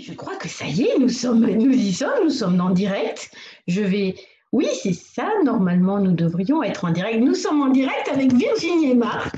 je 0.00 0.12
crois 0.14 0.36
que 0.36 0.48
ça 0.48 0.66
y 0.66 0.82
est, 0.82 0.98
nous 0.98 1.08
sommes, 1.08 1.46
nous 1.46 1.72
y 1.72 1.92
sommes, 1.92 2.24
nous 2.24 2.30
sommes 2.30 2.60
en 2.60 2.70
direct. 2.70 3.30
Je 3.66 3.82
vais, 3.82 4.14
oui, 4.52 4.66
c'est 4.82 4.92
ça. 4.92 5.30
Normalement, 5.44 6.00
nous 6.00 6.12
devrions 6.12 6.62
être 6.62 6.84
en 6.84 6.90
direct. 6.90 7.20
Nous 7.20 7.34
sommes 7.34 7.62
en 7.62 7.68
direct 7.68 8.08
avec 8.08 8.32
Virginie 8.32 8.90
et 8.90 8.94
Marc 8.94 9.36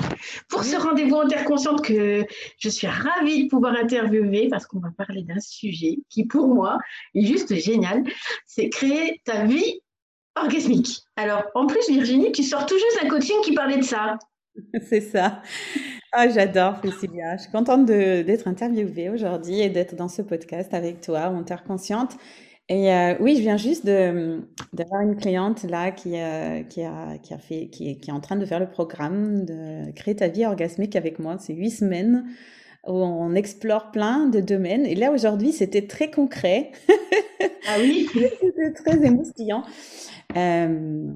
pour 0.49 0.65
ce 0.65 0.77
rendez-vous 0.77 1.17
interconsciente 1.17 1.85
que 1.85 2.25
je 2.59 2.69
suis 2.69 2.87
ravie 2.87 3.45
de 3.45 3.49
pouvoir 3.49 3.75
interviewer 3.75 4.49
parce 4.49 4.67
qu'on 4.67 4.79
va 4.79 4.91
parler 4.97 5.23
d'un 5.23 5.41
sujet 5.41 5.99
qui, 6.09 6.25
pour 6.25 6.49
moi, 6.49 6.79
est 7.15 7.27
juste 7.27 7.55
génial. 7.55 8.05
C'est 8.47 8.71
créer 8.71 9.21
ta 9.25 9.45
vie 9.45 9.81
orgasmique. 10.35 11.03
Alors, 11.17 11.43
en 11.55 11.67
plus, 11.67 11.91
Virginie, 11.91 12.33
tu 12.33 12.43
sors 12.43 12.65
tout 12.65 12.79
juste 12.79 13.03
d'un 13.03 13.09
coaching 13.09 13.37
qui 13.45 13.53
parlait 13.53 13.77
de 13.77 13.85
ça. 13.85 14.19
C'est 14.89 15.01
ça. 15.01 15.43
Ah, 16.13 16.29
j'adore, 16.29 16.77
Cécilia. 16.83 17.37
Je 17.37 17.43
suis 17.43 17.53
contente 17.53 17.87
d'être 17.87 18.49
interviewée 18.49 19.09
aujourd'hui 19.09 19.61
et 19.61 19.71
d'être 19.71 19.95
dans 19.97 20.09
ce 20.09 20.23
podcast 20.23 20.75
avec 20.75 21.01
toi, 21.01 21.31
Monteur 21.31 21.65
Consciente. 21.65 22.17
Et 22.69 22.93
euh, 22.93 23.15
oui, 23.21 23.37
je 23.37 23.41
viens 23.41 23.57
juste 23.57 23.85
d'avoir 23.85 25.01
une 25.03 25.17
cliente 25.17 25.65
là 25.65 25.91
qui, 25.91 26.17
euh, 26.17 26.63
qui, 26.63 26.83
a, 26.83 27.19
qui, 27.19 27.35
a 27.35 27.39
fait, 27.39 27.69
qui, 27.69 27.99
qui, 27.99 28.11
est 28.11 28.13
en 28.13 28.21
train 28.21 28.37
de 28.37 28.47
faire 28.47 28.61
le 28.61 28.71
programme 28.71 29.45
de 29.45 29.91
créer 29.93 30.17
ta 30.17 30.29
vie 30.29 30.47
orgasmique 30.47 30.97
avec 30.97 31.19
moi. 31.19 31.37
C'est 31.39 31.55
huit 31.55 31.71
semaines 31.71 32.25
où 32.87 32.93
on 32.93 33.35
explore 33.35 33.91
plein 33.91 34.27
de 34.27 34.41
domaines. 34.41 34.87
Et 34.87 34.95
là, 34.95 35.13
aujourd'hui, 35.13 35.53
c'était 35.53 35.87
très 35.87 36.11
concret. 36.11 36.73
Ah 37.69 37.77
oui 37.81 38.09
C'était 38.13 38.73
très 38.73 39.05
émoustillant. 39.05 39.65
Euh, 40.37 41.07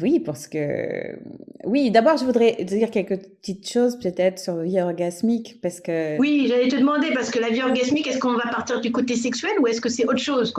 oui, 0.00 0.20
parce 0.20 0.46
que 0.46 1.18
oui, 1.64 1.90
d'abord 1.90 2.16
je 2.16 2.24
voudrais 2.24 2.64
dire 2.64 2.90
quelques 2.90 3.18
petites 3.18 3.68
choses 3.68 3.98
peut-être 3.98 4.38
sur 4.38 4.56
la 4.56 4.64
vie 4.64 4.80
orgasmique 4.80 5.60
parce 5.60 5.80
que 5.80 6.18
oui, 6.18 6.46
j'allais 6.48 6.68
te 6.68 6.76
demander 6.76 7.12
parce 7.14 7.30
que 7.30 7.38
la 7.38 7.50
vie 7.50 7.62
orgasmique, 7.62 8.06
est-ce 8.06 8.18
qu'on 8.18 8.34
va 8.34 8.48
partir 8.50 8.80
du 8.80 8.92
côté 8.92 9.16
sexuel 9.16 9.52
ou 9.60 9.66
est-ce 9.66 9.80
que 9.80 9.88
c'est 9.88 10.04
autre 10.04 10.18
chose 10.18 10.52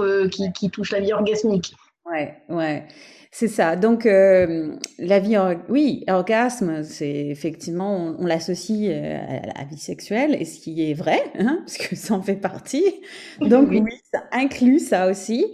qui, 0.53 0.69
touche 0.69 0.91
la 0.91 0.99
vie 0.99 1.13
orgasmique? 1.13 1.73
Ouais, 2.05 2.35
ouais, 2.49 2.85
c'est 3.31 3.47
ça. 3.47 3.75
Donc 3.75 4.05
euh, 4.05 4.75
la 4.97 5.19
vie, 5.19 5.37
oui, 5.69 6.03
orgasme, 6.07 6.83
c'est 6.83 7.27
effectivement 7.27 8.15
on, 8.19 8.25
l'associe 8.25 8.89
euh, 8.91 9.17
à 9.17 9.59
la 9.59 9.65
vie 9.65 9.77
sexuelle 9.77 10.35
et 10.39 10.45
ce 10.45 10.59
qui 10.59 10.89
est 10.89 10.93
vrai, 10.93 11.21
hein, 11.37 11.59
parce 11.65 11.77
que 11.77 11.95
ça 11.95 12.13
en 12.13 12.21
fait 12.21 12.35
partie. 12.35 12.85
Donc 13.41 13.69
oui, 13.69 13.83
ça 14.11 14.23
inclut 14.31 14.79
ça 14.79 15.07
aussi. 15.07 15.45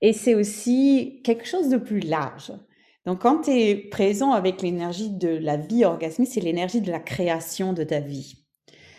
Et 0.00 0.12
c'est 0.12 0.34
aussi 0.34 1.20
quelque 1.24 1.46
chose 1.46 1.68
de 1.68 1.76
plus 1.76 2.00
large. 2.00 2.52
Donc, 3.08 3.22
quand 3.22 3.40
tu 3.44 3.52
es 3.52 3.74
présent 3.74 4.32
avec 4.32 4.60
l'énergie 4.60 5.08
de 5.08 5.30
la 5.30 5.56
vie 5.56 5.86
orgasmique, 5.86 6.28
c'est 6.30 6.42
l'énergie 6.42 6.82
de 6.82 6.90
la 6.90 7.00
création 7.00 7.72
de 7.72 7.82
ta 7.82 8.00
vie. 8.00 8.44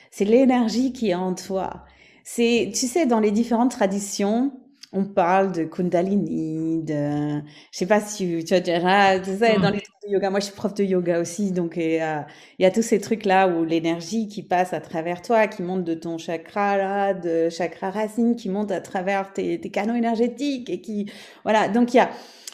C'est 0.10 0.26
l'énergie 0.26 0.94
qui 0.94 1.12
est 1.12 1.14
en 1.14 1.36
toi. 1.36 1.86
C'est, 2.24 2.72
tu 2.74 2.88
sais, 2.88 3.06
dans 3.06 3.20
les 3.20 3.30
différentes 3.30 3.70
traditions, 3.70 4.52
on 4.94 5.06
parle 5.06 5.52
de 5.52 5.64
Kundalini, 5.64 6.82
de, 6.82 7.38
je 7.72 7.78
sais 7.78 7.86
pas 7.86 8.00
si 8.00 8.42
tu, 8.42 8.44
tu 8.44 8.56
vois, 8.56 9.20
tu 9.20 9.38
sais, 9.38 9.60
dans 9.60 9.70
les 9.70 9.82
trucs 9.82 10.02
de 10.08 10.12
yoga. 10.12 10.32
Moi, 10.32 10.40
je 10.40 10.46
suis 10.46 10.56
prof 10.56 10.74
de 10.74 10.84
yoga 10.84 11.20
aussi, 11.20 11.52
donc 11.52 11.74
il 11.76 11.92
y 11.92 12.00
a, 12.00 12.26
il 12.58 12.64
y 12.64 12.66
a 12.66 12.72
tous 12.72 12.82
ces 12.82 13.00
trucs 13.00 13.26
là 13.26 13.48
où 13.48 13.64
l'énergie 13.64 14.28
qui 14.28 14.42
passe 14.42 14.74
à 14.74 14.82
travers 14.82 15.22
toi, 15.22 15.46
qui 15.46 15.62
monte 15.62 15.84
de 15.84 15.94
ton 15.94 16.18
chakra 16.18 16.78
là, 16.78 17.14
de 17.14 17.50
chakra 17.50 17.92
racine, 17.92 18.36
qui 18.36 18.50
monte 18.50 18.72
à 18.72 18.82
travers 18.82 19.32
tes, 19.34 19.62
tes 19.62 19.70
canaux 19.70 19.94
énergétiques 19.94 20.72
et 20.72 20.82
qui, 20.82 21.12
voilà. 21.44 21.68
Donc 21.70 21.94
il 21.94 21.98
y 21.98 22.00
a, 22.00 22.10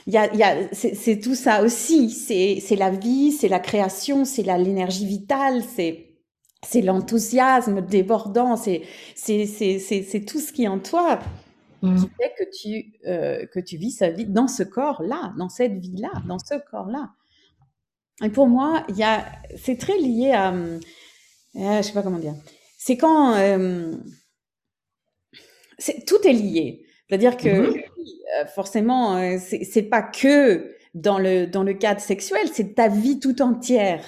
il 0.08 0.14
y 0.14 0.17
a, 0.17 0.31
il 0.34 0.39
y 0.39 0.44
a 0.44 0.67
c'est 0.72 1.20
tout 1.20 1.36
ça 1.36 1.64
aussi. 1.64 2.09
C'est 2.11 2.75
la 2.75 2.92
vie, 2.92 3.31
c'est 3.31 3.48
la 3.48 3.59
création, 3.59 4.25
c'est 4.25 4.44
l'énergie 4.44 5.06
vitale, 5.06 5.64
c'est 5.64 6.11
c'est 6.64 6.81
l'enthousiasme 6.81 7.81
débordant, 7.81 8.56
c'est 8.56 8.83
c'est 9.16 9.45
c'est 9.45 9.80
c'est 9.80 10.26
tout 10.26 10.39
ce 10.39 10.52
qui 10.52 10.64
est 10.64 10.67
en 10.67 10.80
toi 10.80 11.20
qui 11.81 11.88
mmh. 11.88 12.09
fait 12.17 12.33
que 12.38 12.44
tu 12.58 12.94
euh, 13.08 13.45
que 13.48 13.59
tu 13.59 13.78
vis 13.78 13.92
sa 13.92 14.09
vie 14.09 14.26
dans 14.26 14.48
ce 14.48 14.64
corps 14.64 15.03
là, 15.03 15.33
dans 15.38 15.50
cette 15.50 15.78
vie 15.78 15.98
là, 15.98 16.11
dans 16.28 16.39
ce 16.39 16.56
corps 16.72 16.88
là. 16.88 17.11
Et 18.23 18.30
pour 18.30 18.48
moi, 18.48 18.83
il 18.89 18.98
y 18.98 19.04
a 19.04 19.26
c'est 19.55 19.77
très 19.77 19.98
lié 19.98 20.32
à 20.32 20.54
euh, 20.54 20.80
je 21.55 21.82
sais 21.82 21.93
pas 21.93 22.04
comment 22.04 22.20
dire. 22.20 22.36
C'est 22.77 22.98
quand 22.98 23.36
euh, 23.36 23.93
tout 26.05 26.22
est 26.27 26.33
lié. 26.33 26.85
C'est-à-dire 27.08 27.38
que 27.38 27.71
mmh 27.71 27.82
euh, 28.36 28.45
forcément, 28.45 29.17
euh, 29.17 29.38
c'est 29.39 29.83
pas 29.83 30.02
que 30.02 30.71
dans 30.93 31.20
le 31.20 31.45
dans 31.45 31.64
le 31.64 31.73
cadre 31.73 32.02
sexuel, 32.02 32.48
c'est 32.52 32.76
ta 32.76 32.88
vie 32.88 33.20
tout 33.20 33.42
entière 33.42 34.04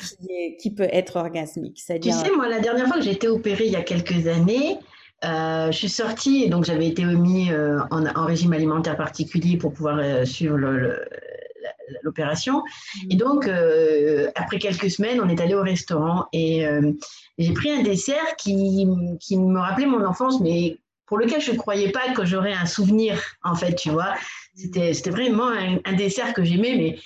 qui, 0.00 0.32
est, 0.32 0.56
qui 0.56 0.70
peut 0.72 0.88
être 0.92 1.16
orgasmique. 1.16 1.82
Tu 2.00 2.10
sais, 2.10 2.30
moi, 2.36 2.48
la 2.48 2.60
dernière 2.60 2.86
fois 2.86 2.96
que 2.96 3.02
j'ai 3.02 3.12
été 3.12 3.28
opérée 3.28 3.66
il 3.66 3.72
y 3.72 3.76
a 3.76 3.82
quelques 3.82 4.26
années, 4.26 4.78
euh, 5.24 5.70
je 5.70 5.76
suis 5.76 5.88
sortie, 5.88 6.48
donc 6.48 6.64
j'avais 6.64 6.88
été 6.88 7.04
remis 7.04 7.48
en, 7.90 8.06
en, 8.06 8.26
régime 8.26 8.52
alimentaire 8.52 8.96
particulier 8.96 9.56
pour 9.56 9.72
pouvoir 9.72 10.26
suivre 10.26 10.58
l'opération. 12.02 12.58
Mmh. 12.58 13.10
Et 13.10 13.16
donc, 13.16 13.48
après 14.34 14.58
quelques 14.58 14.90
semaines, 14.90 15.20
on 15.22 15.28
est 15.28 15.40
allé 15.40 15.54
au 15.54 15.62
restaurant 15.62 16.26
et 16.32 16.66
j'ai 17.38 17.52
pris 17.54 17.70
un 17.70 17.82
dessert 17.82 18.36
qui, 18.36 18.86
qui 19.20 19.38
me 19.38 19.58
rappelait 19.58 19.86
mon 19.86 20.04
enfance, 20.04 20.40
mais 20.40 20.78
pour 21.06 21.18
lequel 21.18 21.40
je 21.40 21.52
ne 21.52 21.56
croyais 21.56 21.90
pas 21.90 22.12
que 22.12 22.24
j'aurais 22.24 22.52
un 22.52 22.66
souvenir, 22.66 23.20
en 23.42 23.54
fait, 23.54 23.74
tu 23.74 23.90
vois. 23.90 24.14
C'était, 24.54 24.92
vraiment 25.10 25.48
un, 25.48 25.92
dessert 25.94 26.32
que 26.32 26.44
j'aimais, 26.44 26.76
mais 26.76 26.96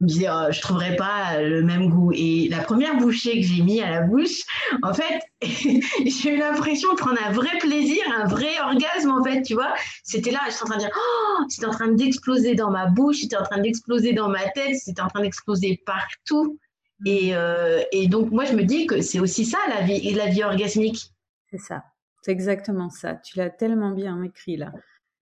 je 0.00 0.04
me 0.04 0.08
disais, 0.08 0.26
oh, 0.28 0.50
je 0.50 0.58
ne 0.58 0.62
trouverais 0.62 0.96
pas 0.96 1.40
le 1.40 1.62
même 1.62 1.88
goût. 1.88 2.12
Et 2.12 2.48
la 2.50 2.60
première 2.60 2.96
bouchée 2.96 3.40
que 3.40 3.46
j'ai 3.46 3.62
mis 3.62 3.80
à 3.80 3.90
la 3.90 4.00
bouche, 4.02 4.42
en 4.82 4.92
fait, 4.92 5.20
j'ai 5.42 6.34
eu 6.34 6.36
l'impression 6.36 6.92
de 6.92 6.98
prendre 6.98 7.18
un 7.24 7.32
vrai 7.32 7.56
plaisir, 7.60 8.02
un 8.14 8.26
vrai 8.26 8.60
orgasme, 8.60 9.10
en 9.10 9.24
fait, 9.24 9.42
tu 9.42 9.54
vois. 9.54 9.74
C'était 10.02 10.32
là, 10.32 10.40
j'étais 10.50 10.62
en 10.62 10.66
train 10.66 10.76
de 10.76 10.80
dire, 10.80 10.90
oh, 10.94 11.44
c'était 11.48 11.66
en 11.66 11.70
train 11.70 11.88
d'exploser 11.88 12.54
dans 12.54 12.70
ma 12.70 12.86
bouche, 12.86 13.20
c'était 13.20 13.36
en 13.36 13.44
train 13.44 13.60
d'exploser 13.60 14.12
dans 14.12 14.28
ma 14.28 14.46
tête, 14.50 14.76
c'était 14.76 15.00
en 15.00 15.08
train 15.08 15.22
d'exploser 15.22 15.80
partout. 15.86 16.58
Et, 17.04 17.34
euh, 17.34 17.82
et 17.92 18.08
donc, 18.08 18.30
moi, 18.30 18.44
je 18.44 18.52
me 18.52 18.64
dis 18.64 18.86
que 18.86 19.00
c'est 19.00 19.20
aussi 19.20 19.44
ça, 19.44 19.58
la 19.68 19.82
vie, 19.82 20.12
la 20.12 20.26
vie 20.26 20.42
orgasmique. 20.42 21.12
C'est 21.50 21.58
ça. 21.58 21.82
C'est 22.26 22.32
exactement 22.32 22.90
ça. 22.90 23.14
Tu 23.14 23.38
l'as 23.38 23.50
tellement 23.50 23.92
bien 23.92 24.20
écrit 24.24 24.56
là. 24.56 24.72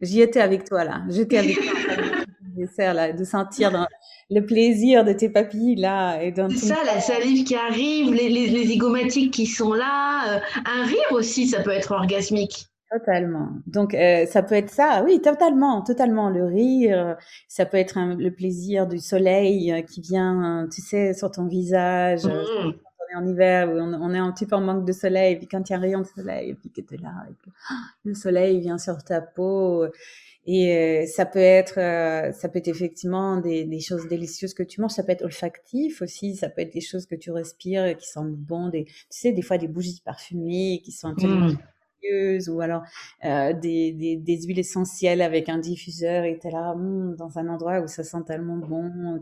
J'y 0.00 0.22
étais 0.22 0.40
avec 0.40 0.64
toi 0.64 0.84
là. 0.84 1.02
J'étais 1.10 1.36
avec 1.36 1.56
toi 1.60 2.92
là, 2.94 3.12
de 3.12 3.24
sentir 3.24 3.70
dans 3.70 3.86
le 4.30 4.40
plaisir 4.40 5.04
de 5.04 5.12
tes 5.12 5.28
papilles 5.28 5.76
là. 5.76 6.22
Et 6.22 6.32
C'est 6.34 6.68
ça, 6.68 6.82
la 6.82 7.02
salive 7.02 7.44
qui 7.44 7.56
arrive, 7.56 8.14
les, 8.14 8.30
les, 8.30 8.64
zygomatiques 8.64 9.34
qui 9.34 9.44
sont 9.44 9.74
là. 9.74 10.36
Euh, 10.36 10.40
un 10.64 10.86
rire 10.86 11.10
aussi, 11.10 11.46
ça 11.46 11.60
peut 11.60 11.72
être 11.72 11.92
orgasmique. 11.92 12.68
Totalement. 12.90 13.50
Donc 13.66 13.92
euh, 13.92 14.24
ça 14.24 14.42
peut 14.42 14.54
être 14.54 14.70
ça, 14.70 15.02
oui, 15.04 15.20
totalement, 15.20 15.82
totalement. 15.82 16.30
Le 16.30 16.46
rire, 16.46 17.18
ça 17.48 17.66
peut 17.66 17.76
être 17.76 17.98
le 17.98 18.30
plaisir 18.30 18.86
du 18.86 18.98
soleil 18.98 19.70
euh, 19.72 19.82
qui 19.82 20.00
vient, 20.00 20.66
tu 20.74 20.80
sais, 20.80 21.12
sur 21.12 21.30
ton 21.30 21.48
visage. 21.48 22.24
Mmh 22.24 22.72
en 23.16 23.26
hiver 23.26 23.70
où 23.70 23.78
on, 23.78 24.14
est 24.14 24.18
un 24.18 24.32
petit 24.32 24.46
peu 24.46 24.56
en 24.56 24.60
manque 24.60 24.84
de 24.84 24.92
soleil, 24.92 25.34
et 25.34 25.36
puis 25.36 25.46
quand 25.46 25.68
il 25.68 25.72
y 25.72 25.74
a 25.74 25.78
un 25.78 25.80
rayon 25.80 26.00
de 26.00 26.06
soleil, 26.06 26.50
et 26.50 26.54
puis 26.54 26.70
que 26.70 26.80
tu 26.80 26.94
es 26.94 26.98
là, 26.98 27.12
le 28.04 28.14
soleil 28.14 28.60
vient 28.60 28.78
sur 28.78 29.02
ta 29.02 29.20
peau. 29.20 29.86
Et 30.46 30.76
euh, 30.76 31.06
ça 31.06 31.24
peut 31.24 31.38
être, 31.38 31.78
euh, 31.78 32.30
ça 32.32 32.50
peut 32.50 32.58
être 32.58 32.68
effectivement 32.68 33.38
des, 33.38 33.64
des, 33.64 33.80
choses 33.80 34.06
délicieuses 34.08 34.52
que 34.52 34.62
tu 34.62 34.82
manges. 34.82 34.90
Ça 34.90 35.02
peut 35.02 35.12
être 35.12 35.24
olfactif 35.24 36.02
aussi. 36.02 36.36
Ça 36.36 36.50
peut 36.50 36.60
être 36.60 36.74
des 36.74 36.82
choses 36.82 37.06
que 37.06 37.14
tu 37.14 37.30
respires 37.30 37.86
et 37.86 37.96
qui 37.96 38.06
sentent 38.06 38.36
bon. 38.36 38.68
Des, 38.68 38.84
tu 38.84 38.94
sais, 39.08 39.32
des 39.32 39.40
fois 39.40 39.56
des 39.56 39.68
bougies 39.68 40.02
parfumées 40.04 40.82
qui 40.84 40.92
sont 40.92 41.14
mmh 41.14 41.56
ou 42.48 42.60
alors 42.60 42.82
euh, 43.24 43.52
des, 43.52 43.92
des, 43.92 44.16
des, 44.16 44.42
huiles 44.42 44.58
essentielles 44.58 45.22
avec 45.22 45.48
un 45.48 45.58
diffuseur 45.58 46.24
et 46.24 46.38
t'es 46.38 46.50
là 46.50 46.74
hmm, 46.74 47.16
dans 47.16 47.38
un 47.38 47.48
endroit 47.48 47.80
où 47.80 47.86
ça 47.86 48.04
sent 48.04 48.22
tellement 48.26 48.56
bon. 48.56 49.20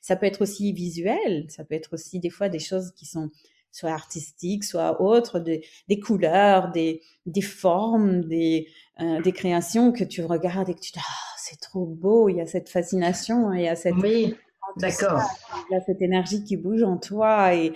Ça 0.00 0.16
peut 0.16 0.26
être 0.26 0.42
aussi 0.42 0.72
visuel, 0.72 1.46
ça 1.48 1.64
peut 1.64 1.74
être 1.74 1.94
aussi 1.94 2.20
des 2.20 2.30
fois 2.30 2.48
des 2.48 2.58
choses 2.58 2.92
qui 2.96 3.06
sont 3.06 3.30
soit 3.72 3.90
artistiques, 3.90 4.64
soit 4.64 5.02
autres, 5.02 5.38
des, 5.38 5.62
des 5.88 6.00
couleurs, 6.00 6.72
des, 6.72 7.02
des 7.26 7.42
formes, 7.42 8.24
des, 8.24 8.68
euh, 9.00 9.20
des 9.20 9.32
créations 9.32 9.92
que 9.92 10.04
tu 10.04 10.24
regardes 10.24 10.70
et 10.70 10.74
que 10.74 10.80
tu 10.80 10.92
dis 10.92 10.98
ah 10.98 11.36
c'est 11.38 11.60
trop 11.60 11.84
beau, 11.84 12.28
il 12.28 12.36
y 12.36 12.40
a 12.40 12.46
cette 12.46 12.68
fascination, 12.68 13.52
il 13.52 13.62
y 13.62 13.68
a 13.68 13.76
cette 13.76 13.94
oui, 13.96 14.34
d'accord, 14.78 15.20
il 15.70 15.74
y 15.74 15.76
a 15.76 15.80
cette 15.80 16.00
énergie 16.00 16.42
qui 16.42 16.56
bouge 16.56 16.82
en 16.82 16.96
toi 16.96 17.54
et 17.54 17.72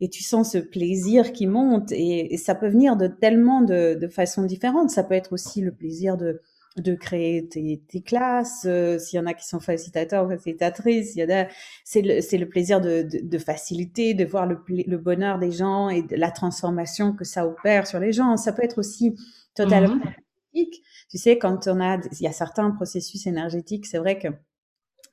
et 0.00 0.08
tu 0.08 0.22
sens 0.22 0.52
ce 0.52 0.58
plaisir 0.58 1.32
qui 1.32 1.46
monte 1.46 1.92
et, 1.92 2.36
ça 2.36 2.54
peut 2.54 2.68
venir 2.68 2.96
de 2.96 3.06
tellement 3.06 3.60
de, 3.60 3.94
de 3.94 4.08
façons 4.08 4.42
différentes. 4.42 4.90
Ça 4.90 5.04
peut 5.04 5.14
être 5.14 5.32
aussi 5.32 5.60
le 5.60 5.72
plaisir 5.72 6.16
de, 6.16 6.40
de 6.76 6.94
créer 6.94 7.46
tes, 7.48 7.82
tes 7.88 8.00
classes, 8.00 8.64
euh, 8.66 8.98
s'il 8.98 9.18
y 9.18 9.22
en 9.22 9.26
a 9.26 9.34
qui 9.34 9.46
sont 9.46 9.60
facilitateurs 9.60 10.26
ou 10.26 10.30
facilitatrices, 10.30 11.14
il 11.14 11.20
y 11.20 11.32
a 11.32 11.48
c'est 11.84 12.02
le, 12.02 12.20
c'est 12.20 12.38
le 12.38 12.48
plaisir 12.48 12.80
de, 12.80 13.02
de, 13.02 13.20
de, 13.22 13.38
faciliter, 13.38 14.14
de 14.14 14.24
voir 14.24 14.46
le, 14.46 14.58
le 14.68 14.98
bonheur 14.98 15.38
des 15.38 15.52
gens 15.52 15.88
et 15.88 16.02
de 16.02 16.16
la 16.16 16.32
transformation 16.32 17.12
que 17.12 17.24
ça 17.24 17.46
opère 17.46 17.86
sur 17.86 18.00
les 18.00 18.12
gens. 18.12 18.36
Ça 18.36 18.52
peut 18.52 18.64
être 18.64 18.78
aussi 18.78 19.14
totalement 19.54 19.96
mmh 19.96 20.64
Tu 21.10 21.18
sais, 21.18 21.38
quand 21.38 21.68
on 21.68 21.80
a, 21.80 21.98
il 21.98 22.22
y 22.22 22.26
a 22.26 22.32
certains 22.32 22.70
processus 22.72 23.26
énergétiques, 23.26 23.86
c'est 23.86 23.98
vrai 23.98 24.18
que 24.18 24.28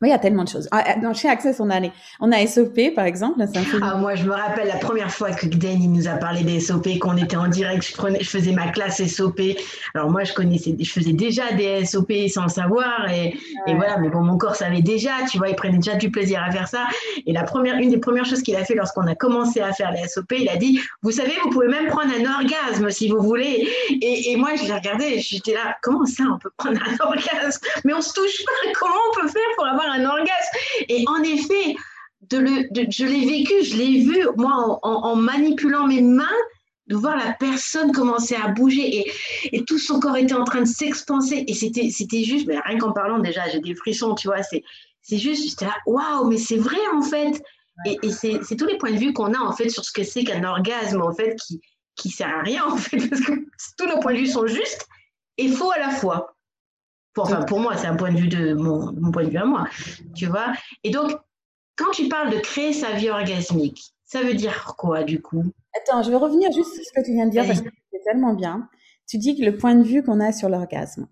Oui, 0.02 0.08
il 0.08 0.12
y 0.12 0.16
a 0.16 0.20
tellement 0.20 0.44
de 0.44 0.50
choses. 0.50 0.68
Ah, 0.72 0.96
dans, 1.00 1.14
chez 1.14 1.30
Access, 1.30 1.60
on 1.60 1.70
a, 1.70 1.80
les, 1.80 1.92
on 2.20 2.32
a 2.32 2.48
SOP, 2.48 2.96
par 2.96 3.06
exemple. 3.06 3.44
Ah, 3.84 3.96
moi, 3.98 4.16
je 4.16 4.24
me 4.24 4.34
rappelle 4.34 4.68
la 4.68 4.78
première 4.78 5.12
fois 5.12 5.30
que 5.30 5.46
Dan 5.46 5.80
il 5.80 5.92
nous 5.92 6.08
a 6.08 6.14
parlé 6.14 6.44
des 6.44 6.60
SOP, 6.60 6.98
qu'on 7.00 7.18
était 7.18 7.38
en 7.38 7.48
direct, 7.48 7.86
je, 7.88 7.94
prenais, 7.94 8.20
je 8.20 8.28
faisais 8.28 8.52
ma 8.52 8.70
classe 8.70 9.06
SOP. 9.06 9.40
Alors 9.94 10.10
moi, 10.10 10.24
je 10.24 10.34
connaissais, 10.34 10.76
je 10.80 10.92
faisais 10.92 11.14
déjà 11.14 11.52
des 11.54 11.86
SOP 11.86 12.12
sans 12.34 12.44
le 12.44 12.50
savoir. 12.50 13.12
Et, 13.12 13.38
et, 13.68 13.76
voilà, 13.76 13.98
mais 14.00 14.10
bon, 14.10 14.22
mon 14.22 14.40
corps 14.40 14.56
savait 14.56 14.82
déjà, 14.82 15.12
tu 15.30 15.38
vois, 15.38 15.50
il 15.50 15.56
prenait 15.56 15.78
déjà 15.78 15.96
du 15.96 16.10
plaisir 16.10 16.42
à 16.44 16.50
faire 16.50 16.68
ça. 16.68 16.88
Et 17.28 17.32
la 17.32 17.44
première, 17.44 17.76
une 17.76 17.92
des 17.92 18.00
premières 18.00 18.26
choses 18.26 18.42
qu'il 18.42 18.56
a 18.56 18.66
fait 18.66 18.74
lorsqu'on 18.74 19.06
a 19.06 19.14
commencé 19.14 19.62
à 19.62 19.72
faire 19.72 19.92
les 19.92 20.08
SOP, 20.08 20.34
il 20.40 20.50
a 20.50 20.58
dit, 20.58 20.80
vous 21.04 21.12
savez, 21.12 21.34
vous 21.44 21.52
pouvez 21.52 21.68
même 21.68 21.88
prendre 21.88 22.12
un 22.12 22.40
orgasme 22.40 22.90
si 22.90 23.08
vous 23.08 23.22
voulez. 23.22 23.70
Et, 24.02 24.32
et 24.32 24.36
moi, 24.36 24.56
je 24.56 24.64
l'ai 24.64 24.74
regardé, 24.74 25.20
j'étais 25.20 25.54
là, 25.54 25.78
comment 25.84 26.06
ça, 26.08 26.24
on 26.34 26.40
peut 26.40 26.50
prendre 26.58 26.80
un 26.82 27.06
orgasme? 27.06 27.64
Mais 27.86 27.94
on 27.94 28.02
se 28.02 28.14
touche 28.14 28.44
pas, 28.44 28.72
comment 28.80 28.96
on 29.12 29.22
peut 29.22 29.28
faire 29.28 29.42
pour 29.56 29.68
avoir 29.68 29.91
un 29.92 30.06
orgasme. 30.06 30.58
Et 30.90 31.04
en 31.08 31.22
effet, 31.24 31.76
de 32.30 32.38
le, 32.38 32.70
je 32.90 33.06
l'ai 33.06 33.26
vécu, 33.26 33.54
je 33.64 33.78
l'ai 33.78 34.00
vu, 34.02 34.28
moi, 34.38 34.80
en, 34.84 35.16
manipulant 35.16 35.88
mes 35.88 36.02
mains, 36.02 36.26
de 36.88 36.96
voir 36.96 37.16
la 37.16 37.34
personne 37.34 37.92
commencer 37.92 38.36
à 38.36 38.50
bouger 38.50 38.98
et, 38.98 39.12
et 39.54 39.64
tout 39.64 39.78
son 39.78 40.00
corps 40.00 40.18
était 40.18 40.34
en 40.34 40.44
train 40.44 40.62
de 40.62 40.66
s'expanser. 40.66 41.46
Et 41.48 41.54
c'était, 41.54 41.90
c'était 41.90 42.24
juste, 42.24 42.48
mais 42.48 42.60
rien 42.60 42.78
qu'en 42.78 42.92
parlant 42.92 43.20
déjà, 43.20 43.48
j'ai 43.50 43.60
des 43.60 43.76
frissons, 43.76 44.16
tu 44.16 44.28
vois, 44.28 44.44
c'est, 44.44 44.64
c'est 45.02 45.18
juste, 45.18 45.48
j'étais 45.48 45.66
là, 45.66 45.76
waouh, 45.86 46.28
mais 46.28 46.38
c'est 46.38 46.58
vrai 46.58 46.80
en 46.94 47.02
fait. 47.02 47.42
Et, 47.86 47.98
et 48.04 48.12
c'est, 48.12 48.40
c'est 48.44 48.56
tous 48.56 48.66
les 48.66 48.78
points 48.78 48.92
de 48.92 48.98
vue 48.98 49.14
qu'on 49.14 49.34
a 49.34 49.40
en 49.40 49.54
fait 49.54 49.70
sur 49.70 49.84
ce 49.86 49.92
que 49.92 50.04
c'est 50.04 50.24
qu'un 50.24 50.44
orgasme 50.44 51.02
en 51.02 51.14
fait 51.14 51.36
qui, 51.36 51.62
qui 51.96 52.10
sert 52.10 52.30
à 52.30 52.42
rien 52.42 52.66
en 52.66 52.78
fait, 52.78 53.08
parce 53.10 53.22
que 53.22 53.34
tous 53.78 53.88
nos 53.88 54.00
points 54.00 54.14
de 54.14 54.20
vue 54.20 54.28
sont 54.28 54.48
justes 54.48 54.88
et 55.38 55.48
faux 55.48 55.72
à 55.72 55.80
la 55.80 55.90
fois. 55.90 56.36
Pour, 57.14 57.26
enfin, 57.26 57.44
pour 57.44 57.60
moi, 57.60 57.76
c'est 57.76 57.88
un 57.88 57.96
point 57.96 58.12
de 58.12 58.18
vue 58.18 58.28
de 58.28 58.54
mon, 58.54 58.94
mon, 58.94 59.12
point 59.12 59.26
de 59.26 59.30
vue 59.30 59.38
à 59.38 59.46
moi, 59.46 59.68
tu 60.16 60.28
vois. 60.28 60.54
Et 60.84 60.92
donc, 60.92 61.12
quand 61.76 61.92
tu 61.92 62.08
parles 62.08 62.32
de 62.32 62.40
créer 62.40 62.74
sa 62.74 62.94
vie 62.94 63.10
orgasmique, 63.10 63.94
ça 64.06 64.22
veut 64.22 64.34
dire 64.34 64.76
quoi 64.78 65.04
du 65.04 65.22
coup? 65.22 65.44
Attends, 65.76 66.04
je 66.04 66.10
vais 66.10 66.18
revenir 66.18 66.52
juste 66.52 66.74
sur 66.74 66.84
ce 66.84 66.92
que 66.94 67.06
tu 67.06 67.14
viens 67.14 67.26
de 67.26 67.32
dire 67.32 67.46
parce 67.46 67.62
que 67.62 67.70
c'est 67.92 68.04
tellement 68.04 68.34
bien. 68.34 68.70
Tu 69.08 69.18
dis 69.18 69.38
que 69.38 69.44
le 69.44 69.58
point 69.58 69.76
de 69.76 69.84
vue 69.84 70.04
qu'on 70.04 70.20
a 70.20 70.32
sur 70.32 70.48
l'orgasme. 70.50 71.08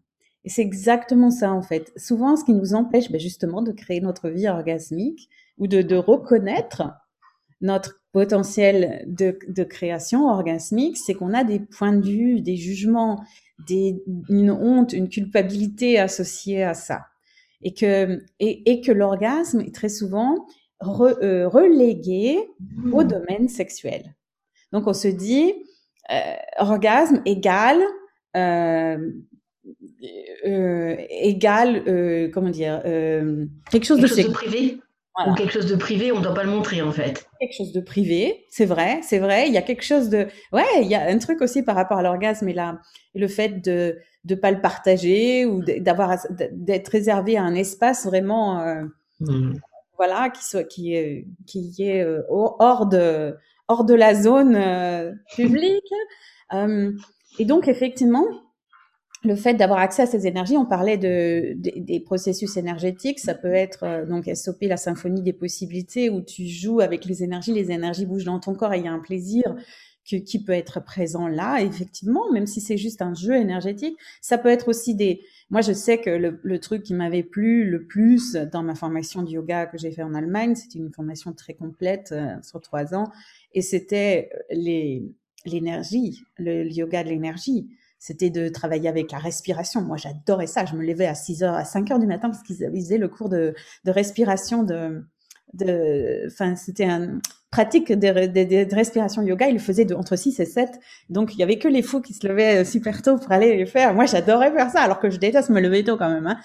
Et 0.46 0.50
c'est 0.50 0.62
exactement 0.62 1.32
ça 1.32 1.52
en 1.52 1.62
fait. 1.62 1.92
Souvent, 1.98 2.36
ce 2.36 2.46
qui 2.46 2.54
nous 2.54 2.74
empêche 2.74 3.12
ben, 3.12 3.20
justement 3.20 3.62
de 3.62 3.72
créer 3.72 4.00
notre 4.00 4.30
vie 4.30 4.48
orgasmique 4.48 5.30
ou 5.58 5.68
de, 5.68 5.82
de 5.82 5.96
reconnaître 5.96 6.84
notre 7.62 8.02
potentiel 8.14 9.04
de, 9.08 9.38
de 9.48 9.64
création 9.64 10.30
orgasmique, 10.30 10.98
c'est 10.98 11.14
qu'on 11.14 11.34
a 11.34 11.44
des 11.44 11.60
points 11.60 11.94
de 11.94 12.06
vue, 12.06 12.42
des 12.42 12.56
jugements, 12.56 13.24
des, 13.68 14.04
une 14.30 14.52
honte, 14.52 14.94
une 14.94 15.10
culpabilité 15.10 16.00
associée 16.00 16.64
à 16.64 16.74
ça. 16.74 17.06
Et 17.62 17.74
que, 17.74 18.24
et, 18.40 18.72
et 18.72 18.82
que 18.82 18.92
l'orgasme 18.92 19.62
est 19.62 19.76
très 19.76 19.90
souvent 19.90 20.48
euh, 20.82 21.48
relégué 21.48 22.40
au 22.94 23.04
mmh. 23.04 23.08
domaine 23.08 23.48
sexuel. 23.50 24.16
Donc 24.72 24.88
on 24.88 24.94
se 24.94 25.10
dit, 25.10 25.54
euh, 26.12 26.36
orgasme 26.58 27.22
égale, 27.26 27.82
euh, 28.36 29.12
euh 30.46 30.96
égale, 31.10 31.84
euh, 31.88 32.30
comment 32.34 32.50
dire, 32.50 32.82
quelque 32.84 33.86
chose, 33.86 34.00
quelque 34.00 34.08
chose 34.08 34.26
de 34.26 34.32
privé 34.32 34.80
ou 35.28 35.34
quelque 35.34 35.52
chose 35.52 35.66
de 35.66 35.76
privé, 35.76 36.12
on 36.12 36.20
ne 36.20 36.24
doit 36.24 36.34
pas 36.34 36.44
le 36.44 36.52
montrer 36.52 36.82
en 36.82 36.92
fait. 36.92 37.28
Quelque 37.40 37.56
chose 37.56 37.72
de 37.72 37.82
privé, 37.82 38.46
c'est 38.50 38.66
vrai, 38.66 39.00
c'est 39.04 39.20
vrai. 39.20 39.48
Il 39.48 39.54
y 39.54 39.58
a 39.58 39.62
quelque 39.62 39.84
chose 39.84 40.10
de, 40.10 40.28
ouais, 40.54 40.66
il 40.82 40.88
y 40.88 40.96
a 40.96 41.08
un 41.08 41.18
truc 41.18 41.42
aussi 41.42 41.64
par 41.64 41.76
rapport 41.76 41.98
à 41.98 42.04
l'orgasme 42.04 42.48
et 42.48 42.54
là, 42.54 42.80
le 43.16 43.28
fait 43.28 43.62
de 43.64 43.98
de 44.26 44.36
pas 44.36 44.52
le 44.52 44.62
partager 44.62 45.46
ou 45.46 45.64
d'avoir 45.64 46.18
d'être 46.52 46.90
réservé 46.90 47.38
à 47.38 47.44
un 47.44 47.56
espace 47.56 48.06
vraiment, 48.06 48.60
euh, 48.62 48.84
mmh. 49.22 49.54
voilà, 49.98 50.30
qui 50.30 50.46
soit 50.46 50.66
qui 50.66 50.94
est 50.94 51.26
qui 51.48 51.74
est 51.80 52.04
euh, 52.04 52.22
hors 52.30 52.86
de 52.86 53.36
hors 53.68 53.86
de 53.86 53.94
la 53.94 54.16
zone 54.16 54.56
euh, 54.56 55.14
publique. 55.36 55.94
et 57.40 57.46
donc 57.46 57.68
effectivement, 57.68 58.26
le 59.24 59.36
fait 59.36 59.54
d'avoir 59.54 59.80
accès 59.80 60.04
à 60.04 60.06
ces 60.06 60.28
énergies, 60.28 60.56
on 60.56 60.66
parlait 60.66 60.98
de, 60.98 61.54
des 61.56 62.00
processus 62.00 62.56
énergétiques, 62.56 63.20
ça 63.20 63.34
peut 63.34 63.54
être 63.54 63.84
euh, 63.84 64.06
donc 64.06 64.30
SOP, 64.34 64.60
la 64.62 64.78
symphonie 64.78 65.22
des 65.22 65.34
possibilités, 65.34 66.10
où 66.10 66.22
tu 66.22 66.48
joues 66.48 66.80
avec 66.80 67.06
les 67.06 67.24
énergies, 67.24 67.54
les 67.54 67.72
énergies 67.72 68.06
bougent 68.06 68.26
dans 68.26 68.40
ton 68.40 68.56
corps 68.56 68.74
et 68.74 68.80
il 68.80 68.86
y 68.86 68.88
a 68.88 68.94
un 68.94 69.00
plaisir 69.00 69.56
qui 70.06 70.44
peut 70.44 70.54
être 70.54 70.84
présent 70.84 71.28
là, 71.28 71.62
effectivement, 71.62 72.32
même 72.32 72.48
si 72.48 72.62
c'est 72.62 72.78
juste 72.78 73.04
un 73.04 73.14
jeu 73.14 73.36
énergétique. 73.36 73.96
Ça 74.22 74.40
peut 74.40 74.50
être 74.50 74.68
aussi 74.68 74.96
des... 74.96 75.22
Moi, 75.52 75.62
je 75.62 75.72
sais 75.72 76.00
que 76.00 76.10
le, 76.10 76.40
le 76.42 76.60
truc 76.60 76.82
qui 76.82 76.96
m'avait 76.96 77.22
plu 77.22 77.70
le 77.70 77.86
plus 77.86 78.34
dans 78.34 78.64
ma 78.64 78.74
formation 78.74 79.22
de 79.22 79.30
yoga 79.30 79.68
que 79.68 79.78
j'ai 79.78 79.92
fait 79.92 80.02
en 80.02 80.16
Allemagne, 80.16 80.56
c'était 80.56 80.80
une 80.80 80.92
formation 80.92 81.32
très 81.34 81.54
complète 81.54 82.10
euh, 82.12 82.34
sur 82.42 82.60
trois 82.60 82.96
ans, 82.96 83.12
et 83.54 83.62
c'était 83.62 84.32
les 84.50 85.04
l'énergie, 85.46 86.24
le 86.38 86.68
yoga 86.70 87.04
de 87.04 87.10
l'énergie 87.10 87.70
c'était 88.00 88.30
de 88.30 88.48
travailler 88.48 88.88
avec 88.88 89.12
la 89.12 89.18
respiration. 89.18 89.82
Moi, 89.82 89.98
j'adorais 89.98 90.48
ça. 90.48 90.66
Je 90.66 90.76
me 90.76 90.84
levais 90.84 91.06
à 91.06 91.16
6 91.16 91.44
heures, 91.44 91.56
à 91.56 91.66
5 91.66 91.92
heures 91.92 92.00
du 92.00 92.08
matin 92.08 92.30
parce 92.30 92.42
qu'ils 92.42 92.56
faisaient 92.56 92.98
le 92.98 93.10
cours 93.10 93.30
de, 93.30 93.54
de 93.84 93.92
respiration 93.92 94.64
de, 94.64 95.04
de, 95.54 96.24
enfin, 96.28 96.56
c'était 96.56 96.86
une 96.86 97.22
pratique 97.52 97.92
de, 97.92 98.28
de, 98.28 98.76
respiration 98.76 99.22
yoga. 99.22 99.50
Ils 99.50 99.54
le 99.54 99.60
faisaient 99.60 99.84
de, 99.84 99.96
entre 99.96 100.16
6 100.16 100.40
et 100.40 100.46
7. 100.46 100.80
Donc, 101.10 101.34
il 101.34 101.40
y 101.40 101.44
avait 101.44 101.60
que 101.60 101.68
les 101.68 101.82
fous 101.82 102.00
qui 102.00 102.14
se 102.14 102.26
levaient 102.26 102.64
super 102.64 103.02
tôt 103.02 103.18
pour 103.18 103.32
aller 103.34 103.58
le 103.58 103.66
faire. 103.66 103.94
Moi, 103.94 104.06
j'adorais 104.06 104.52
faire 104.54 104.70
ça, 104.70 104.80
alors 104.82 105.00
que 105.00 105.10
je 105.10 105.18
déteste 105.18 105.50
me 105.50 105.60
lever 105.60 105.84
tôt 105.84 105.98
quand 105.98 106.10
même. 106.10 106.28
Hein. 106.28 106.38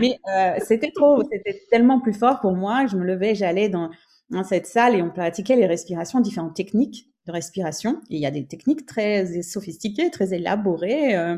Mais 0.00 0.18
euh, 0.34 0.58
c'était 0.64 0.90
trop, 0.90 1.22
c'était 1.30 1.62
tellement 1.70 2.00
plus 2.00 2.14
fort 2.14 2.40
pour 2.40 2.52
moi 2.52 2.86
je 2.86 2.96
me 2.96 3.04
levais, 3.04 3.34
j'allais 3.34 3.68
dans, 3.68 3.90
dans 4.30 4.42
cette 4.42 4.66
salle 4.66 4.96
et 4.96 5.02
on 5.02 5.10
pratiquait 5.10 5.56
les 5.56 5.66
respirations, 5.66 6.20
différentes 6.20 6.56
techniques 6.56 7.06
de 7.26 7.32
respiration. 7.32 8.00
Et 8.10 8.16
il 8.16 8.20
y 8.20 8.26
a 8.26 8.30
des 8.30 8.46
techniques 8.46 8.86
très 8.86 9.42
sophistiquées, 9.42 10.10
très 10.10 10.34
élaborées, 10.34 11.16
euh, 11.16 11.36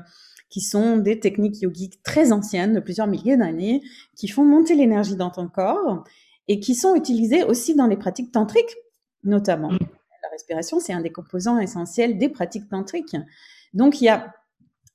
qui 0.50 0.61
sont 0.61 0.96
des 0.96 1.20
techniques 1.20 1.61
yogiques 1.61 2.02
très 2.02 2.32
anciennes, 2.32 2.75
de 2.75 2.81
plusieurs 2.81 3.06
milliers 3.06 3.37
d'années, 3.37 3.82
qui 4.17 4.29
font 4.29 4.44
monter 4.44 4.75
l'énergie 4.75 5.17
dans 5.17 5.31
ton 5.31 5.49
corps 5.49 6.05
et 6.46 6.61
qui 6.61 6.75
sont 6.75 6.94
utilisées 6.94 7.44
aussi 7.44 7.75
dans 7.75 7.87
les 7.87 7.96
pratiques 7.96 8.32
tantriques, 8.32 8.76
notamment. 9.25 9.73
Mm. 9.73 9.79
La 10.23 10.29
respiration, 10.31 10.81
c'est 10.81 10.93
un 10.93 11.00
des 11.00 11.12
composants 11.12 11.58
essentiels 11.58 12.19
des 12.19 12.29
pratiques 12.29 12.69
tantriques. 12.69 13.17
Donc, 13.75 14.00
il 14.00 14.05
y 14.05 14.08
a 14.08 14.32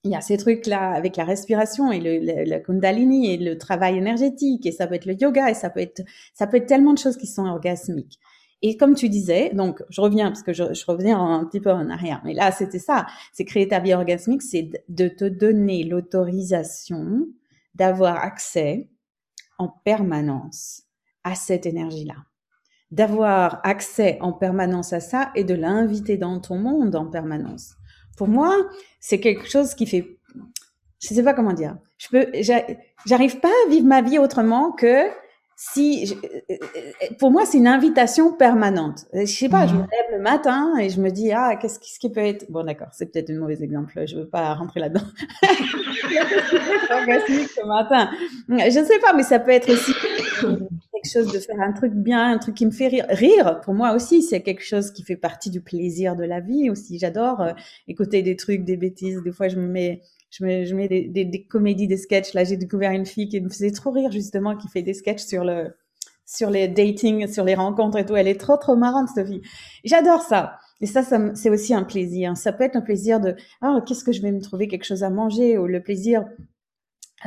il 0.06 0.12
y 0.12 0.16
a 0.16 0.22
ces 0.22 0.36
trucs-là 0.36 0.92
avec 0.92 1.16
la 1.16 1.24
respiration 1.24 1.92
et 1.92 2.02
le, 2.02 2.20
le, 2.20 2.60
kundalini 2.60 3.34
et 3.34 3.38
le 3.38 3.58
travail 3.58 3.98
énergétique 3.98 4.66
et 4.66 4.74
ça 4.74 4.86
peut 4.86 4.96
être 4.96 5.06
le 5.06 5.14
yoga 5.14 5.50
et 5.50 5.54
ça 5.54 5.70
peut 5.70 5.80
être 5.80 6.02
ça 6.34 6.46
peut 6.46 6.58
être 6.58 6.66
tellement 6.66 6.92
de 6.92 6.98
choses 6.98 7.16
qui 7.16 7.28
sont 7.28 7.46
orgasmiques. 7.46 8.20
Et 8.66 8.78
comme 8.78 8.96
tu 8.96 9.10
disais, 9.10 9.52
donc 9.54 9.84
je 9.90 10.00
reviens 10.00 10.30
parce 10.30 10.42
que 10.42 10.54
je, 10.54 10.64
reviens 10.88 11.20
un 11.20 11.44
petit 11.44 11.60
peu 11.60 11.70
en 11.70 11.90
arrière, 11.90 12.22
mais 12.24 12.34
là 12.34 12.50
c'était 12.54 12.80
ça, 12.80 13.06
c'est 13.34 13.44
créer 13.44 13.68
ta 13.68 13.82
vie 13.82 13.94
orgasmique, 13.94 14.42
c'est 14.42 14.70
de 14.88 15.10
te 15.10 15.26
donner 15.26 15.84
l'autorisation 15.84 17.28
d'avoir 17.76 18.24
accès 18.24 18.90
en 19.58 19.68
permanence 19.68 20.84
à 21.26 21.36
cette 21.36 21.66
énergie-là, 21.66 22.16
d'avoir 22.90 23.60
accès 23.64 24.18
en 24.22 24.32
permanence 24.32 24.94
à 24.94 25.02
ça 25.02 25.32
et 25.36 25.44
de 25.44 25.54
l'inviter 25.54 26.16
dans 26.16 26.40
ton 26.40 26.58
monde 26.58 26.96
en 26.96 27.08
permanence. 27.08 27.74
Pour 28.16 28.30
moi, 28.30 28.56
c'est 29.02 29.20
quelque 29.20 29.50
chose 29.50 29.76
qui 29.76 29.88
fait, 29.88 30.20
je 31.02 31.14
sais 31.14 31.24
pas 31.24 31.34
comment 31.34 31.54
dire, 31.54 31.78
je 31.98 32.08
peux, 32.08 32.28
j'arrive 33.06 33.42
pas 33.42 33.52
à 33.66 33.70
vivre 33.70 33.88
ma 33.88 34.02
vie 34.02 34.20
autrement 34.20 34.72
que 34.72 35.10
si, 35.72 36.14
euh, 36.14 36.28
euh, 36.52 36.58
pour 37.20 37.32
moi, 37.32 37.46
c'est 37.46 37.58
une 37.58 37.68
invitation 37.68 38.34
permanente. 38.34 39.06
Je 39.14 39.26
sais 39.26 39.48
pas, 39.48 39.66
je 39.66 39.74
me 39.74 39.80
mhm. 39.80 39.88
lève 39.92 40.18
le 40.18 40.22
matin 40.22 40.74
et 40.78 40.90
je 40.90 41.00
me 41.00 41.10
dis, 41.10 41.32
ah, 41.32 41.56
qu'est-ce 41.56 41.80
qui 41.80 42.12
peut 42.12 42.20
être, 42.20 42.52
bon, 42.52 42.66
d'accord, 42.66 42.90
c'est 42.92 43.06
peut-être 43.06 43.30
un 43.30 43.40
mauvais 43.40 43.62
exemple, 43.64 44.04
je 44.06 44.18
veux 44.18 44.28
pas 44.28 44.54
rentrer 44.56 44.82
là-dedans. 44.82 45.06
ce 47.54 47.66
matin. 47.66 48.10
Je 48.50 48.84
sais 48.86 49.00
pas, 49.00 49.14
mais 49.14 49.24
ça 49.24 49.40
peut 49.40 49.52
être 49.52 49.72
aussi 49.72 49.94
quelque 50.42 51.10
chose 51.10 51.32
de 51.32 51.40
faire 51.40 51.62
un 51.62 51.72
truc 51.72 51.94
bien, 51.94 52.32
un 52.32 52.40
truc 52.40 52.56
qui 52.56 52.66
me 52.66 52.72
fait 52.72 52.88
rire. 52.88 53.06
Rire, 53.08 53.62
pour 53.62 53.74
moi 53.74 53.94
aussi, 53.94 54.22
c'est 54.22 54.42
quelque 54.42 54.64
chose 54.64 54.92
qui 54.92 55.04
fait 55.04 55.16
partie 55.16 55.50
du 55.50 55.62
plaisir 55.62 56.18
de 56.18 56.26
la 56.26 56.42
vie 56.42 56.70
aussi. 56.72 57.00
J'adore 57.00 57.40
euh, 57.40 57.54
écouter 57.88 58.22
des 58.22 58.36
trucs, 58.36 58.66
des 58.66 58.76
bêtises. 58.76 59.22
Des 59.24 59.32
fois, 59.32 59.48
je 59.48 59.56
me 59.56 59.68
mets 59.68 60.02
je 60.34 60.44
mets, 60.44 60.66
je 60.66 60.76
mets 60.76 60.88
des, 60.88 61.08
des, 61.08 61.26
des 61.26 61.44
comédies, 61.44 61.88
des 61.88 61.98
sketchs. 61.98 62.34
Là, 62.34 62.44
j'ai 62.44 62.58
découvert 62.58 62.92
une 62.92 63.06
fille 63.06 63.30
qui 63.30 63.40
me 63.40 63.50
faisait 63.50 63.72
trop 63.72 63.92
rire, 63.92 64.12
justement, 64.12 64.58
qui 64.58 64.68
fait 64.68 64.82
des 64.82 64.96
sketchs 64.96 65.24
sur 65.24 65.44
le, 65.44 65.76
sur 66.26 66.50
les 66.50 66.68
dating, 66.68 67.28
sur 67.28 67.44
les 67.44 67.54
rencontres 67.54 67.98
et 68.00 68.06
tout. 68.06 68.16
Elle 68.16 68.28
est 68.28 68.40
trop, 68.40 68.58
trop 68.58 68.76
marrante, 68.76 69.10
cette 69.14 69.28
fille. 69.28 69.42
J'adore 69.84 70.22
ça. 70.22 70.58
Et 70.82 70.88
ça, 70.88 71.04
ça 71.04 71.20
c'est 71.36 71.50
aussi 71.52 71.74
un 71.74 71.84
plaisir. 71.84 72.36
Ça 72.36 72.52
peut 72.52 72.64
être 72.64 72.76
un 72.76 72.82
plaisir 72.82 73.20
de, 73.20 73.36
ah, 73.62 73.80
qu'est-ce 73.86 74.04
que 74.04 74.12
je 74.12 74.22
vais 74.22 74.32
me 74.32 74.42
trouver 74.42 74.68
quelque 74.68 74.86
chose 74.86 75.04
à 75.04 75.10
manger 75.12 75.58
ou 75.58 75.68
le 75.68 75.84
plaisir 75.84 76.26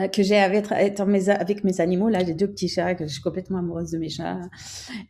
euh, 0.01 0.09
que 0.09 0.25
j'ai 0.25 0.39
avec, 0.39 0.67
avec 0.73 1.65
mes 1.65 1.81
animaux. 1.81 2.09
Là, 2.09 2.25
j'ai 2.25 2.35
deux 2.35 2.49
petits 2.49 2.69
chats, 2.69 2.97
que 2.97 3.07
je 3.07 3.13
suis 3.13 3.23
complètement 3.23 3.59
amoureuse 3.59 3.93
de 3.93 3.99
mes 3.99 4.09
chats. 4.09 4.41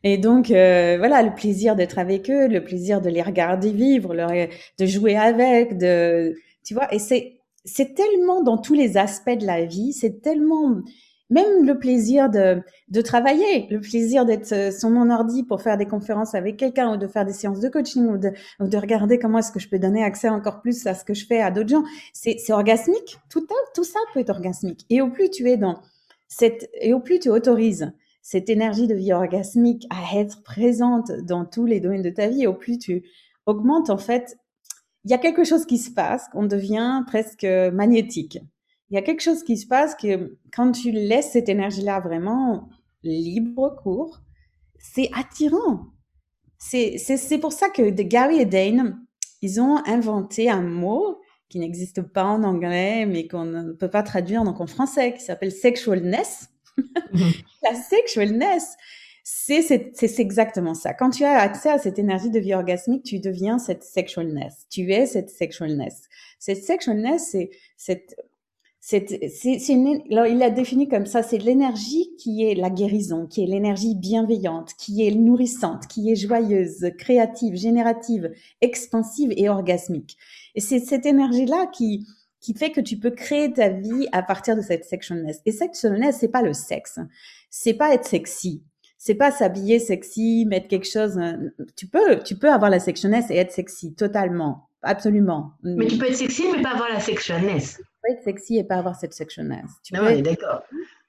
Et 0.04 0.18
donc, 0.18 0.50
euh, 0.50 0.96
voilà, 0.98 1.22
le 1.22 1.34
plaisir 1.34 1.76
d'être 1.76 1.98
avec 1.98 2.30
eux, 2.30 2.46
le 2.46 2.62
plaisir 2.62 3.00
de 3.00 3.08
les 3.08 3.22
regarder 3.22 3.72
vivre, 3.72 4.14
de 4.14 4.86
jouer 4.86 5.16
avec, 5.16 5.78
de, 5.78 6.34
tu 6.62 6.74
vois, 6.74 6.92
et 6.92 6.98
c'est, 6.98 7.35
c'est 7.66 7.94
tellement 7.94 8.42
dans 8.42 8.58
tous 8.58 8.74
les 8.74 8.96
aspects 8.96 9.38
de 9.38 9.44
la 9.44 9.64
vie, 9.64 9.92
c'est 9.92 10.22
tellement 10.22 10.82
même 11.28 11.66
le 11.66 11.78
plaisir 11.78 12.30
de, 12.30 12.62
travailler, 13.02 13.66
le 13.68 13.80
plaisir 13.80 14.24
d'être 14.24 14.52
euh, 14.52 14.70
sur 14.70 14.90
mon 14.90 15.10
ordi 15.10 15.42
pour 15.42 15.60
faire 15.60 15.76
des 15.76 15.86
conférences 15.86 16.34
avec 16.34 16.56
quelqu'un 16.56 16.94
ou 16.94 16.96
de 16.96 17.06
faire 17.06 17.24
des 17.24 17.32
séances 17.32 17.60
de 17.60 17.68
coaching 17.68 18.06
ou 18.06 18.18
de, 18.18 18.76
regarder 18.76 19.18
comment 19.18 19.38
est-ce 19.38 19.50
que 19.50 19.58
je 19.58 19.68
peux 19.68 19.78
donner 19.78 20.04
accès 20.04 20.28
encore 20.28 20.60
plus 20.60 20.86
à 20.86 20.94
ce 20.94 21.04
que 21.04 21.14
je 21.14 21.26
fais 21.26 21.40
à 21.40 21.50
d'autres 21.50 21.68
gens, 21.68 21.84
c'est, 22.12 22.36
c'est 22.38 22.52
orgasmique. 22.52 23.18
Tout, 23.28 23.46
tout 23.74 23.84
ça 23.84 23.98
peut 24.14 24.20
être 24.20 24.30
orgasmique. 24.30 24.86
Et 24.88 25.00
au 25.00 25.10
plus 25.10 25.30
tu 25.30 25.50
es 25.50 25.56
dans 25.56 25.80
cette, 26.28 26.70
et 26.80 26.94
au 26.94 27.00
plus 27.00 27.18
tu 27.18 27.28
autorises 27.28 27.92
cette 28.22 28.48
énergie 28.48 28.86
de 28.86 28.94
vie 28.94 29.12
orgasmique 29.12 29.86
à 29.90 30.18
être 30.18 30.42
présente 30.42 31.10
dans 31.22 31.44
tous 31.44 31.66
les 31.66 31.80
domaines 31.80 32.02
de 32.02 32.10
ta 32.10 32.28
vie, 32.28 32.46
au 32.46 32.54
plus 32.54 32.78
tu 32.78 33.04
augmentes 33.46 33.90
en 33.90 33.98
fait, 33.98 34.36
il 35.06 35.10
y 35.10 35.14
a 35.14 35.18
quelque 35.18 35.44
chose 35.44 35.64
qui 35.64 35.78
se 35.78 35.90
passe, 35.90 36.28
qu'on 36.28 36.44
devient 36.44 37.02
presque 37.06 37.46
magnétique 37.72 38.38
il 38.90 38.94
y 38.94 38.98
a 38.98 39.02
quelque 39.02 39.22
chose 39.22 39.42
qui 39.42 39.56
se 39.56 39.66
passe 39.66 39.94
que 39.94 40.38
quand 40.52 40.72
tu 40.72 40.92
laisses 40.92 41.32
cette 41.32 41.48
énergie-là 41.48 42.00
vraiment 42.00 42.68
libre 43.02 43.76
cours, 43.82 44.20
c'est 44.78 45.10
attirant. 45.12 45.86
C'est, 46.58 47.38
pour 47.40 47.52
ça 47.52 47.68
que 47.68 47.90
de 47.90 48.02
Gary 48.02 48.40
et 48.40 48.46
Dane, 48.46 49.04
ils 49.42 49.60
ont 49.60 49.76
inventé 49.86 50.48
un 50.48 50.62
mot 50.62 51.20
qui 51.48 51.58
n'existe 51.58 52.02
pas 52.02 52.24
en 52.24 52.42
anglais, 52.42 53.06
mais 53.06 53.28
qu'on 53.28 53.44
ne 53.44 53.72
peut 53.72 53.90
pas 53.90 54.02
traduire 54.02 54.44
donc 54.44 54.60
en 54.60 54.66
français, 54.66 55.14
qui 55.14 55.20
s'appelle 55.20 55.52
sexualness. 55.52 56.50
Mhm. 57.12 57.32
La 57.62 57.74
sexualness, 57.74 58.76
c'est, 59.28 59.60
c'est, 59.60 59.90
c'est 59.92 60.20
exactement 60.20 60.74
ça. 60.74 60.94
Quand 60.94 61.10
tu 61.10 61.24
as 61.24 61.40
accès 61.40 61.68
à 61.68 61.78
cette 61.78 61.98
énergie 61.98 62.30
de 62.30 62.38
vie 62.38 62.54
orgasmique, 62.54 63.02
tu 63.02 63.18
deviens 63.18 63.58
cette 63.58 63.82
sexualness. 63.82 64.66
Tu 64.70 64.92
es 64.92 65.04
cette 65.06 65.30
sexualness. 65.30 66.02
Cette 66.38 66.62
sexualness, 66.62 67.30
c'est 67.32 67.50
cette 67.76 68.14
c'est, 68.78 69.28
c'est, 69.28 69.72
il 69.72 70.06
l'a 70.10 70.50
défini 70.50 70.86
comme 70.86 71.06
ça, 71.06 71.24
c'est 71.24 71.38
l'énergie 71.38 72.14
qui 72.18 72.44
est 72.44 72.54
la 72.54 72.70
guérison, 72.70 73.26
qui 73.26 73.42
est 73.42 73.46
l'énergie 73.46 73.96
bienveillante, 73.96 74.74
qui 74.78 75.04
est 75.04 75.10
nourrissante, 75.10 75.88
qui 75.88 76.12
est 76.12 76.14
joyeuse, 76.14 76.92
créative, 76.96 77.56
générative, 77.56 78.32
expansive 78.60 79.32
et 79.36 79.48
orgasmique. 79.48 80.16
Et 80.54 80.60
c'est 80.60 80.78
cette 80.78 81.04
énergie-là 81.04 81.66
qui, 81.72 82.06
qui 82.38 82.54
fait 82.54 82.70
que 82.70 82.80
tu 82.80 82.96
peux 82.96 83.10
créer 83.10 83.52
ta 83.52 83.70
vie 83.70 84.06
à 84.12 84.22
partir 84.22 84.54
de 84.54 84.62
cette 84.62 84.84
sexualness. 84.84 85.40
Et 85.46 85.50
sexualness, 85.50 86.18
c'est 86.20 86.28
pas 86.28 86.42
le 86.42 86.52
sexe. 86.52 87.00
C'est 87.50 87.74
pas 87.74 87.92
être 87.92 88.06
sexy. 88.06 88.62
C'est 89.06 89.14
pas 89.14 89.30
s'habiller 89.30 89.78
sexy, 89.78 90.46
mettre 90.48 90.66
quelque 90.66 90.90
chose. 90.90 91.16
Tu 91.76 91.86
peux, 91.86 92.18
tu 92.24 92.34
peux 92.34 92.50
avoir 92.50 92.70
la 92.70 92.80
sexualness 92.80 93.30
et 93.30 93.36
être 93.36 93.52
sexy 93.52 93.94
totalement, 93.94 94.68
absolument. 94.82 95.52
Mais 95.62 95.86
tu 95.86 95.96
peux 95.96 96.06
être 96.06 96.16
sexy 96.16 96.42
mais 96.52 96.60
pas 96.60 96.72
avoir 96.72 96.88
la 96.88 96.98
sexualness 96.98 97.78
être 98.08 98.22
sexy 98.22 98.56
et 98.56 98.64
pas 98.64 98.76
avoir 98.76 98.96
cette 98.96 99.12
sexualness. 99.12 99.70
Tu 99.82 99.94
ah 99.96 100.00
peux 100.00 100.22
d'accord. 100.22 100.62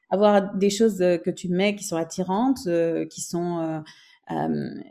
Avoir 0.10 0.56
des 0.56 0.70
choses 0.70 1.02
euh, 1.02 1.18
que 1.18 1.30
tu 1.30 1.50
mets 1.50 1.76
qui 1.76 1.84
sont 1.84 1.98
attirantes, 1.98 2.66
euh, 2.68 3.06
qui 3.06 3.22
sont, 3.22 3.82
euh, 4.32 4.50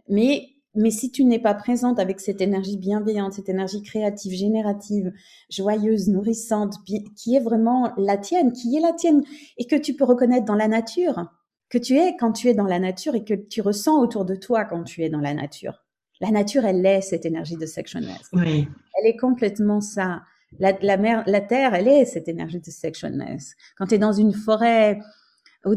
mais 0.09 0.49
mais 0.79 0.91
si 0.91 1.11
tu 1.11 1.25
n'es 1.25 1.39
pas 1.39 1.55
présente 1.55 1.99
avec 1.99 2.21
cette 2.21 2.43
énergie 2.43 2.77
bienveillante, 2.77 3.33
cette 3.33 3.49
énergie 3.49 3.81
créative, 3.81 4.35
générative, 4.35 5.11
joyeuse, 5.49 6.09
nourrissante, 6.09 6.75
qui 6.85 7.35
est 7.35 7.41
vraiment 7.41 7.95
la 7.97 8.19
tienne, 8.19 8.53
qui 8.53 8.77
est 8.77 8.81
la 8.81 8.93
tienne, 8.93 9.23
et 9.57 9.67
que 9.67 9.77
tu 9.77 9.95
peux 9.95 10.05
reconnaître 10.05 10.45
dans 10.45 10.55
la 10.55 10.69
nature, 10.69 11.31
que 11.69 11.79
tu 11.79 11.97
es 11.97 12.17
quand 12.17 12.33
tu 12.33 12.49
es 12.49 12.55
dans 12.55 12.65
la 12.65 12.79
nature 12.79 13.15
et 13.15 13.25
que 13.25 13.35
tu 13.35 13.61
ressens 13.61 13.99
autour 14.01 14.25
de 14.25 14.35
toi 14.35 14.65
quand 14.65 14.85
tu 14.85 15.03
es 15.03 15.09
dans 15.09 15.21
la 15.21 15.35
nature. 15.35 15.85
La 16.21 16.31
nature, 16.31 16.65
elle 16.65 16.85
est 16.87 17.03
cette 17.03 17.27
énergie 17.27 17.57
de 17.57 17.67
sexualness. 17.67 18.29
Oui. 18.33 18.69
Elle 18.99 19.11
est 19.11 19.17
complètement 19.17 19.81
ça. 19.81 20.23
La, 20.59 20.73
la, 20.81 20.97
mer, 20.97 21.25
la 21.27 21.41
terre, 21.41 21.75
elle 21.75 21.89
est 21.89 22.05
cette 22.05 22.29
énergie 22.29 22.61
de 22.61 22.71
sexualness. 22.71 23.55
Quand 23.77 23.87
tu 23.87 23.97
es 23.97 23.99
dans 23.99 24.13
une 24.13 24.33
forêt, 24.33 25.01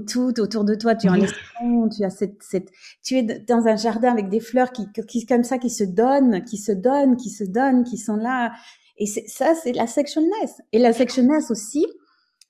tout 0.08 0.39
autour 0.39 0.63
de 0.63 0.75
toi, 0.75 0.96
tu 0.96 1.08
as 1.08 1.13
un 1.13 1.89
tu 1.89 2.03
as 2.03 2.10
cette, 2.10 2.41
cette, 2.41 2.69
tu 3.03 3.15
es 3.17 3.24
dans 3.24 3.67
un 3.67 3.75
jardin 3.75 4.12
avec 4.12 4.29
des 4.29 4.39
fleurs 4.39 4.72
qui, 4.72 4.88
qui, 5.08 5.25
comme 5.25 5.43
ça, 5.43 5.58
qui 5.58 5.69
se 5.69 5.84
donnent, 5.84 6.43
qui 6.46 6.58
se 6.58 6.72
donnent, 6.72 7.17
qui 7.17 7.29
se 7.29 7.43
donnent, 7.43 7.84
qui 7.84 7.98
sont 7.98 8.15
là. 8.15 8.53
Et 8.98 9.08
ça, 9.08 9.55
c'est 9.55 9.72
la 9.72 9.88
sexualness. 9.88 10.62
Et 10.72 10.79
la 10.79 10.93
sexualness 10.93 11.50
aussi, 11.51 11.86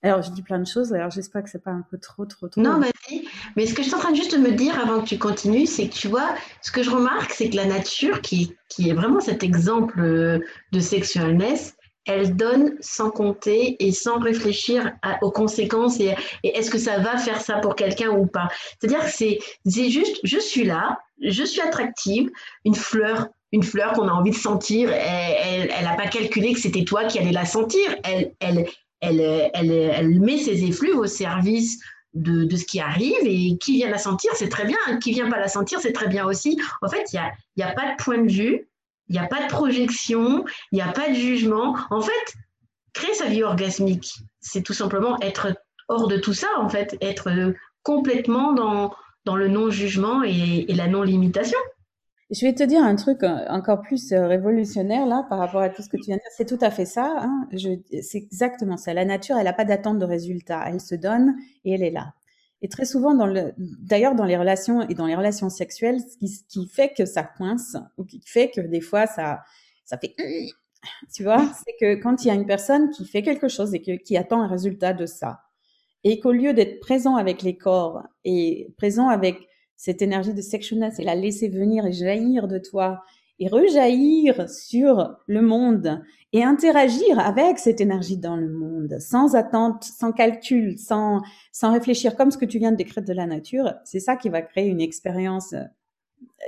alors, 0.02 0.22
je 0.22 0.30
dis 0.30 0.42
plein 0.42 0.58
de 0.58 0.66
choses, 0.66 0.92
alors 0.94 1.10
j'espère 1.10 1.42
que 1.42 1.50
c'est 1.50 1.62
pas 1.62 1.70
un 1.70 1.84
peu 1.90 1.98
trop, 1.98 2.24
trop, 2.24 2.48
trop. 2.48 2.60
Non, 2.60 2.78
vas-y. 2.78 3.26
Mais 3.56 3.66
ce 3.66 3.74
que 3.74 3.82
je 3.82 3.88
suis 3.88 3.94
en 3.94 3.98
train 3.98 4.12
de 4.12 4.16
juste 4.16 4.32
de 4.32 4.38
me 4.38 4.52
dire 4.52 4.78
avant 4.80 5.02
que 5.02 5.06
tu 5.06 5.18
continues, 5.18 5.66
c'est 5.66 5.88
que 5.88 5.94
tu 5.94 6.08
vois, 6.08 6.34
ce 6.62 6.72
que 6.72 6.82
je 6.82 6.90
remarque, 6.90 7.32
c'est 7.32 7.50
que 7.50 7.56
la 7.56 7.66
nature, 7.66 8.22
qui, 8.22 8.56
qui 8.68 8.88
est 8.88 8.94
vraiment 8.94 9.20
cet 9.20 9.42
exemple 9.42 10.00
de 10.00 10.80
sexualness, 10.80 11.76
elle 12.06 12.34
donne 12.34 12.76
sans 12.80 13.10
compter 13.10 13.76
et 13.78 13.92
sans 13.92 14.18
réfléchir 14.18 14.92
aux 15.22 15.30
conséquences 15.30 16.00
et, 16.00 16.14
est-ce 16.44 16.70
que 16.70 16.78
ça 16.78 16.98
va 16.98 17.16
faire 17.18 17.40
ça 17.40 17.58
pour 17.58 17.76
quelqu'un 17.76 18.10
ou 18.10 18.26
pas. 18.26 18.48
C'est-à-dire 18.78 19.04
que 19.04 19.10
c'est 19.10 19.38
juste, 19.66 20.18
je 20.24 20.38
suis 20.38 20.64
là, 20.64 20.98
je 21.22 21.44
suis 21.44 21.60
attractive, 21.60 22.30
une 22.64 22.74
fleur, 22.74 23.28
une 23.52 23.62
fleur 23.62 23.92
qu'on 23.92 24.08
a 24.08 24.12
envie 24.12 24.30
de 24.30 24.36
sentir, 24.36 24.90
elle 24.92 25.84
n'a 25.84 25.94
pas 25.94 26.06
calculé 26.06 26.52
que 26.52 26.60
c'était 26.60 26.84
toi 26.84 27.04
qui 27.04 27.18
allais 27.18 27.32
la 27.32 27.44
sentir, 27.44 27.94
elle, 28.04 28.32
elle, 28.40 28.66
elle, 29.00 29.20
elle, 29.20 30.20
met 30.20 30.38
ses 30.38 30.64
effluves 30.64 30.98
au 30.98 31.06
service 31.06 31.80
de, 32.14 32.44
de, 32.44 32.56
ce 32.56 32.64
qui 32.64 32.80
arrive 32.80 33.18
et 33.22 33.56
qui 33.58 33.76
vient 33.76 33.90
la 33.90 33.98
sentir, 33.98 34.32
c'est 34.34 34.48
très 34.48 34.64
bien, 34.64 34.76
qui 35.00 35.12
vient 35.12 35.30
pas 35.30 35.38
la 35.38 35.48
sentir, 35.48 35.80
c'est 35.80 35.92
très 35.92 36.08
bien 36.08 36.26
aussi. 36.26 36.60
En 36.82 36.88
fait, 36.88 37.04
il 37.12 37.16
n'y 37.16 37.20
a, 37.20 37.32
y 37.56 37.62
a 37.62 37.72
pas 37.72 37.92
de 37.92 38.02
point 38.02 38.18
de 38.18 38.30
vue, 38.30 38.68
il 39.08 39.12
n'y 39.12 39.18
a 39.18 39.26
pas 39.26 39.42
de 39.42 39.48
projection, 39.48 40.44
il 40.72 40.76
n'y 40.76 40.82
a 40.82 40.92
pas 40.92 41.08
de 41.08 41.14
jugement. 41.14 41.76
En 41.90 42.00
fait, 42.00 42.34
créer 42.92 43.14
sa 43.14 43.26
vie 43.26 43.42
orgasmique, 43.42 44.14
c'est 44.40 44.62
tout 44.62 44.72
simplement 44.72 45.20
être 45.20 45.48
hors 45.88 46.08
de 46.08 46.16
tout 46.16 46.34
ça, 46.34 46.48
en 46.58 46.68
fait, 46.68 46.96
être 47.00 47.54
complètement 47.82 48.52
dans, 48.52 48.94
dans 49.24 49.36
le 49.36 49.48
non-jugement 49.48 50.22
et, 50.22 50.64
la 50.68 50.86
non-limitation. 50.86 51.58
Je 52.30 52.46
vais 52.46 52.54
te 52.54 52.62
dire 52.62 52.82
un 52.82 52.94
truc 52.94 53.24
euh, 53.24 53.46
encore 53.48 53.80
plus 53.80 54.12
euh, 54.12 54.28
révolutionnaire 54.28 55.04
là 55.06 55.26
par 55.28 55.38
rapport 55.38 55.62
à 55.62 55.68
tout 55.68 55.82
ce 55.82 55.88
que 55.88 55.96
tu 55.96 56.04
viens 56.04 56.16
de 56.16 56.20
dire. 56.20 56.30
C'est 56.36 56.46
tout 56.46 56.58
à 56.60 56.70
fait 56.70 56.84
ça. 56.84 57.12
Hein. 57.18 57.48
C'est 58.02 58.18
exactement 58.18 58.76
ça. 58.76 58.94
La 58.94 59.04
nature, 59.04 59.36
elle 59.36 59.44
n'a 59.44 59.52
pas 59.52 59.64
d'attente 59.64 59.98
de 59.98 60.04
résultat. 60.04 60.64
Elle 60.68 60.80
se 60.80 60.94
donne 60.94 61.34
et 61.64 61.72
elle 61.72 61.82
est 61.82 61.90
là. 61.90 62.14
Et 62.62 62.68
très 62.68 62.84
souvent, 62.84 63.14
d'ailleurs, 63.56 64.14
dans 64.14 64.26
les 64.26 64.36
relations 64.36 64.86
et 64.88 64.94
dans 64.94 65.06
les 65.06 65.16
relations 65.16 65.48
sexuelles, 65.48 65.98
ce 66.00 66.42
qui, 66.48 66.68
fait 66.68 66.92
que 66.92 67.06
ça 67.06 67.22
coince 67.22 67.76
ou 67.96 68.04
qui 68.04 68.20
fait 68.24 68.50
que 68.50 68.60
des 68.60 68.82
fois 68.82 69.06
ça, 69.06 69.40
ça 69.86 69.96
fait, 69.96 70.14
tu 71.14 71.24
vois, 71.24 71.42
c'est 71.64 71.74
que 71.80 72.00
quand 72.00 72.22
il 72.22 72.28
y 72.28 72.30
a 72.30 72.34
une 72.34 72.46
personne 72.46 72.90
qui 72.90 73.06
fait 73.06 73.22
quelque 73.22 73.48
chose 73.48 73.74
et 73.74 73.80
qui 73.80 74.16
attend 74.16 74.42
un 74.42 74.46
résultat 74.46 74.92
de 74.92 75.06
ça, 75.06 75.40
et 76.04 76.20
qu'au 76.20 76.32
lieu 76.32 76.52
d'être 76.52 76.80
présent 76.80 77.16
avec 77.16 77.42
les 77.42 77.56
corps 77.56 78.02
et 78.24 78.72
présent 78.76 79.08
avec 79.08 79.48
cette 79.80 80.02
énergie 80.02 80.34
de 80.34 80.42
sexualness 80.42 80.98
et 80.98 81.04
la 81.04 81.14
laisser 81.14 81.48
venir 81.48 81.86
et 81.86 81.92
jaillir 81.92 82.48
de 82.48 82.58
toi 82.58 83.02
et 83.38 83.48
rejaillir 83.48 84.46
sur 84.50 85.16
le 85.26 85.40
monde 85.40 86.02
et 86.34 86.44
interagir 86.44 87.18
avec 87.18 87.58
cette 87.58 87.80
énergie 87.80 88.18
dans 88.18 88.36
le 88.36 88.50
monde, 88.50 88.98
sans 89.00 89.34
attente, 89.34 89.84
sans 89.84 90.12
calcul, 90.12 90.78
sans, 90.78 91.22
sans 91.50 91.72
réfléchir, 91.72 92.14
comme 92.14 92.30
ce 92.30 92.36
que 92.36 92.44
tu 92.44 92.58
viens 92.58 92.72
de 92.72 92.76
décrire 92.76 93.02
de 93.02 93.14
la 93.14 93.24
nature, 93.24 93.72
c'est 93.86 94.00
ça 94.00 94.16
qui 94.16 94.28
va 94.28 94.42
créer 94.42 94.66
une 94.66 94.82
expérience 94.82 95.54
euh, 95.54 95.64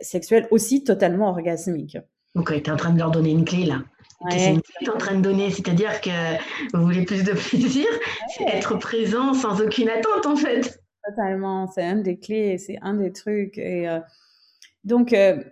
sexuelle 0.03 0.47
aussi 0.51 0.85
totalement 0.85 1.31
orgasmique. 1.31 1.97
Ok, 2.35 2.63
tu 2.63 2.69
es 2.69 2.71
en 2.71 2.77
train 2.77 2.93
de 2.93 2.99
leur 2.99 3.13
donner 3.13 3.31
une 3.31 3.47
clé 3.47 3.65
là. 3.65 3.83
C'est 4.29 4.51
une 4.51 4.61
clé 4.61 4.75
que 4.79 4.85
tu 4.85 4.91
es 4.91 4.95
en 4.95 4.99
train 4.99 5.15
de 5.15 5.23
donner, 5.23 5.51
c'est-à-dire 5.51 6.03
que 6.03 6.11
vous 6.75 6.83
voulez 6.83 7.07
plus 7.07 7.25
de 7.25 7.33
plaisir, 7.33 7.87
c'est 8.37 8.45
être 8.45 8.77
présent 8.77 9.33
sans 9.33 9.63
aucune 9.63 9.89
attente 9.89 10.27
en 10.27 10.37
fait. 10.37 10.82
Totalement, 11.05 11.67
c'est 11.69 11.85
un 11.85 11.97
des 11.97 12.19
clés, 12.19 12.59
c'est 12.59 12.79
un 12.81 12.95
des 12.95 13.13
trucs. 13.13 13.59
Et 13.59 13.89
euh, 13.89 14.01
donc, 14.85 15.13
euh, 15.13 15.43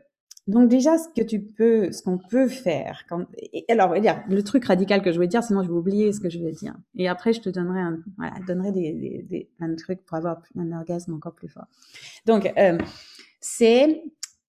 donc 0.46 0.68
déjà, 0.68 0.96
ce 0.96 1.08
que 1.08 1.26
tu 1.26 1.40
peux, 1.40 1.90
ce 1.92 2.02
qu'on 2.02 2.18
peut 2.18 2.48
faire, 2.48 3.04
quand, 3.08 3.26
alors, 3.68 3.94
le 3.94 4.40
truc 4.42 4.64
radical 4.64 5.02
que 5.02 5.10
je 5.10 5.16
voulais 5.16 5.28
dire, 5.28 5.42
sinon 5.42 5.62
je 5.62 5.68
vais 5.68 5.74
oublier 5.74 6.12
ce 6.12 6.20
que 6.20 6.30
je 6.30 6.38
vais 6.38 6.52
dire. 6.52 6.74
Et 6.96 7.08
après, 7.08 7.32
je 7.32 7.40
te 7.40 7.48
donnerai 7.48 7.80
un, 7.80 7.98
voilà, 8.16 8.34
donnerai 8.46 8.72
des, 8.72 9.24
des, 9.28 9.50
un 9.60 9.74
truc 9.74 10.04
pour 10.04 10.16
avoir 10.16 10.42
un 10.56 10.72
orgasme 10.72 11.14
encore 11.14 11.34
plus 11.34 11.48
fort. 11.48 11.66
Donc, 12.26 12.52
euh, 12.56 12.78
c'est 13.40 14.02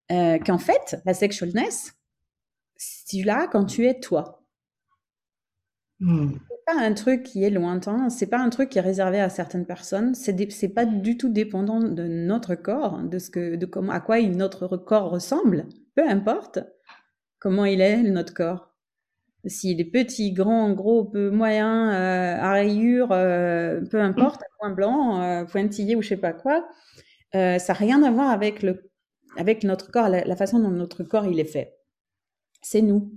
qu'en 0.10 0.58
fait, 0.58 1.02
la 1.06 1.14
sexualness, 1.14 1.94
tu 3.08 3.24
l'as 3.24 3.48
quand 3.48 3.64
tu 3.66 3.88
es 3.88 4.00
toi. 4.00 4.41
Hmm. 6.02 6.32
C'est 6.50 6.66
pas 6.66 6.82
un 6.82 6.94
truc 6.94 7.24
qui 7.24 7.44
est 7.44 7.50
lointain, 7.50 8.10
c'est 8.10 8.28
pas 8.28 8.40
un 8.40 8.50
truc 8.50 8.70
qui 8.70 8.78
est 8.78 8.82
réservé 8.82 9.20
à 9.20 9.30
certaines 9.30 9.66
personnes, 9.66 10.14
c'est 10.14 10.52
c'est 10.52 10.70
pas 10.70 10.86
du 10.86 11.16
tout 11.16 11.30
dépendant 11.30 11.80
de 11.80 12.04
notre 12.04 12.56
corps, 12.56 13.00
de 13.04 13.18
ce 13.20 13.30
que, 13.30 13.56
de 13.56 13.66
comment, 13.66 13.94
à 13.94 14.00
quoi 14.00 14.22
notre 14.22 14.78
corps 14.78 15.10
ressemble 15.10 15.68
peu 15.96 16.08
importe 16.08 16.60
comment 17.40 17.66
il 17.66 17.82
est, 17.82 18.04
notre 18.04 18.34
corps. 18.34 18.70
S'il 19.46 19.82
est 19.82 19.86
petit, 19.86 20.34
grand, 20.34 20.72
gros, 20.74 21.06
peu 21.06 21.32
moyen, 21.32 21.92
euh, 21.92 22.38
à 22.40 22.52
rayures, 22.52 23.12
euh, 23.12 23.82
peu 23.90 24.00
importe, 24.00 24.44
point 24.60 24.70
blanc, 24.70 25.22
euh, 25.22 25.46
pointillé 25.46 25.96
ou 25.96 26.04
je 26.04 26.10
sais 26.10 26.18
pas 26.18 26.34
quoi, 26.34 26.68
ça 27.34 27.58
n'a 27.58 27.74
rien 27.74 28.04
à 28.04 28.12
voir 28.12 28.30
avec, 28.30 28.62
le, 28.62 28.92
avec 29.38 29.64
notre 29.64 29.90
corps, 29.90 30.10
la, 30.10 30.36
façon 30.36 30.60
dont 30.60 30.70
notre 30.70 31.04
corps 31.04 31.26
il 31.26 31.40
est 31.40 31.46
fait. 31.46 31.76
C'est 32.62 32.84
nous. 32.84 33.12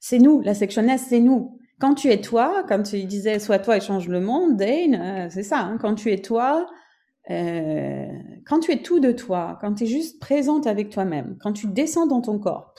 C'est 0.00 0.18
nous, 0.18 0.40
la 0.40 0.54
sexualness, 0.54 1.06
c'est 1.08 1.20
nous. 1.20 1.60
Quand 1.82 1.94
tu 1.94 2.10
es 2.10 2.20
toi, 2.20 2.62
comme 2.68 2.84
tu 2.84 3.02
disais, 3.06 3.40
sois 3.40 3.58
toi 3.58 3.76
et 3.76 3.80
change 3.80 4.06
le 4.06 4.20
monde, 4.20 4.56
Dane, 4.56 4.94
euh, 4.94 5.28
c'est 5.30 5.42
ça, 5.42 5.58
hein, 5.58 5.78
quand 5.80 5.96
tu 5.96 6.12
es 6.12 6.18
toi, 6.18 6.70
euh, 7.28 8.06
quand 8.46 8.60
tu 8.60 8.70
es 8.70 8.82
tout 8.82 9.00
de 9.00 9.10
toi, 9.10 9.58
quand 9.60 9.74
tu 9.74 9.82
es 9.82 9.86
juste 9.88 10.20
présente 10.20 10.68
avec 10.68 10.90
toi-même, 10.90 11.36
quand 11.40 11.52
tu 11.52 11.66
descends 11.66 12.06
dans 12.06 12.20
ton 12.20 12.38
corps 12.38 12.72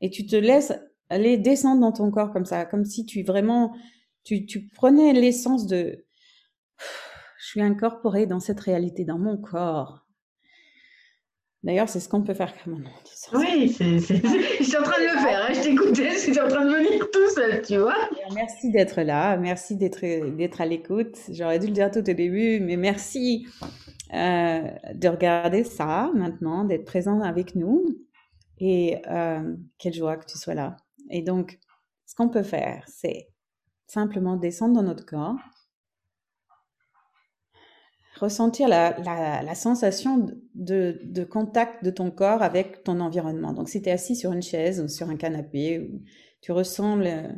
et 0.00 0.10
tu 0.10 0.26
te 0.26 0.34
laisses 0.34 0.72
aller 1.10 1.38
descendre 1.38 1.80
dans 1.80 1.92
ton 1.92 2.10
corps 2.10 2.32
comme 2.32 2.44
ça, 2.44 2.64
comme 2.64 2.84
si 2.84 3.06
tu 3.06 3.22
vraiment, 3.22 3.72
tu, 4.24 4.46
tu 4.46 4.66
prenais 4.66 5.12
l'essence 5.12 5.68
de 5.68 6.04
je 7.38 7.46
suis 7.46 7.62
incorporée 7.62 8.26
dans 8.26 8.40
cette 8.40 8.58
réalité, 8.58 9.04
dans 9.04 9.18
mon 9.20 9.36
corps. 9.36 10.01
D'ailleurs, 11.62 11.88
c'est 11.88 12.00
ce 12.00 12.08
qu'on 12.08 12.22
peut 12.22 12.34
faire 12.34 12.52
comme 12.62 12.84
un 12.84 13.38
Oui, 13.38 13.68
c'est, 13.68 13.98
je 13.98 14.64
suis 14.64 14.76
en 14.76 14.82
train 14.82 15.00
de 15.00 15.12
le 15.12 15.18
faire. 15.20 15.46
Hein. 15.48 15.52
Je 15.54 15.62
t'écoutais, 15.62 16.10
je 16.10 16.18
suis 16.18 16.40
en 16.40 16.48
train 16.48 16.64
de 16.64 16.72
venir 16.72 17.08
tout 17.12 17.30
seul, 17.34 17.62
tu 17.62 17.76
vois. 17.76 17.94
Merci 18.34 18.72
d'être 18.72 19.00
là, 19.02 19.36
merci 19.36 19.76
d'être, 19.76 20.00
d'être 20.36 20.60
à 20.60 20.66
l'écoute. 20.66 21.16
J'aurais 21.30 21.60
dû 21.60 21.68
le 21.68 21.72
dire 21.72 21.90
tout 21.92 22.00
au 22.00 22.02
début, 22.02 22.58
mais 22.58 22.76
merci 22.76 23.46
euh, 24.12 24.62
de 24.94 25.08
regarder 25.08 25.62
ça 25.62 26.10
maintenant, 26.14 26.64
d'être 26.64 26.84
présent 26.84 27.20
avec 27.20 27.54
nous. 27.54 27.84
Et 28.58 28.98
euh, 29.08 29.54
quelle 29.78 29.94
joie 29.94 30.16
que 30.16 30.26
tu 30.26 30.38
sois 30.38 30.54
là. 30.54 30.76
Et 31.10 31.22
donc, 31.22 31.60
ce 32.06 32.16
qu'on 32.16 32.28
peut 32.28 32.42
faire, 32.42 32.84
c'est 32.88 33.28
simplement 33.86 34.36
descendre 34.36 34.74
dans 34.74 34.82
notre 34.82 35.06
corps 35.06 35.36
ressentir 38.22 38.68
la, 38.68 38.96
la, 39.42 39.54
sensation 39.54 40.26
de, 40.54 41.00
de, 41.02 41.24
contact 41.24 41.84
de 41.84 41.90
ton 41.90 42.10
corps 42.10 42.42
avec 42.42 42.84
ton 42.84 43.00
environnement. 43.00 43.52
Donc, 43.52 43.68
si 43.68 43.82
tu 43.82 43.88
es 43.88 43.92
assis 43.92 44.14
sur 44.14 44.32
une 44.32 44.42
chaise 44.42 44.80
ou 44.80 44.88
sur 44.88 45.10
un 45.10 45.16
canapé, 45.16 45.90
tu 46.40 46.52
ressens, 46.52 46.96
le, 46.96 47.30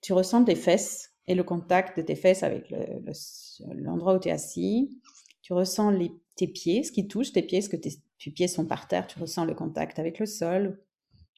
tu 0.00 0.12
ressens 0.12 0.44
tes 0.44 0.54
fesses 0.54 1.12
et 1.26 1.34
le 1.34 1.42
contact 1.42 1.96
de 1.96 2.02
tes 2.02 2.14
fesses 2.14 2.44
avec 2.44 2.72
l'endroit 3.74 4.14
où 4.14 4.20
tu 4.20 4.28
es 4.28 4.32
assis. 4.32 4.96
Tu 5.42 5.52
ressens 5.52 5.90
les, 5.90 6.12
tes 6.36 6.46
pieds, 6.46 6.84
ce 6.84 6.92
qui 6.92 7.08
touche 7.08 7.32
tes 7.32 7.42
pieds, 7.42 7.60
ce 7.60 7.68
que 7.68 7.76
tes, 7.76 7.90
pieds 8.18 8.48
sont 8.48 8.64
par 8.64 8.86
terre. 8.86 9.08
Tu 9.08 9.18
ressens 9.18 9.44
le 9.44 9.54
contact 9.54 9.98
avec 9.98 10.20
le 10.20 10.26
sol, 10.26 10.80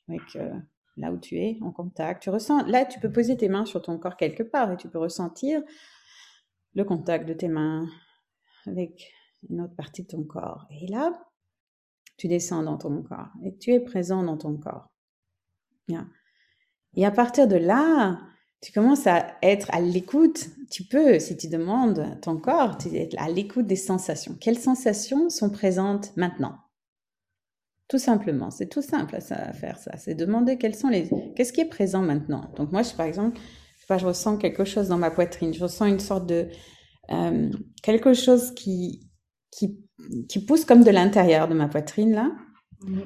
avec 0.08 0.36
euh, 0.36 0.52
là 0.98 1.10
où 1.10 1.18
tu 1.18 1.38
es 1.38 1.56
en 1.62 1.72
contact. 1.72 2.22
Tu 2.22 2.28
ressens, 2.30 2.66
là, 2.66 2.84
tu 2.84 3.00
peux 3.00 3.10
poser 3.10 3.36
tes 3.36 3.48
mains 3.48 3.64
sur 3.64 3.80
ton 3.80 3.98
corps 3.98 4.16
quelque 4.16 4.42
part 4.42 4.72
et 4.72 4.76
tu 4.76 4.88
peux 4.88 4.98
ressentir 4.98 5.62
le 6.74 6.84
contact 6.84 7.26
de 7.26 7.34
tes 7.34 7.48
mains 7.48 7.88
avec 8.66 9.12
une 9.48 9.60
autre 9.60 9.74
partie 9.74 10.02
de 10.02 10.08
ton 10.08 10.24
corps. 10.24 10.66
Et 10.70 10.86
là, 10.86 11.26
tu 12.16 12.28
descends 12.28 12.62
dans 12.62 12.76
ton 12.76 13.02
corps 13.02 13.30
et 13.44 13.56
tu 13.56 13.72
es 13.72 13.80
présent 13.80 14.22
dans 14.22 14.36
ton 14.36 14.56
corps. 14.56 14.90
Bien. 15.86 16.08
Et 16.94 17.06
à 17.06 17.10
partir 17.10 17.46
de 17.46 17.56
là, 17.56 18.20
tu 18.60 18.72
commences 18.72 19.06
à 19.06 19.36
être 19.42 19.72
à 19.72 19.80
l'écoute. 19.80 20.48
Tu 20.70 20.84
peux, 20.84 21.18
si 21.18 21.36
tu 21.36 21.48
demandes 21.48 22.20
ton 22.20 22.36
corps, 22.36 22.76
tu 22.76 22.88
es 22.88 23.08
à 23.16 23.28
l'écoute 23.28 23.66
des 23.66 23.76
sensations. 23.76 24.36
Quelles 24.38 24.58
sensations 24.58 25.30
sont 25.30 25.50
présentes 25.50 26.16
maintenant? 26.16 26.56
Tout 27.86 27.98
simplement, 27.98 28.50
c'est 28.50 28.68
tout 28.68 28.82
simple 28.82 29.16
à 29.16 29.20
faire 29.52 29.78
ça. 29.78 29.96
C'est 29.96 30.14
demander 30.14 30.58
quelles 30.58 30.74
sont 30.74 30.88
les, 30.88 31.08
qu'est-ce 31.34 31.54
qui 31.54 31.62
est 31.62 31.68
présent 31.68 32.02
maintenant. 32.02 32.50
Donc 32.56 32.70
moi, 32.70 32.82
je, 32.82 32.92
par 32.94 33.06
exemple, 33.06 33.40
je 33.96 34.06
ressens 34.06 34.36
quelque 34.36 34.64
chose 34.64 34.88
dans 34.88 34.98
ma 34.98 35.10
poitrine. 35.10 35.54
Je 35.54 35.62
ressens 35.62 35.86
une 35.86 36.00
sorte 36.00 36.26
de 36.26 36.48
euh, 37.10 37.50
quelque 37.82 38.12
chose 38.12 38.52
qui, 38.54 39.08
qui, 39.50 39.78
qui 40.28 40.44
pousse 40.44 40.66
comme 40.66 40.84
de 40.84 40.90
l'intérieur 40.90 41.48
de 41.48 41.54
ma 41.54 41.68
poitrine 41.68 42.12
là. 42.12 42.30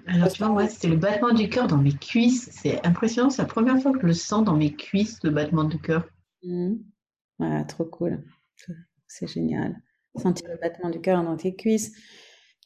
Alors 0.07 0.31
tu 0.31 0.43
vois, 0.45 0.67
c'est 0.69 0.89
le 0.89 0.97
battement 0.97 1.33
du 1.33 1.49
cœur 1.49 1.67
dans 1.67 1.79
mes 1.79 1.93
cuisses. 1.93 2.51
C'est 2.53 2.85
impressionnant. 2.85 3.31
C'est 3.31 3.43
la 3.43 3.49
première 3.49 3.81
fois 3.81 3.93
que 3.93 4.01
je 4.01 4.07
le 4.07 4.13
sens 4.13 4.45
dans 4.45 4.57
mes 4.57 4.75
cuisses, 4.75 5.19
le 5.23 5.31
battement 5.31 5.65
du 5.65 5.79
cœur. 5.79 6.07
Mmh. 6.43 6.75
trop 7.69 7.85
cool. 7.85 8.25
C'est 9.07 9.29
génial. 9.29 9.81
Sentir 10.17 10.49
le 10.51 10.59
battement 10.61 10.91
du 10.91 11.01
cœur 11.01 11.23
dans 11.23 11.37
tes 11.37 11.55
cuisses. 11.55 11.93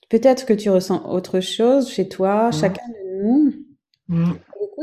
Peut-être 0.08 0.46
que 0.46 0.52
tu 0.52 0.70
ressens 0.70 1.08
autre 1.08 1.40
chose 1.40 1.88
chez 1.88 2.08
toi, 2.08 2.50
chacun 2.50 2.88
de 2.88 3.22
nous. 3.22 3.54
Mmh 4.08 4.32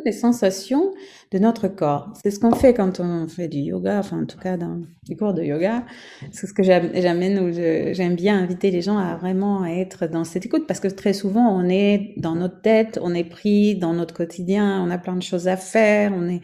des 0.03 0.12
sensations 0.12 0.93
de 1.31 1.39
notre 1.39 1.67
corps. 1.67 2.13
C'est 2.24 2.31
ce 2.31 2.39
qu'on 2.39 2.53
fait 2.53 2.74
quand 2.74 3.00
on 3.00 3.27
fait 3.27 3.48
du 3.48 3.60
yoga, 3.60 4.00
enfin 4.00 4.22
en 4.22 4.25
tout 4.25 4.38
cas 4.38 4.57
dans 4.57 4.81
les 5.07 5.15
cours 5.15 5.33
de 5.33 5.43
yoga. 5.43 5.86
C'est 6.31 6.48
ce 6.48 6.53
que 6.53 6.63
j'amène 6.63 7.39
ou 7.39 7.51
j'aime 7.51 8.16
bien 8.16 8.37
inviter 8.37 8.72
les 8.72 8.81
gens 8.81 8.98
à 8.98 9.16
vraiment 9.16 9.66
être 9.66 10.07
dans 10.07 10.24
cette 10.24 10.46
écoute 10.46 10.66
parce 10.68 10.79
que 10.79 10.87
très 10.87 11.13
souvent 11.13 11.48
on 11.50 11.68
est 11.70 12.13
dans 12.18 12.35
notre 12.35 12.61
tête, 12.61 13.00
on 13.01 13.13
est 13.13 13.24
pris 13.24 13.75
dans 13.75 13.94
notre 13.94 14.13
quotidien, 14.13 14.83
on 14.85 14.92
a 14.92 14.98
plein 14.98 15.16
de 15.16 15.24
choses 15.24 15.48
à 15.48 15.57
faire, 15.57 16.13
on 16.16 16.29
est 16.29 16.42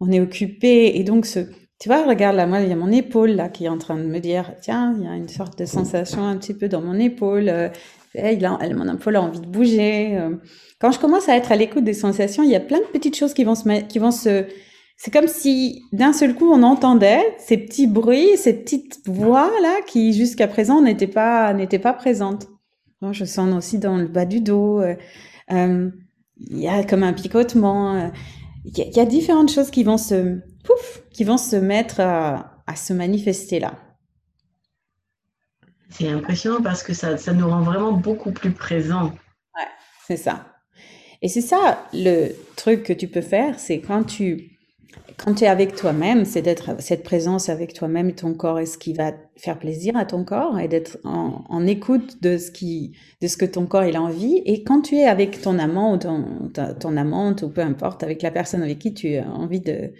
on 0.00 0.10
est 0.10 0.20
occupé 0.20 0.98
et 0.98 1.04
donc 1.04 1.26
ce 1.26 1.40
tu 1.82 1.88
vois, 1.88 2.06
regarde 2.06 2.36
là, 2.36 2.46
moi, 2.46 2.60
il 2.60 2.68
y 2.68 2.72
a 2.72 2.76
mon 2.76 2.92
épaule 2.92 3.30
là 3.30 3.48
qui 3.48 3.64
est 3.64 3.68
en 3.68 3.76
train 3.76 3.96
de 3.96 4.04
me 4.04 4.20
dire, 4.20 4.52
tiens, 4.60 4.94
il 4.96 5.04
y 5.04 5.08
a 5.08 5.16
une 5.16 5.26
sorte 5.26 5.58
de 5.58 5.64
sensation 5.64 6.24
un 6.24 6.36
petit 6.36 6.54
peu 6.54 6.68
dans 6.68 6.80
mon 6.80 6.96
épaule. 6.96 7.72
Il 8.14 8.44
a, 8.44 8.58
elle, 8.60 8.76
mon 8.76 8.92
épaule 8.92 9.16
a 9.16 9.22
envie 9.22 9.40
de 9.40 9.46
bouger. 9.46 10.16
Euh. 10.18 10.36
Quand 10.80 10.90
je 10.92 10.98
commence 10.98 11.28
à 11.28 11.36
être 11.36 11.52
à 11.52 11.56
l'écoute 11.56 11.84
des 11.84 11.94
sensations, 11.94 12.42
il 12.42 12.50
y 12.50 12.56
a 12.56 12.60
plein 12.60 12.78
de 12.78 12.86
petites 12.92 13.16
choses 13.16 13.32
qui 13.34 13.44
vont 13.44 13.54
se 13.54 13.82
qui 13.86 13.98
vont 13.98 14.10
se 14.10 14.46
c'est 14.96 15.10
comme 15.10 15.28
si 15.28 15.82
d'un 15.92 16.12
seul 16.12 16.34
coup 16.34 16.50
on 16.50 16.62
entendait 16.62 17.22
ces 17.38 17.56
petits 17.56 17.86
bruits, 17.86 18.36
ces 18.36 18.52
petites 18.52 19.00
voix 19.06 19.50
là 19.62 19.76
qui 19.86 20.12
jusqu'à 20.12 20.46
présent 20.46 20.82
n'étaient 20.82 21.06
pas 21.06 21.54
n'étaient 21.54 21.78
pas 21.78 21.94
présentes. 21.94 22.48
je 23.12 23.24
sens 23.24 23.54
aussi 23.56 23.78
dans 23.78 23.96
le 23.96 24.06
bas 24.06 24.26
du 24.26 24.40
dos, 24.40 24.80
euh, 24.80 24.94
euh, 25.50 25.90
il 26.38 26.58
y 26.58 26.68
a 26.68 26.84
comme 26.84 27.02
un 27.02 27.12
picotement. 27.12 28.10
Il 28.64 28.96
y, 28.96 29.00
a 29.00 29.04
différentes 29.04 29.50
choses 29.50 29.70
qui 29.70 29.82
vont 29.82 29.98
se 29.98 30.38
pouf, 30.64 31.02
qui 31.10 31.24
vont 31.24 31.36
se 31.36 31.56
mettre 31.56 32.00
à 32.00 32.76
se 32.76 32.92
manifester 32.92 33.58
là. 33.58 33.74
C'est 35.92 36.08
impressionnant 36.08 36.62
parce 36.62 36.82
que 36.82 36.94
ça, 36.94 37.16
ça 37.16 37.32
nous 37.32 37.48
rend 37.48 37.62
vraiment 37.62 37.92
beaucoup 37.92 38.32
plus 38.32 38.52
présents. 38.52 39.12
Ouais, 39.56 39.68
c'est 40.06 40.16
ça. 40.16 40.46
Et 41.20 41.28
c'est 41.28 41.40
ça 41.40 41.86
le 41.92 42.32
truc 42.56 42.82
que 42.82 42.92
tu 42.92 43.08
peux 43.08 43.20
faire, 43.20 43.58
c'est 43.58 43.80
quand 43.80 44.04
tu 44.04 44.48
quand 45.16 45.34
tu 45.34 45.44
es 45.44 45.46
avec 45.46 45.76
toi-même, 45.76 46.24
c'est 46.24 46.42
d'être 46.42 46.80
cette 46.80 47.04
présence 47.04 47.48
avec 47.48 47.74
toi-même 47.74 48.08
et 48.08 48.14
ton 48.14 48.34
corps 48.34 48.58
est 48.58 48.66
ce 48.66 48.76
qui 48.76 48.92
va 48.92 49.12
faire 49.36 49.58
plaisir 49.58 49.96
à 49.96 50.04
ton 50.04 50.24
corps 50.24 50.58
et 50.58 50.68
d'être 50.68 50.98
en, 51.04 51.66
écoute 51.66 52.22
de 52.22 52.38
ce 52.38 52.50
qui 52.50 52.96
de 53.20 53.28
ce 53.28 53.36
que 53.36 53.44
ton 53.44 53.66
corps 53.66 53.82
a 53.82 54.00
envie 54.00 54.42
et 54.44 54.64
quand 54.64 54.82
tu 54.82 54.96
es 54.96 55.06
avec 55.06 55.40
ton 55.40 55.58
amant 55.58 55.94
ou 55.94 55.98
ton, 55.98 56.50
ton 56.80 56.96
amante 56.96 57.42
ou 57.42 57.50
peu 57.50 57.60
importe 57.60 58.02
avec 58.02 58.22
la 58.22 58.30
personne 58.32 58.62
avec 58.62 58.80
qui 58.80 58.94
tu 58.94 59.16
as 59.16 59.28
envie 59.28 59.60
de 59.60 59.92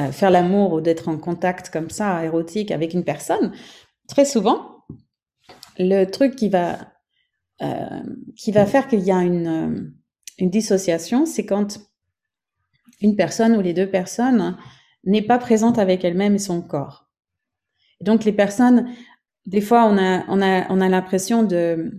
euh, 0.00 0.10
faire 0.10 0.30
l'amour 0.30 0.72
ou 0.72 0.80
d'être 0.80 1.08
en 1.08 1.16
contact 1.16 1.70
comme 1.70 1.90
ça 1.90 2.24
érotique 2.24 2.72
avec 2.72 2.92
une 2.92 3.04
personne, 3.04 3.52
très 4.08 4.24
souvent 4.24 4.75
le 5.78 6.04
truc 6.04 6.36
qui 6.36 6.48
va 6.48 6.78
euh, 7.62 8.02
qui 8.36 8.52
va 8.52 8.66
faire 8.66 8.86
qu'il 8.88 9.00
y 9.00 9.10
a 9.10 9.22
une 9.22 9.94
une 10.38 10.50
dissociation, 10.50 11.26
c'est 11.26 11.46
quand 11.46 11.78
une 13.00 13.16
personne 13.16 13.56
ou 13.56 13.60
les 13.60 13.72
deux 13.72 13.88
personnes 13.88 14.56
n'est 15.04 15.22
pas 15.22 15.38
présente 15.38 15.78
avec 15.78 16.04
elle-même 16.04 16.34
et 16.34 16.38
son 16.38 16.62
corps. 16.62 17.08
donc 18.00 18.24
les 18.24 18.32
personnes, 18.32 18.90
des 19.46 19.60
fois, 19.60 19.84
on 19.84 19.96
a, 19.96 20.24
on 20.28 20.42
a, 20.42 20.70
on 20.70 20.80
a 20.80 20.88
l'impression 20.88 21.42
de, 21.42 21.92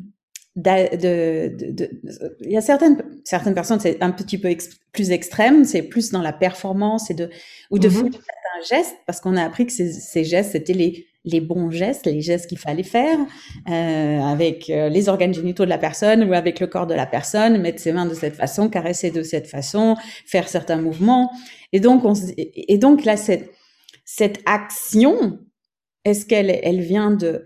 de, 0.56 0.96
de, 0.98 1.72
de, 1.72 2.02
il 2.42 2.52
y 2.52 2.58
a 2.58 2.62
certaines, 2.62 3.04
certaines 3.24 3.54
personnes, 3.54 3.80
c'est 3.80 4.02
un 4.04 4.12
petit 4.12 4.38
peu 4.38 4.56
plus 4.92 5.12
extrême, 5.12 5.64
c'est 5.64 5.84
plus 5.84 6.12
dans 6.12 6.22
la 6.22 6.34
performance 6.34 7.10
et 7.10 7.14
de, 7.14 7.30
ou 7.72 7.80
de 7.80 7.88
mm 7.88 8.12
faire 8.12 8.64
gestes, 8.68 8.98
parce 9.06 9.22
qu'on 9.22 9.38
a 9.38 9.44
appris 9.44 9.66
que 9.68 9.72
ces, 9.72 9.92
ces 9.92 10.24
gestes, 10.24 10.52
c'était 10.54 10.74
les, 10.74 11.07
les 11.28 11.42
bons 11.42 11.70
gestes, 11.70 12.06
les 12.06 12.22
gestes 12.22 12.48
qu'il 12.48 12.58
fallait 12.58 12.84
faire 12.84 13.20
euh, 13.70 14.20
avec 14.22 14.70
euh, 14.70 14.90
les 14.90 15.10
organes 15.10 15.34
génitaux 15.34 15.66
de 15.66 15.70
la 15.70 15.78
personne 15.78 16.24
ou 16.24 16.34
avec 16.34 16.60
le 16.60 16.68
corps 16.68 16.88
de 16.88 16.94
la 16.94 17.06
personne, 17.06 17.60
mettre 17.62 17.80
ses 17.80 17.92
mains 17.92 18.06
de 18.06 18.14
cette 18.14 18.36
façon, 18.36 18.70
caresser 18.70 19.12
de 19.12 19.24
cette 19.24 19.48
façon, 19.48 19.96
faire 20.26 20.48
certains 20.48 20.82
mouvements. 20.82 21.32
Et 21.74 21.80
donc, 21.80 22.06
on, 22.06 22.14
et 22.38 22.78
donc 22.78 23.06
là, 23.06 23.18
cette, 23.18 23.52
cette 24.06 24.40
action, 24.46 25.40
est-ce 26.06 26.26
qu'elle 26.26 26.50
elle 26.64 26.82
vient 26.82 27.12
de 27.12 27.46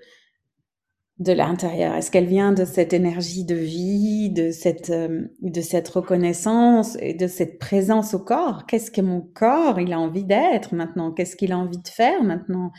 de 1.20 1.34
l'intérieur? 1.34 1.96
Est-ce 1.96 2.10
qu'elle 2.10 2.26
vient 2.26 2.52
de 2.52 2.66
cette 2.66 2.94
énergie 2.94 3.46
de 3.46 3.56
vie, 3.56 4.32
de 4.32 4.52
cette 4.52 4.90
euh, 4.90 5.28
de 5.42 5.62
cette 5.62 5.88
reconnaissance 5.90 6.98
et 7.00 7.14
de 7.14 7.28
cette 7.28 7.60
présence 7.60 8.14
au 8.14 8.20
corps? 8.20 8.66
Qu'est-ce 8.66 8.92
que 8.92 9.02
mon 9.02 9.22
corps 9.22 9.80
il 9.80 9.94
a 9.94 10.00
envie 10.00 10.24
d'être 10.24 10.74
maintenant? 10.74 11.12
Qu'est-ce 11.12 11.36
qu'il 11.36 11.52
a 11.52 11.58
envie 11.58 11.78
de 11.78 11.88
faire 11.88 12.24
maintenant? 12.24 12.72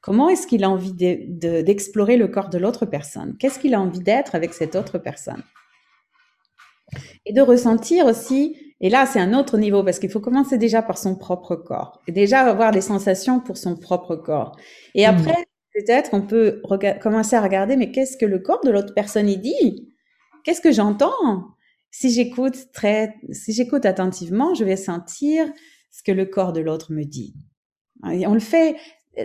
Comment 0.00 0.30
est-ce 0.30 0.46
qu'il 0.46 0.64
a 0.64 0.70
envie 0.70 0.94
d'explorer 0.94 2.16
le 2.16 2.28
corps 2.28 2.48
de 2.48 2.58
l'autre 2.58 2.86
personne? 2.86 3.36
Qu'est-ce 3.38 3.58
qu'il 3.58 3.74
a 3.74 3.80
envie 3.80 4.00
d'être 4.00 4.34
avec 4.34 4.54
cette 4.54 4.74
autre 4.76 4.98
personne? 4.98 5.42
Et 7.26 7.34
de 7.34 7.42
ressentir 7.42 8.06
aussi, 8.06 8.56
et 8.80 8.88
là 8.88 9.04
c'est 9.04 9.20
un 9.20 9.34
autre 9.34 9.58
niveau 9.58 9.84
parce 9.84 9.98
qu'il 9.98 10.10
faut 10.10 10.20
commencer 10.20 10.56
déjà 10.56 10.80
par 10.80 10.96
son 10.96 11.16
propre 11.16 11.54
corps, 11.54 12.00
et 12.08 12.12
déjà 12.12 12.40
avoir 12.40 12.70
des 12.72 12.80
sensations 12.80 13.40
pour 13.40 13.58
son 13.58 13.76
propre 13.76 14.16
corps. 14.16 14.56
Et 14.94 15.06
mmh. 15.06 15.10
Peut-être 15.74 16.10
on 16.12 16.22
peut 16.22 16.62
commencer 17.00 17.36
à 17.36 17.40
regarder, 17.40 17.76
mais 17.76 17.90
qu'est-ce 17.90 18.16
que 18.16 18.26
le 18.26 18.38
corps 18.38 18.60
de 18.64 18.70
l'autre 18.70 18.94
personne 18.94 19.28
y 19.28 19.38
dit? 19.38 19.92
Qu'est-ce 20.44 20.60
que 20.60 20.72
j'entends? 20.72 21.54
Si 21.90 22.10
j'écoute 22.10 22.72
très, 22.72 23.14
si 23.30 23.52
j'écoute 23.52 23.84
attentivement, 23.84 24.54
je 24.54 24.64
vais 24.64 24.76
sentir 24.76 25.50
ce 25.90 26.02
que 26.02 26.12
le 26.12 26.24
corps 26.24 26.52
de 26.52 26.60
l'autre 26.60 26.92
me 26.92 27.04
dit. 27.04 27.34
Et 28.10 28.26
on 28.26 28.34
le 28.34 28.40
fait 28.40 28.76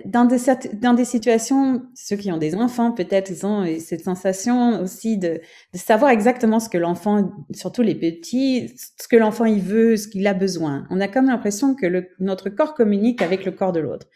dans 0.03 0.25
des, 0.25 1.05
situations, 1.05 1.83
ceux 1.93 2.15
qui 2.15 2.31
ont 2.31 2.37
des 2.37 2.55
enfants, 2.55 2.91
peut-être, 2.91 3.29
ils 3.29 3.45
ont 3.45 3.65
cette 3.79 4.03
sensation 4.03 4.81
aussi 4.81 5.17
de, 5.17 5.41
savoir 5.73 6.09
exactement 6.09 6.59
ce 6.59 6.69
que 6.69 6.77
l'enfant, 6.77 7.31
surtout 7.51 7.83
les 7.83 7.95
petits, 7.95 8.73
ce 8.99 9.07
que 9.07 9.15
l'enfant 9.15 9.45
il 9.45 9.61
veut, 9.61 9.95
ce 9.95 10.07
qu'il 10.07 10.25
a 10.25 10.33
besoin. 10.33 10.87
On 10.89 10.99
a 10.99 11.07
comme 11.07 11.27
l'impression 11.27 11.75
que 11.75 12.07
notre 12.19 12.49
corps 12.49 12.73
communique 12.73 13.21
avec 13.21 13.45
le 13.45 13.51
corps 13.51 13.73
de 13.73 13.79
l'autre. 13.79 14.07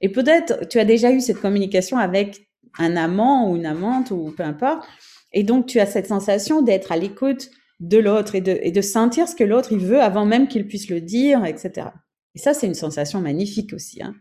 Et 0.00 0.10
peut-être 0.10 0.68
tu 0.68 0.78
as 0.78 0.84
déjà 0.84 1.10
eu 1.10 1.20
cette 1.20 1.40
communication 1.40 1.98
avec 1.98 2.48
un 2.78 2.96
amant 2.96 3.50
ou 3.50 3.56
une 3.56 3.66
amante 3.66 4.10
ou 4.10 4.32
peu 4.36 4.42
importe. 4.42 4.86
Et 5.32 5.42
donc 5.42 5.66
tu 5.66 5.80
as 5.80 5.86
cette 5.86 6.06
sensation 6.06 6.62
d'être 6.62 6.92
à 6.92 6.96
l'écoute 6.96 7.50
de 7.80 7.98
l'autre 7.98 8.34
et 8.34 8.40
de, 8.40 8.70
de 8.70 8.80
sentir 8.80 9.28
ce 9.28 9.34
que 9.34 9.44
l'autre 9.44 9.72
il 9.72 9.78
veut 9.78 10.00
avant 10.00 10.24
même 10.24 10.48
qu'il 10.48 10.66
puisse 10.66 10.88
le 10.88 11.00
dire, 11.00 11.44
etc. 11.44 11.88
Et 12.36 12.38
ça, 12.38 12.52
c'est 12.52 12.66
une 12.66 12.74
sensation 12.74 13.20
magnifique 13.20 13.72
aussi. 13.72 14.02
Hein. 14.02 14.14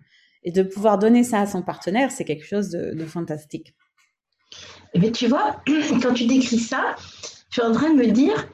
Et 0.44 0.52
de 0.52 0.64
pouvoir 0.64 0.98
donner 0.98 1.24
ça 1.24 1.42
à 1.42 1.48
son 1.48 1.62
partenaire, 1.62 2.12
c'est 2.12 2.24
quelque 2.24 2.46
chose 2.46 2.70
de, 2.70 3.06
fantastique. 3.06 3.76
Et 4.94 5.00
eh 5.04 5.12
tu 5.12 5.28
vois, 5.28 5.62
quand 6.02 6.14
tu 6.14 6.26
décris 6.26 6.60
ça, 6.60 6.96
je 7.50 7.60
suis 7.60 7.62
en 7.62 7.74
train 7.74 7.94
de 7.94 7.98
me 7.98 8.08
dire, 8.08 8.48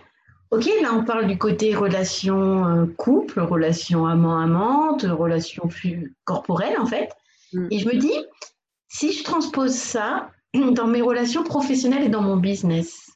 ok, 0.51 0.65
là 0.81 0.93
on 0.93 1.03
parle 1.03 1.27
du 1.27 1.37
côté 1.37 1.73
relation 1.73 2.65
euh, 2.67 2.85
couple, 2.97 3.39
relation 3.39 4.05
amant-amante, 4.05 5.03
relation 5.03 5.69
corporelle 6.23 6.79
en 6.79 6.85
fait. 6.85 7.09
Mm. 7.53 7.67
Et 7.71 7.79
je 7.79 7.87
me 7.87 7.97
dis, 7.97 8.13
si 8.87 9.13
je 9.13 9.23
transpose 9.23 9.73
ça 9.73 10.31
dans 10.53 10.87
mes 10.87 11.01
relations 11.01 11.43
professionnelles 11.43 12.03
et 12.03 12.09
dans 12.09 12.21
mon 12.21 12.37
business, 12.37 13.11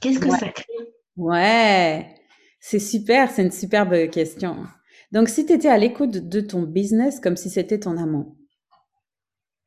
qu'est-ce 0.00 0.20
que 0.20 0.30
ça 0.30 0.48
crée? 0.48 0.94
Ouais, 1.16 2.14
c'est 2.60 2.78
super, 2.78 3.30
c'est 3.30 3.42
une 3.42 3.52
superbe 3.52 4.10
question. 4.10 4.64
Donc, 5.12 5.28
si 5.28 5.46
tu 5.46 5.52
étais 5.52 5.68
à 5.68 5.78
l'écoute 5.78 6.10
de 6.10 6.40
ton 6.40 6.62
business 6.62 7.20
comme 7.20 7.36
si 7.36 7.48
c'était 7.48 7.80
ton 7.80 7.96
amant. 7.96 8.35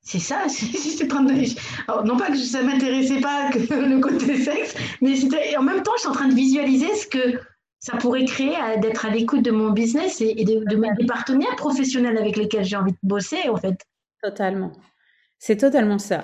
C'est 0.02 0.20
ça, 0.20 0.46
non 2.06 2.18
pas 2.18 2.28
que 2.28 2.38
ça 2.38 2.64
m'intéressait 2.64 3.20
pas 3.20 3.50
que 3.52 3.60
le 3.74 4.00
côté 4.00 4.38
sexe, 4.38 4.76
mais 5.02 5.14
en 5.58 5.64
même 5.64 5.84
temps, 5.84 5.92
je 5.96 6.02
suis 6.02 6.10
en 6.10 6.14
train 6.14 6.28
de 6.28 6.34
visualiser 6.34 6.94
ce 6.96 7.08
que 7.08 7.40
ça 7.80 7.96
pourrait 7.98 8.26
créer 8.26 8.56
d'être 8.82 9.06
à 9.06 9.10
l'écoute 9.10 9.42
de 9.44 9.52
mon 9.52 9.72
business 9.72 10.20
et, 10.22 10.44
de, 10.44 10.64
de 10.66 10.76
mes 10.76 10.90
partenaires 11.08 11.56
professionnels 11.56 12.18
avec 12.18 12.38
lesquels 12.38 12.66
j'ai 12.66 12.76
envie 12.76 12.92
de 12.92 12.98
bosser, 13.04 13.50
en 13.50 13.56
fait. 13.56 13.78
Totalement. 14.22 14.72
C'est 15.38 15.58
totalement 15.58 16.00
ça. 16.00 16.24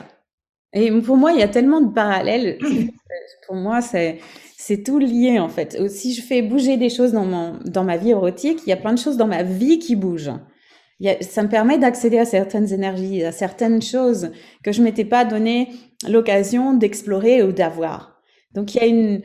Et 0.73 0.91
pour 1.01 1.15
moi, 1.15 1.31
il 1.31 1.39
y 1.39 1.43
a 1.43 1.47
tellement 1.47 1.81
de 1.81 1.93
parallèles. 1.93 2.57
pour 3.47 3.55
moi, 3.55 3.81
c'est 3.81 4.19
c'est 4.57 4.81
tout 4.81 4.97
lié 4.97 5.37
en 5.37 5.47
fait. 5.47 5.89
Si 5.89 6.15
je 6.15 6.23
fais 6.23 6.41
bouger 6.41 6.75
des 6.75 6.89
choses 6.89 7.11
dans, 7.11 7.25
mon, 7.25 7.59
dans 7.65 7.83
ma 7.83 7.97
vie 7.97 8.09
érotique, 8.09 8.61
il 8.65 8.69
y 8.71 8.73
a 8.73 8.77
plein 8.77 8.93
de 8.93 8.97
choses 8.99 9.15
dans 9.15 9.27
ma 9.27 9.43
vie 9.43 9.77
qui 9.77 9.95
bougent. 9.95 10.33
Ça 11.21 11.43
me 11.43 11.49
permet 11.49 11.77
d'accéder 11.77 12.17
à 12.17 12.25
certaines 12.25 12.71
énergies, 12.71 13.23
à 13.23 13.31
certaines 13.31 13.81
choses 13.81 14.31
que 14.63 14.71
je 14.71 14.81
m'étais 14.81 15.05
pas 15.05 15.25
donné 15.25 15.69
l'occasion 16.07 16.73
d'explorer 16.73 17.43
ou 17.43 17.51
d'avoir. 17.51 18.21
Donc 18.53 18.73
il 18.73 18.77
y 18.77 18.81
a 18.81 18.85
une, 18.85 19.21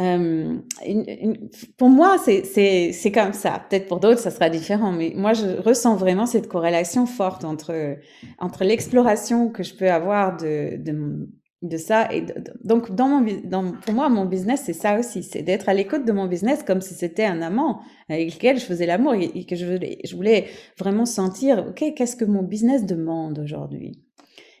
euh, 0.00 0.56
une, 0.86 1.50
pour 1.76 1.88
moi, 1.88 2.16
c'est 2.18 3.12
comme 3.14 3.32
ça. 3.32 3.64
Peut-être 3.68 3.86
pour 3.88 4.00
d'autres, 4.00 4.20
ça 4.20 4.30
sera 4.30 4.48
différent, 4.50 4.90
mais 4.92 5.12
moi, 5.14 5.32
je 5.32 5.60
ressens 5.60 5.96
vraiment 5.96 6.26
cette 6.26 6.48
corrélation 6.48 7.06
forte 7.06 7.44
entre, 7.44 7.96
entre 8.38 8.64
l'exploration 8.64 9.50
que 9.50 9.62
je 9.62 9.74
peux 9.74 9.90
avoir 9.90 10.36
de, 10.36 10.76
de, 10.76 11.28
de 11.62 11.76
ça. 11.76 12.12
Et 12.12 12.24
donc, 12.64 12.94
dans 12.94 13.08
mon, 13.08 13.40
dans, 13.44 13.72
pour 13.72 13.94
moi, 13.94 14.08
mon 14.08 14.24
business, 14.24 14.62
c'est 14.66 14.72
ça 14.72 14.98
aussi. 14.98 15.22
C'est 15.22 15.42
d'être 15.42 15.68
à 15.68 15.74
l'écoute 15.74 16.04
de 16.04 16.12
mon 16.12 16.26
business 16.26 16.62
comme 16.62 16.80
si 16.80 16.94
c'était 16.94 17.24
un 17.24 17.40
amant 17.40 17.80
avec 18.08 18.34
lequel 18.34 18.58
je 18.58 18.64
faisais 18.64 18.86
l'amour 18.86 19.14
et, 19.14 19.44
que 19.44 19.56
je 19.56 19.64
voulais, 19.64 19.98
je 20.04 20.16
voulais 20.16 20.46
vraiment 20.78 21.06
sentir, 21.06 21.66
OK, 21.68 21.94
qu'est-ce 21.96 22.16
que 22.16 22.24
mon 22.24 22.42
business 22.42 22.84
demande 22.84 23.38
aujourd'hui? 23.38 23.92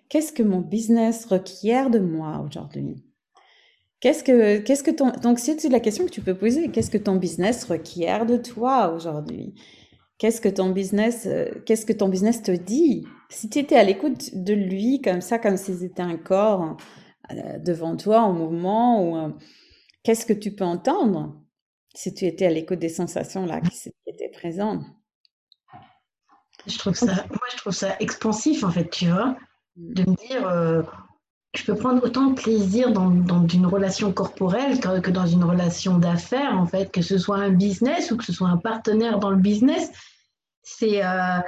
Qu'est-ce 0.08 0.32
que 0.32 0.42
mon 0.42 0.60
business 0.60 1.26
requiert 1.26 1.90
de 1.90 1.98
moi 1.98 2.44
aujourd'hui? 2.46 3.02
Qu'est-ce 4.00 4.24
que, 4.24 4.58
qu'est-ce 4.58 4.82
que 4.82 4.90
ton, 4.90 5.10
donc 5.22 5.38
c'est 5.38 5.68
la 5.68 5.80
question 5.80 6.04
que 6.04 6.10
tu 6.10 6.22
peux 6.22 6.34
poser. 6.34 6.68
Qu'est-ce 6.68 6.90
que 6.90 6.98
ton 6.98 7.16
business 7.16 7.64
requiert 7.64 8.26
de 8.26 8.36
toi 8.36 8.92
aujourd'hui? 8.92 9.54
Qu'est-ce 10.18 10.40
que 10.40 10.48
ton 10.48 10.70
business, 10.70 11.26
euh, 11.26 11.50
qu'est-ce 11.66 11.84
que 11.84 11.92
ton 11.92 12.08
business 12.08 12.42
te 12.42 12.52
dit? 12.52 13.06
Si 13.28 13.48
tu 13.50 13.58
étais 13.58 13.76
à 13.76 13.82
l'écoute 13.82 14.30
de 14.34 14.54
lui 14.54 15.00
comme 15.00 15.20
ça, 15.20 15.38
comme 15.38 15.56
si 15.56 15.76
c'était 15.76 16.02
un 16.02 16.16
corps 16.16 16.76
euh, 17.30 17.58
devant 17.58 17.96
toi 17.96 18.20
en 18.20 18.32
mouvement, 18.32 19.02
ou 19.04 19.16
euh, 19.16 19.30
qu'est-ce 20.04 20.26
que 20.26 20.32
tu 20.32 20.54
peux 20.54 20.64
entendre? 20.64 21.40
Si 21.94 22.14
tu 22.14 22.24
étais 22.24 22.46
à 22.46 22.50
l'écoute 22.50 22.78
des 22.78 22.88
sensations 22.88 23.46
là 23.46 23.60
qui, 23.60 23.90
étaient 24.06 24.30
présentes 24.30 24.84
Je 26.66 26.78
trouve 26.78 26.94
ça, 26.94 27.14
moi 27.28 27.46
je 27.52 27.56
trouve 27.58 27.74
ça 27.74 27.96
expansif 28.00 28.64
en 28.64 28.70
fait, 28.70 28.88
tu 28.90 29.06
vois, 29.06 29.36
mm. 29.76 29.94
de 29.94 30.10
me 30.10 30.16
dire, 30.16 30.86
je 31.54 31.64
peux 31.64 31.74
prendre 31.74 32.02
autant 32.04 32.28
de 32.28 32.34
plaisir 32.34 32.92
dans, 32.92 33.10
dans 33.10 33.46
une 33.46 33.66
relation 33.66 34.12
corporelle 34.12 34.80
que, 34.80 35.10
dans 35.10 35.26
une 35.26 35.44
relation 35.44 35.98
d'affaires 35.98 36.56
en 36.56 36.66
fait, 36.66 36.90
que 36.90 37.02
ce 37.02 37.18
soit 37.18 37.36
un 37.36 37.50
business 37.50 38.10
ou 38.10 38.16
que 38.16 38.24
ce 38.24 38.32
soit 38.32 38.48
un 38.48 38.56
partenaire 38.56 39.18
dans 39.18 39.30
le 39.30 39.36
business 39.36 39.90
c'est 40.62 41.04
euh, 41.04 41.40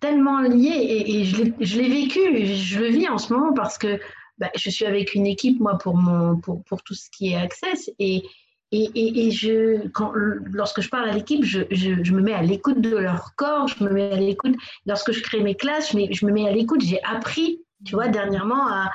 tellement 0.00 0.40
lié 0.40 1.04
et, 1.08 1.24
je 1.24 1.78
l'ai 1.78 1.88
vécu, 1.88 2.46
je 2.54 2.78
le 2.78 2.88
vis 2.88 3.08
en 3.08 3.18
ce 3.18 3.32
moment 3.32 3.52
parce 3.52 3.78
que 3.78 3.98
bah, 4.38 4.50
je 4.54 4.70
suis 4.70 4.84
avec 4.84 5.14
une 5.14 5.26
équipe, 5.26 5.60
moi, 5.60 5.78
pour, 5.78 5.96
mon, 5.96 6.36
pour, 6.36 6.62
pour 6.64 6.82
tout 6.82 6.94
ce 6.94 7.08
qui 7.10 7.32
est 7.32 7.36
Access. 7.36 7.90
Et, 7.98 8.22
et, 8.70 9.26
et 9.26 9.30
je, 9.30 9.88
quand, 9.88 10.12
lorsque 10.14 10.82
je 10.82 10.88
parle 10.90 11.08
à 11.08 11.12
l'équipe, 11.12 11.44
je, 11.44 11.62
je, 11.70 12.02
je, 12.02 12.12
me 12.12 12.20
mets 12.20 12.34
à 12.34 12.42
l'écoute 12.42 12.80
de 12.80 12.96
leur 12.96 13.34
corps, 13.36 13.68
je 13.68 13.82
me 13.82 13.90
mets 13.90 14.12
à 14.12 14.16
l'écoute. 14.16 14.54
Lorsque 14.84 15.12
je 15.12 15.22
crée 15.22 15.40
mes 15.40 15.54
classes, 15.54 15.92
je, 15.92 15.98
je 16.10 16.26
me 16.26 16.32
mets 16.32 16.46
à 16.46 16.52
l'écoute. 16.52 16.82
J'ai 16.82 17.02
appris, 17.02 17.62
tu 17.84 17.94
vois, 17.94 18.08
dernièrement, 18.08 18.66
à, 18.68 18.90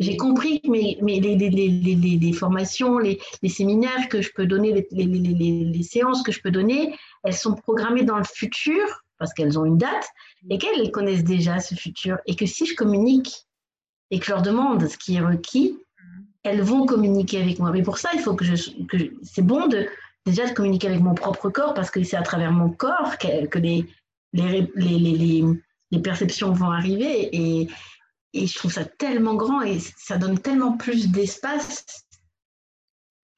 j'ai 0.00 0.16
compris 0.16 0.60
que 0.60 0.68
mes, 0.68 0.98
mes 1.02 1.20
les, 1.20 1.36
les, 1.36 1.50
les, 1.50 2.18
les, 2.18 2.32
formations, 2.32 2.98
les, 2.98 3.18
séminaires 3.48 4.08
que 4.08 4.20
je 4.22 4.30
peux 4.34 4.46
donner, 4.46 4.86
les, 4.90 5.82
séances 5.82 6.22
que 6.22 6.32
je 6.32 6.40
peux 6.40 6.50
donner, 6.50 6.96
elles 7.22 7.34
sont 7.34 7.54
programmées 7.54 8.04
dans 8.04 8.18
le 8.18 8.24
futur 8.24 8.82
parce 9.18 9.32
qu'elles 9.32 9.58
ont 9.58 9.64
une 9.64 9.78
date 9.78 10.06
et 10.50 10.58
qu'elles 10.58 10.90
connaissent 10.90 11.24
déjà 11.24 11.60
ce 11.60 11.74
futur. 11.74 12.18
Et 12.26 12.34
que 12.34 12.46
si 12.46 12.66
je 12.66 12.74
communique 12.74 13.46
et 14.10 14.18
que 14.18 14.26
je 14.26 14.30
leur 14.32 14.42
demande 14.42 14.86
ce 14.88 14.98
qui 14.98 15.14
est 15.14 15.20
requis, 15.20 15.78
elles 16.42 16.62
vont 16.62 16.86
communiquer 16.86 17.40
avec 17.40 17.58
moi. 17.58 17.70
Mais 17.70 17.82
pour 17.82 17.98
ça, 17.98 18.10
il 18.14 18.20
faut 18.20 18.34
que 18.34 18.44
je. 18.44 18.70
Que 18.86 18.96
c'est 19.22 19.46
bon 19.46 19.66
de 19.66 19.86
déjà 20.26 20.46
de 20.46 20.52
communiquer 20.52 20.88
avec 20.88 21.00
mon 21.00 21.14
propre 21.14 21.50
corps 21.50 21.74
parce 21.74 21.90
que 21.90 22.02
c'est 22.02 22.16
à 22.16 22.22
travers 22.22 22.52
mon 22.52 22.70
corps 22.70 23.18
que, 23.18 23.46
que 23.46 23.58
les, 23.58 23.86
les, 24.32 24.68
les, 24.74 25.44
les, 25.90 25.98
perceptions 26.00 26.52
vont 26.52 26.70
arriver. 26.70 27.28
Et, 27.32 27.68
et 28.34 28.46
je 28.46 28.58
trouve 28.58 28.72
ça 28.72 28.84
tellement 28.84 29.34
grand 29.34 29.62
et 29.62 29.78
ça 29.96 30.18
donne 30.18 30.38
tellement 30.38 30.76
plus 30.76 31.08
d'espace 31.08 32.04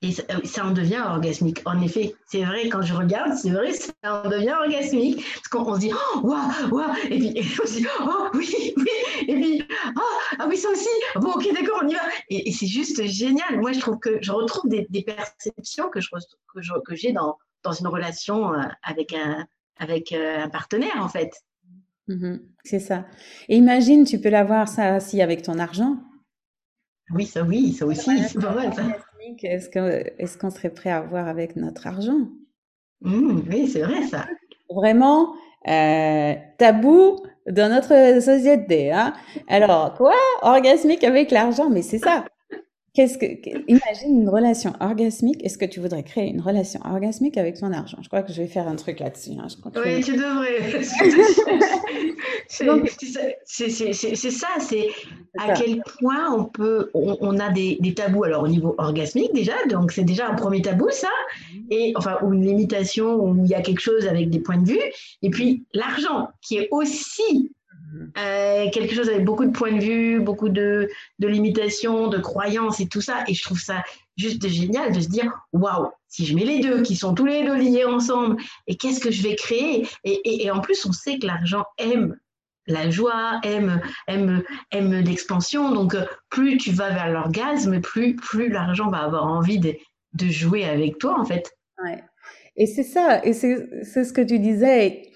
et 0.02 0.10
euh, 0.30 0.40
ça, 0.44 0.66
en 0.66 0.72
devient 0.72 1.02
orgasmique. 1.06 1.62
En 1.64 1.80
effet, 1.80 2.14
c'est 2.26 2.44
vrai, 2.44 2.68
quand 2.68 2.82
je 2.82 2.92
regarde, 2.92 3.34
c'est 3.34 3.50
vrai, 3.50 3.72
ça 3.72 3.92
en 4.04 4.28
devient 4.28 4.54
orgasmique. 4.60 5.24
Parce 5.34 5.48
qu'on 5.48 5.74
se 5.74 5.80
dit, 5.80 5.90
oh, 5.92 6.20
waouh, 6.20 6.68
waouh, 6.70 6.94
et 7.10 7.18
puis 7.18 7.34
on 7.62 7.66
se 7.66 7.72
dit, 7.74 7.86
oh, 8.00 8.28
oui, 8.34 8.74
oui, 8.76 8.86
et 9.26 9.34
puis, 9.34 9.62
oh, 9.96 10.00
ah 10.38 10.46
oui, 10.48 10.56
ça 10.58 10.68
aussi, 10.70 10.88
bon, 11.16 11.32
ok, 11.32 11.48
d'accord, 11.54 11.80
on 11.82 11.88
y 11.88 11.94
va. 11.94 12.00
Et, 12.28 12.52
c'est 12.52 12.66
juste 12.66 13.04
génial. 13.06 13.58
Moi, 13.58 13.72
je 13.72 13.80
trouve 13.80 13.98
que 13.98 14.18
je 14.20 14.32
retrouve 14.32 14.68
des, 14.68 15.02
perceptions 15.02 15.88
que, 15.88 16.00
je, 16.00 16.10
que, 16.54 16.94
j'ai 16.94 17.12
dans, 17.12 17.38
dans 17.62 17.72
une 17.72 17.88
relation 17.88 18.52
euh, 18.52 18.62
avec 18.82 19.14
un, 19.14 19.46
avec 19.78 20.12
euh, 20.12 20.44
un 20.44 20.48
partenaire, 20.50 20.98
en 20.98 21.08
fait. 21.08 21.32
Mmh 22.08 22.36
c'est 22.64 22.80
ça. 22.80 23.06
Et 23.48 23.56
imagine, 23.56 24.04
tu 24.04 24.20
peux 24.20 24.28
l'avoir 24.28 24.66
ça 24.66 24.96
aussi 24.96 25.22
avec 25.22 25.42
ton 25.42 25.58
argent. 25.60 25.98
Oui, 27.14 27.24
ça 27.24 27.44
oui, 27.44 27.72
ça 27.72 27.86
aussi, 27.86 28.18
c'est 28.28 28.40
pas 28.40 28.52
mal 28.52 28.74
ça. 28.74 28.82
Est-ce 29.42 30.36
qu'on 30.36 30.50
serait 30.50 30.70
prêt 30.70 30.90
à 30.90 30.98
avoir 30.98 31.28
avec 31.28 31.54
notre 31.54 31.86
argent? 31.86 32.28
Mmh, 33.02 33.42
Oui, 33.48 33.68
c'est 33.68 33.82
vrai 33.82 34.02
ça. 34.06 34.26
Vraiment 34.68 35.34
euh, 35.68 36.34
tabou 36.58 37.22
dans 37.48 37.70
notre 37.70 38.20
société. 38.20 38.90
Hein. 38.92 39.12
Alors, 39.46 39.94
quoi 39.94 40.14
Orgasmique 40.42 41.04
avec 41.04 41.30
l'argent, 41.30 41.70
mais 41.70 41.82
c'est 41.82 41.98
ça. 41.98 42.24
Qu'est-ce 42.96 43.18
que, 43.18 43.26
imagine 43.68 44.22
une 44.22 44.30
relation 44.30 44.72
orgasmique. 44.80 45.44
Est-ce 45.44 45.58
que 45.58 45.66
tu 45.66 45.80
voudrais 45.80 46.02
créer 46.02 46.30
une 46.30 46.40
relation 46.40 46.80
orgasmique 46.82 47.36
avec 47.36 47.60
ton 47.60 47.70
argent? 47.70 47.98
Je 48.00 48.08
crois 48.08 48.22
que 48.22 48.32
je 48.32 48.40
vais 48.40 48.48
faire 48.48 48.66
un 48.66 48.76
truc 48.76 49.00
là-dessus. 49.00 49.32
Hein. 49.38 49.48
oui, 49.84 50.02
tu 50.02 50.12
devrais. 50.12 50.82
c'est 53.44 54.30
ça, 54.30 54.48
c'est 54.60 54.88
à 55.38 55.52
quel 55.52 55.82
point 56.00 56.32
on 56.34 56.46
peut, 56.46 56.90
on, 56.94 57.38
a 57.38 57.50
des, 57.50 57.76
des, 57.80 57.92
tabous. 57.92 58.24
Alors 58.24 58.44
au 58.44 58.48
niveau 58.48 58.74
orgasmique 58.78 59.34
déjà, 59.34 59.52
donc 59.68 59.92
c'est 59.92 60.04
déjà 60.04 60.28
un 60.28 60.34
premier 60.34 60.62
tabou 60.62 60.88
ça, 60.90 61.10
et 61.70 61.92
enfin 61.96 62.16
ou 62.22 62.32
une 62.32 62.46
limitation 62.46 63.16
où 63.16 63.44
il 63.44 63.50
y 63.50 63.54
a 63.54 63.60
quelque 63.60 63.80
chose 63.80 64.08
avec 64.08 64.30
des 64.30 64.40
points 64.40 64.62
de 64.62 64.68
vue. 64.68 64.80
Et 65.20 65.28
puis 65.28 65.66
l'argent 65.74 66.28
qui 66.40 66.56
est 66.56 66.68
aussi 66.70 67.52
euh, 68.18 68.70
quelque 68.70 68.94
chose 68.94 69.08
avec 69.08 69.24
beaucoup 69.24 69.44
de 69.44 69.50
points 69.50 69.72
de 69.72 69.80
vue, 69.80 70.20
beaucoup 70.20 70.48
de, 70.48 70.88
de 71.18 71.28
limitations, 71.28 72.08
de 72.08 72.18
croyances 72.18 72.80
et 72.80 72.88
tout 72.88 73.00
ça. 73.00 73.24
Et 73.28 73.34
je 73.34 73.42
trouve 73.42 73.60
ça 73.60 73.82
juste 74.16 74.46
génial 74.48 74.92
de 74.92 75.00
se 75.00 75.08
dire 75.08 75.30
waouh, 75.52 75.90
si 76.08 76.24
je 76.26 76.34
mets 76.34 76.44
les 76.44 76.60
deux 76.60 76.82
qui 76.82 76.96
sont 76.96 77.14
tous 77.14 77.26
les 77.26 77.44
deux 77.44 77.56
liés 77.56 77.84
ensemble, 77.84 78.36
et 78.66 78.76
qu'est-ce 78.76 79.00
que 79.00 79.10
je 79.10 79.22
vais 79.22 79.36
créer? 79.36 79.86
Et, 80.04 80.50
en 80.50 80.60
plus, 80.60 80.84
on 80.86 80.92
sait 80.92 81.18
que 81.18 81.26
l'argent 81.26 81.64
aime 81.78 82.16
la 82.66 82.90
joie, 82.90 83.38
aime, 83.44 83.80
aime, 84.08 84.42
aime 84.72 84.92
l'expansion. 84.92 85.72
Donc, 85.72 85.94
euh, 85.94 86.04
plus 86.30 86.56
tu 86.56 86.72
vas 86.72 86.90
vers 86.90 87.10
l'orgasme, 87.10 87.80
plus, 87.80 88.16
plus 88.16 88.48
l'argent 88.48 88.90
va 88.90 88.98
avoir 88.98 89.26
envie 89.26 89.58
de, 89.60 89.74
de, 90.14 90.26
jouer 90.26 90.64
avec 90.64 90.98
toi, 90.98 91.20
en 91.20 91.24
fait. 91.24 91.52
Et 92.56 92.66
c'est 92.66 92.82
ça, 92.82 93.24
et 93.24 93.34
c'est 93.34 94.04
ce 94.04 94.12
que 94.12 94.22
tu 94.22 94.38
disais. 94.38 95.12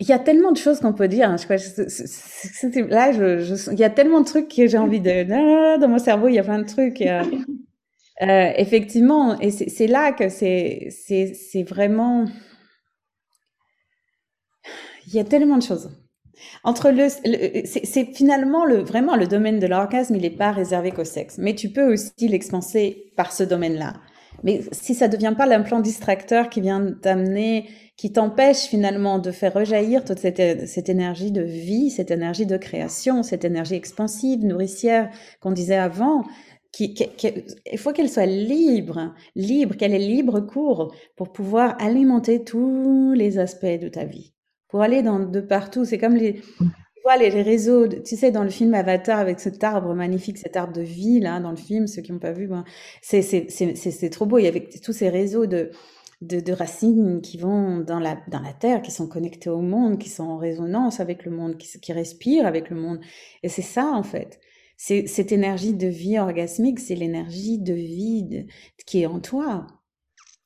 Il 0.00 0.08
y 0.08 0.12
a 0.12 0.18
tellement 0.18 0.50
de 0.50 0.56
choses 0.56 0.80
qu'on 0.80 0.94
peut 0.94 1.08
dire. 1.08 1.28
Hein. 1.28 1.36
Je, 1.36 2.80
là, 2.88 3.12
je, 3.12 3.70
il 3.70 3.78
y 3.78 3.84
a 3.84 3.90
tellement 3.90 4.20
de 4.20 4.26
trucs 4.26 4.48
que 4.48 4.66
j'ai 4.66 4.78
envie 4.78 5.00
de. 5.00 5.78
Dans 5.78 5.88
mon 5.88 5.98
cerveau, 5.98 6.28
il 6.28 6.34
y 6.34 6.38
a 6.38 6.42
plein 6.42 6.58
de 6.58 6.66
trucs. 6.66 7.02
Euh, 7.02 7.22
euh, 8.22 8.52
effectivement, 8.56 9.38
et 9.38 9.50
c'est 9.50 9.86
là 9.86 10.12
que 10.12 10.30
c'est 10.30 10.88
vraiment. 11.68 12.24
Il 15.06 15.14
y 15.14 15.20
a 15.20 15.24
tellement 15.24 15.58
de 15.58 15.62
choses. 15.62 15.90
Entre 16.64 16.90
le, 16.90 17.08
c'est 17.64 18.14
finalement 18.14 18.64
le 18.64 18.78
vraiment 18.78 19.16
le 19.16 19.26
domaine 19.26 19.58
de 19.58 19.66
l'orgasme, 19.66 20.14
il 20.14 20.22
n'est 20.22 20.30
pas 20.30 20.52
réservé 20.52 20.90
qu'au 20.90 21.04
sexe, 21.04 21.36
mais 21.36 21.54
tu 21.54 21.68
peux 21.70 21.92
aussi 21.92 22.28
l'expanser 22.28 23.12
par 23.16 23.32
ce 23.32 23.42
domaine-là. 23.42 23.94
Mais 24.42 24.62
si 24.72 24.94
ça 24.94 25.08
devient 25.08 25.34
pas 25.36 25.46
l'implant 25.46 25.80
distracteur 25.80 26.48
qui 26.48 26.60
vient 26.60 26.92
t'amener, 27.02 27.68
qui 27.96 28.12
t'empêche 28.12 28.62
finalement 28.62 29.18
de 29.18 29.30
faire 29.30 29.52
rejaillir 29.52 30.04
toute 30.04 30.18
cette, 30.18 30.38
énergie 30.88 31.32
de 31.32 31.42
vie, 31.42 31.90
cette 31.90 32.10
énergie 32.10 32.46
de 32.46 32.56
création, 32.56 33.22
cette 33.22 33.44
énergie 33.44 33.74
expansive, 33.74 34.44
nourricière 34.44 35.10
qu'on 35.40 35.52
disait 35.52 35.76
avant, 35.76 36.24
qui, 36.72 36.94
il 37.70 37.78
faut 37.78 37.92
qu'elle 37.92 38.08
soit 38.08 38.26
libre, 38.26 39.14
libre, 39.34 39.74
qu'elle 39.74 39.92
ait 39.92 39.98
libre 39.98 40.40
cours 40.40 40.94
pour 41.16 41.32
pouvoir 41.32 41.76
alimenter 41.80 42.44
tous 42.44 43.12
les 43.12 43.38
aspects 43.38 43.66
de 43.66 43.88
ta 43.88 44.04
vie, 44.04 44.32
pour 44.68 44.80
aller 44.80 45.02
dans, 45.02 45.18
de 45.18 45.40
partout. 45.40 45.84
C'est 45.84 45.98
comme 45.98 46.16
les, 46.16 46.40
vois, 47.02 47.16
les, 47.16 47.28
réseaux, 47.28 47.88
tu 47.88 48.16
sais, 48.16 48.30
dans 48.30 48.44
le 48.44 48.50
film 48.50 48.74
Avatar, 48.74 49.18
avec 49.18 49.40
cet 49.40 49.62
arbre 49.64 49.94
magnifique, 49.94 50.38
cet 50.38 50.56
arbre 50.56 50.72
de 50.72 50.82
vie, 50.82 51.20
là, 51.20 51.40
dans 51.40 51.50
le 51.50 51.56
film, 51.56 51.86
ceux 51.86 52.02
qui 52.02 52.12
n'ont 52.12 52.18
pas 52.18 52.32
vu, 52.32 52.46
ben, 52.46 52.64
c'est 53.02 54.10
trop 54.10 54.26
beau. 54.26 54.38
Il 54.38 54.44
y 54.44 54.48
avait 54.48 54.68
tous 54.82 54.92
ces 54.92 55.08
réseaux 55.08 55.46
de, 55.46 55.70
de, 56.20 56.40
de, 56.40 56.52
racines 56.52 57.20
qui 57.22 57.38
vont 57.38 57.78
dans 57.80 57.98
la, 57.98 58.18
dans 58.28 58.40
la 58.40 58.52
terre, 58.52 58.82
qui 58.82 58.90
sont 58.90 59.08
connectés 59.08 59.50
au 59.50 59.62
monde, 59.62 59.98
qui 59.98 60.08
sont 60.08 60.24
en 60.24 60.36
résonance 60.36 61.00
avec 61.00 61.24
le 61.24 61.30
monde, 61.30 61.56
qui, 61.56 61.80
qui 61.80 61.92
respirent 61.92 62.46
avec 62.46 62.70
le 62.70 62.76
monde. 62.76 63.00
Et 63.42 63.48
c'est 63.48 63.62
ça, 63.62 63.86
en 63.86 64.02
fait. 64.02 64.40
C'est 64.76 65.06
cette 65.06 65.32
énergie 65.32 65.74
de 65.74 65.88
vie 65.88 66.18
orgasmique, 66.18 66.80
c'est 66.80 66.94
l'énergie 66.94 67.58
de 67.58 67.74
vie 67.74 68.46
qui 68.86 69.02
est 69.02 69.06
en 69.06 69.20
toi. 69.20 69.66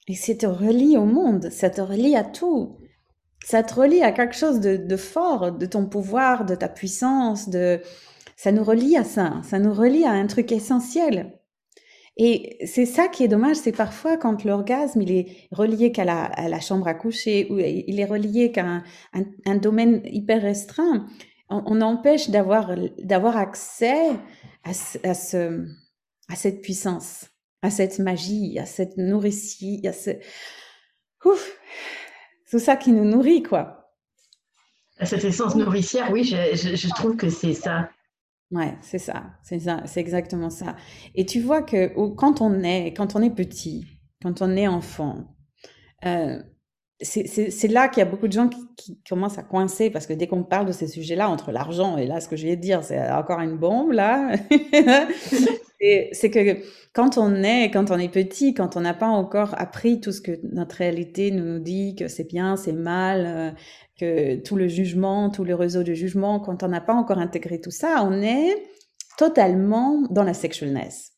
Et 0.08 0.14
c'est 0.14 0.38
te 0.38 0.46
relie 0.46 0.96
au 0.96 1.04
monde, 1.04 1.50
ça 1.50 1.70
te 1.70 1.80
relie 1.80 2.16
à 2.16 2.24
tout 2.24 2.78
ça 3.44 3.62
te 3.62 3.74
relie 3.74 4.02
à 4.02 4.10
quelque 4.10 4.34
chose 4.34 4.58
de, 4.60 4.96
fort, 4.96 5.52
de 5.52 5.66
ton 5.66 5.86
pouvoir, 5.86 6.46
de 6.46 6.54
ta 6.54 6.68
puissance, 6.68 7.50
de, 7.50 7.80
ça 8.36 8.52
nous 8.52 8.64
relie 8.64 8.96
à 8.96 9.04
ça, 9.04 9.40
ça 9.44 9.58
nous 9.58 9.74
relie 9.74 10.04
à 10.04 10.12
un 10.12 10.26
truc 10.26 10.50
essentiel. 10.50 11.38
Et 12.16 12.58
c'est 12.64 12.86
ça 12.86 13.08
qui 13.08 13.22
est 13.22 13.28
dommage, 13.28 13.56
c'est 13.56 13.72
parfois 13.72 14.16
quand 14.16 14.44
l'orgasme 14.44 15.02
il 15.02 15.12
est 15.12 15.48
relié 15.50 15.92
qu'à 15.92 16.04
la, 16.04 16.60
chambre 16.60 16.88
à 16.88 16.94
coucher 16.94 17.48
ou 17.50 17.58
il 17.58 18.00
est 18.00 18.04
relié 18.04 18.50
qu'à 18.50 18.82
un, 19.12 19.56
domaine 19.56 20.00
hyper 20.04 20.40
restreint, 20.40 21.06
on, 21.50 21.80
empêche 21.82 22.30
d'avoir 22.30 22.74
d'avoir 22.98 23.36
accès 23.36 24.10
à, 24.62 24.70
à, 24.70 25.14
ce, 25.14 25.66
à 26.28 26.36
cette 26.36 26.62
puissance, 26.62 27.26
à 27.62 27.68
cette 27.68 27.98
magie, 27.98 28.58
à 28.58 28.64
cette 28.64 28.96
nourricie, 28.96 29.82
à 29.86 29.92
ce 29.92 30.10
Ouf 31.24 31.58
tout 32.50 32.58
ça 32.58 32.76
qui 32.76 32.92
nous 32.92 33.04
nourrit, 33.04 33.42
quoi. 33.42 33.92
Cette 35.02 35.24
essence 35.24 35.56
nourricière, 35.56 36.10
oui, 36.12 36.24
je, 36.24 36.94
trouve 36.94 37.16
que 37.16 37.28
c'est 37.28 37.54
ça. 37.54 37.90
Ouais, 38.50 38.76
c'est 38.80 38.98
ça, 38.98 39.24
c'est 39.42 39.58
ça, 39.58 39.82
c'est 39.86 40.00
exactement 40.00 40.50
ça. 40.50 40.76
Et 41.14 41.26
tu 41.26 41.40
vois 41.40 41.62
que 41.62 41.92
quand 42.14 42.40
on 42.40 42.62
est, 42.62 42.94
quand 42.94 43.16
on 43.16 43.22
est 43.22 43.34
petit, 43.34 43.84
quand 44.22 44.40
on 44.40 44.56
est 44.56 44.68
enfant, 44.68 45.36
euh, 46.04 46.40
c'est 47.00 47.68
là 47.68 47.88
qu'il 47.88 47.98
y 47.98 48.06
a 48.06 48.08
beaucoup 48.08 48.28
de 48.28 48.32
gens 48.32 48.48
qui, 48.48 49.00
commencent 49.08 49.38
à 49.38 49.42
coincer 49.42 49.90
parce 49.90 50.06
que 50.06 50.12
dès 50.12 50.26
qu'on 50.26 50.44
parle 50.44 50.66
de 50.66 50.72
ces 50.72 50.86
sujets-là, 50.86 51.28
entre 51.28 51.52
l'argent 51.52 51.96
et 51.96 52.06
là, 52.06 52.20
ce 52.20 52.28
que 52.28 52.36
je 52.36 52.46
de 52.46 52.54
dire, 52.54 52.84
c'est 52.84 53.10
encore 53.10 53.40
une 53.40 53.56
bombe 53.56 53.92
là. 53.92 54.36
c'est 56.12 56.30
que 56.30 56.58
quand 56.92 57.18
on 57.18 57.42
est, 57.42 57.70
quand 57.70 57.90
on 57.90 57.98
est 57.98 58.08
petit, 58.08 58.54
quand 58.54 58.76
on 58.76 58.80
n'a 58.80 58.94
pas 58.94 59.08
encore 59.08 59.54
appris 59.58 60.00
tout 60.00 60.12
ce 60.12 60.20
que 60.20 60.38
notre 60.52 60.76
réalité 60.76 61.30
nous 61.30 61.58
dit, 61.58 61.96
que 61.96 62.08
c'est 62.08 62.28
bien, 62.28 62.56
c'est 62.56 62.72
mal, 62.72 63.24
euh, 63.26 63.50
que 63.98 64.36
tout 64.36 64.56
le 64.56 64.68
jugement, 64.68 65.30
tout 65.30 65.44
le 65.44 65.54
réseau 65.54 65.82
de 65.82 65.94
jugement, 65.94 66.40
quand 66.40 66.62
on 66.62 66.68
n'a 66.68 66.80
pas 66.80 66.94
encore 66.94 67.18
intégré 67.18 67.60
tout 67.60 67.70
ça, 67.70 68.04
on 68.04 68.22
est 68.22 68.54
totalement 69.18 70.02
dans 70.10 70.24
la 70.24 70.34
sexualness. 70.34 71.12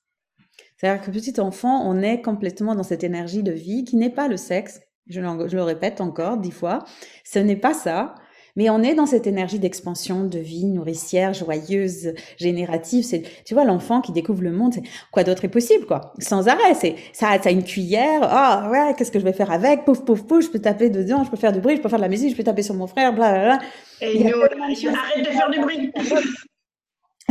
C'est-à-dire 0.77 1.05
que 1.05 1.11
petit 1.11 1.41
enfant, 1.41 1.89
on 1.89 2.03
est 2.03 2.21
complètement 2.21 2.75
dans 2.75 2.83
cette 2.83 3.05
énergie 3.05 3.43
de 3.43 3.53
vie 3.53 3.85
qui 3.85 3.97
n'est 3.97 4.11
pas 4.11 4.29
le 4.29 4.37
sexe, 4.37 4.81
je 5.09 5.21
le, 5.21 5.63
répète 5.63 6.01
encore 6.01 6.37
dix 6.39 6.51
fois, 6.51 6.85
ce 7.25 7.39
n'est 7.39 7.57
pas 7.57 7.75
ça. 7.75 8.15
Mais 8.59 8.71
on 8.71 8.83
est 8.83 8.95
dans 8.95 9.05
cette 9.05 9.27
énergie 9.27 9.59
d'expansion, 9.59 10.25
de 10.25 10.39
vie 10.39 10.65
nourricière, 10.65 11.35
joyeuse, 11.35 12.15
générative. 12.39 13.05
C'est, 13.05 13.23
tu 13.45 13.53
vois, 13.53 13.65
l'enfant 13.65 14.01
qui 14.01 14.13
découvre 14.13 14.43
le 14.43 14.51
monde, 14.51 14.73
c'est 14.73 14.83
quoi 15.13 15.25
d'autre 15.25 15.45
est 15.45 15.51
possible, 15.51 15.85
quoi, 15.85 16.15
sans 16.19 16.49
arrêt. 16.49 16.73
C'est 16.73 16.97
ça, 17.13 17.39
ça 17.43 17.51
a 17.51 17.53
une 17.53 17.65
cuillère. 17.65 18.21
Ah 18.23 18.71
ouais, 18.71 18.95
qu'est-ce 18.97 19.13
que 19.13 19.19
je 19.19 19.25
vais 19.25 19.35
faire 19.35 19.51
avec? 19.51 19.85
Pouf, 19.85 20.07
pouf, 20.07 20.23
pouf. 20.23 20.43
Je 20.43 20.49
peux 20.49 20.59
taper 20.59 20.89
dedans, 20.89 21.23
je 21.23 21.31
peux 21.31 21.37
faire 21.37 21.53
du 21.53 21.61
bruit, 21.61 21.77
je 21.77 21.83
peux 21.83 21.91
faire 21.91 21.99
de 21.99 22.05
la 22.05 22.09
musique, 22.09 22.31
je 22.31 22.37
peux 22.37 22.45
taper 22.45 22.63
sur 22.63 22.75
mon 22.75 22.87
frère, 22.87 23.13
bla 23.13 23.31
bla 23.31 23.45
bla. 23.45 23.59
Et 24.01 24.25
nous, 24.25 24.41
arrête 24.41 25.19
de 25.19 25.31
faire 25.31 25.51
du 25.51 25.61
bruit. 25.61 25.93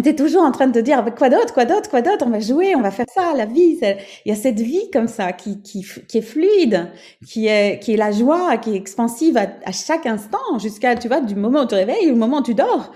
Tu 0.04 0.10
es 0.10 0.16
toujours 0.16 0.44
en 0.44 0.52
train 0.52 0.68
de 0.68 0.74
te 0.74 0.84
dire 0.84 1.06
quoi 1.18 1.30
d'autre, 1.30 1.54
quoi 1.54 1.64
d'autre, 1.64 1.90
quoi 1.90 2.02
d'autre, 2.02 2.26
on 2.28 2.30
va 2.30 2.42
jouer, 2.42 2.76
on 2.76 2.82
va 2.82 2.92
faire 2.92 3.06
ça, 3.14 3.34
la 3.34 3.46
vie. 3.46 3.80
Il 4.26 4.30
y 4.30 4.32
a 4.32 4.36
cette 4.36 4.60
vie 4.60 4.90
comme 4.92 5.08
ça 5.08 5.32
qui, 5.32 5.62
qui, 5.62 5.86
qui 6.08 6.18
est 6.18 6.22
fluide, 6.22 6.92
qui 7.26 7.48
est, 7.48 7.80
qui 7.80 7.94
est 7.94 7.98
la 7.98 8.12
joie, 8.12 8.58
qui 8.58 8.74
est 8.74 8.76
expansive 8.76 9.38
à, 9.38 9.72
chaque 9.72 10.06
instant, 10.06 10.60
jusqu'à, 10.60 10.96
tu 10.96 11.08
vois, 11.08 11.22
du 11.22 11.36
moment 11.36 11.64
où 11.64 11.68
tu 11.68 11.76
réveilles 11.76 12.12
au 12.12 12.16
moment 12.16 12.40
où 12.40 12.44
tu 12.44 12.56
dors. 12.56 12.92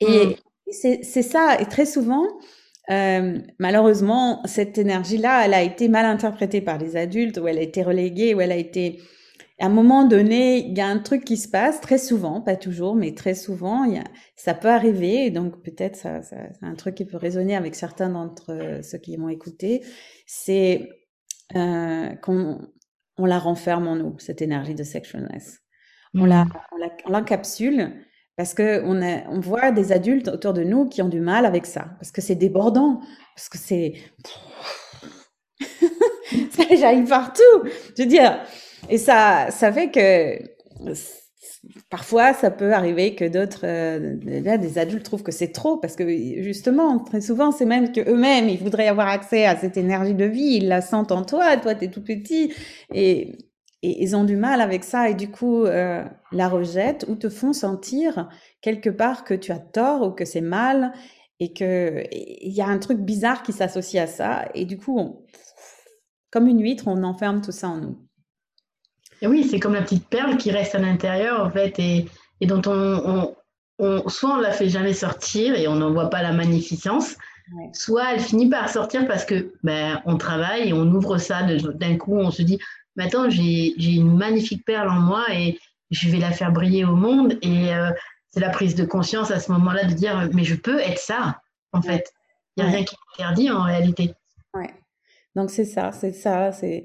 Et 0.00 0.26
mm. 0.26 1.02
c'est 1.02 1.22
ça. 1.22 1.60
Et 1.60 1.66
très 1.66 1.86
souvent, 1.86 2.26
euh, 2.90 3.38
malheureusement, 3.60 4.42
cette 4.44 4.76
énergie-là, 4.76 5.44
elle 5.44 5.54
a 5.54 5.62
été 5.62 5.88
mal 5.88 6.04
interprétée 6.04 6.60
par 6.60 6.78
les 6.78 6.96
adultes, 6.96 7.38
ou 7.38 7.46
elle 7.46 7.58
a 7.58 7.62
été 7.62 7.84
reléguée, 7.84 8.34
ou 8.34 8.40
elle 8.40 8.52
a 8.52 8.56
été 8.56 8.98
à 9.60 9.66
un 9.66 9.68
moment 9.68 10.04
donné, 10.04 10.66
il 10.66 10.76
y 10.76 10.80
a 10.80 10.86
un 10.86 10.98
truc 10.98 11.24
qui 11.24 11.36
se 11.36 11.48
passe 11.48 11.80
très 11.80 11.98
souvent, 11.98 12.40
pas 12.40 12.56
toujours, 12.56 12.94
mais 12.94 13.14
très 13.14 13.34
souvent, 13.34 13.84
il 13.84 13.94
y 13.94 13.98
a, 13.98 14.04
ça 14.34 14.54
peut 14.54 14.70
arriver. 14.70 15.30
donc 15.30 15.62
peut-être 15.62 15.96
ça, 15.96 16.22
ça 16.22 16.36
c'est 16.58 16.66
un 16.66 16.74
truc 16.74 16.94
qui 16.94 17.04
peut 17.04 17.18
résonner 17.18 17.54
avec 17.54 17.74
certains 17.74 18.08
d'entre 18.08 18.52
euh, 18.52 18.82
ceux 18.82 18.98
qui 18.98 19.16
m'ont 19.18 19.28
écouté. 19.28 19.84
C'est 20.26 20.88
euh, 21.54 22.08
qu'on 22.16 22.60
on 23.18 23.26
la 23.26 23.38
renferme 23.38 23.86
en 23.86 23.96
nous 23.96 24.18
cette 24.18 24.40
énergie 24.40 24.74
de 24.74 24.82
sexualness. 24.82 25.58
On 26.14 26.24
la, 26.24 26.46
mmh. 26.46 26.52
on 27.06 27.10
l'encapsule 27.10 27.92
parce 28.36 28.54
que 28.54 28.82
on, 28.84 29.02
a, 29.02 29.28
on 29.28 29.40
voit 29.40 29.70
des 29.70 29.92
adultes 29.92 30.28
autour 30.28 30.54
de 30.54 30.64
nous 30.64 30.88
qui 30.88 31.02
ont 31.02 31.08
du 31.08 31.20
mal 31.20 31.44
avec 31.44 31.66
ça, 31.66 31.90
parce 31.98 32.10
que 32.10 32.22
c'est 32.22 32.34
débordant, 32.34 33.00
parce 33.36 33.50
que 33.50 33.58
c'est 33.58 33.92
ça 35.60 36.74
jaillit 36.74 37.04
partout. 37.04 37.42
Je 37.96 38.02
veux 38.02 38.08
dire 38.08 38.40
et 38.88 38.98
ça, 38.98 39.48
ça 39.50 39.72
fait 39.72 39.90
que 39.90 40.42
parfois, 41.90 42.32
ça 42.32 42.50
peut 42.50 42.72
arriver 42.72 43.14
que 43.14 43.26
d'autres, 43.26 43.64
euh, 43.64 44.16
des 44.56 44.78
adultes 44.78 45.04
trouvent 45.04 45.22
que 45.22 45.32
c'est 45.32 45.52
trop 45.52 45.76
parce 45.76 45.96
que 45.96 46.06
justement, 46.42 46.98
très 46.98 47.20
souvent, 47.20 47.52
c'est 47.52 47.66
même 47.66 47.92
que 47.92 48.00
eux-mêmes, 48.00 48.48
ils 48.48 48.58
voudraient 48.58 48.88
avoir 48.88 49.08
accès 49.08 49.44
à 49.46 49.56
cette 49.56 49.76
énergie 49.76 50.14
de 50.14 50.24
vie, 50.24 50.56
ils 50.56 50.68
la 50.68 50.80
sentent 50.80 51.12
en 51.12 51.24
toi, 51.24 51.56
toi, 51.56 51.74
tu 51.74 51.84
es 51.84 51.88
tout 51.88 52.02
petit. 52.02 52.52
Et, 52.94 53.38
et, 53.82 54.02
ils 54.02 54.16
ont 54.16 54.24
du 54.24 54.36
mal 54.36 54.60
avec 54.60 54.84
ça. 54.84 55.10
Et 55.10 55.14
du 55.14 55.30
coup, 55.30 55.64
euh, 55.64 56.04
la 56.32 56.48
rejettent 56.48 57.06
ou 57.08 57.16
te 57.16 57.28
font 57.28 57.52
sentir 57.52 58.28
quelque 58.60 58.90
part 58.90 59.24
que 59.24 59.34
tu 59.34 59.52
as 59.52 59.58
tort 59.58 60.02
ou 60.06 60.10
que 60.12 60.24
c'est 60.24 60.40
mal 60.40 60.92
et 61.40 61.52
que 61.52 62.04
il 62.12 62.52
y 62.52 62.60
a 62.60 62.66
un 62.66 62.78
truc 62.78 62.98
bizarre 62.98 63.42
qui 63.42 63.52
s'associe 63.52 64.02
à 64.02 64.06
ça. 64.06 64.48
Et 64.54 64.64
du 64.66 64.78
coup, 64.78 65.24
comme 66.30 66.46
une 66.46 66.62
huître, 66.62 66.84
on 66.86 67.02
enferme 67.04 67.40
tout 67.40 67.52
ça 67.52 67.68
en 67.68 67.78
nous 67.78 68.09
oui, 69.28 69.46
c'est 69.48 69.58
comme 69.58 69.74
la 69.74 69.82
petite 69.82 70.08
perle 70.08 70.36
qui 70.36 70.50
reste 70.50 70.74
à 70.74 70.78
l'intérieur, 70.78 71.44
en 71.44 71.50
fait, 71.50 71.78
et, 71.78 72.06
dont 72.42 72.62
on, 72.66 73.34
on, 73.78 74.08
soit 74.08 74.30
on 74.30 74.40
la 74.40 74.52
fait 74.52 74.68
jamais 74.68 74.94
sortir 74.94 75.54
et 75.54 75.68
on 75.68 75.76
n'en 75.76 75.92
voit 75.92 76.10
pas 76.10 76.22
la 76.22 76.32
magnificence, 76.32 77.16
soit 77.72 78.14
elle 78.14 78.20
finit 78.20 78.48
par 78.48 78.68
sortir 78.68 79.06
parce 79.06 79.24
que 79.24 79.52
ben, 79.62 80.00
on 80.04 80.16
travaille 80.16 80.68
et 80.68 80.72
on 80.72 80.86
ouvre 80.86 81.18
ça 81.18 81.42
d'un 81.42 81.96
coup, 81.96 82.16
on 82.16 82.30
se 82.30 82.42
dit, 82.42 82.58
mais 82.96 83.04
attends, 83.04 83.28
j'ai 83.30 83.74
une 83.78 84.16
magnifique 84.16 84.64
perle 84.64 84.88
en 84.88 85.00
moi 85.00 85.24
et 85.32 85.58
je 85.90 86.08
vais 86.08 86.18
la 86.18 86.30
faire 86.30 86.52
briller 86.52 86.84
au 86.84 86.94
monde. 86.94 87.38
Et 87.42 87.74
euh, 87.74 87.90
c'est 88.28 88.40
la 88.40 88.50
prise 88.50 88.74
de 88.74 88.84
conscience 88.84 89.30
à 89.30 89.40
ce 89.40 89.50
moment-là 89.52 89.84
de 89.84 89.94
dire 89.94 90.28
mais 90.32 90.44
je 90.44 90.54
peux 90.54 90.78
être 90.78 90.98
ça 90.98 91.40
en 91.72 91.82
fait. 91.82 92.12
Il 92.56 92.64
n'y 92.64 92.68
a 92.68 92.72
rien 92.72 92.84
qui 92.84 92.96
m'interdit 93.18 93.50
en 93.50 93.62
réalité. 93.62 94.14
Ouais. 94.54 94.74
Donc 95.34 95.50
c'est 95.50 95.64
ça, 95.64 95.92
c'est 95.92 96.12
ça, 96.12 96.52
c'est 96.52 96.84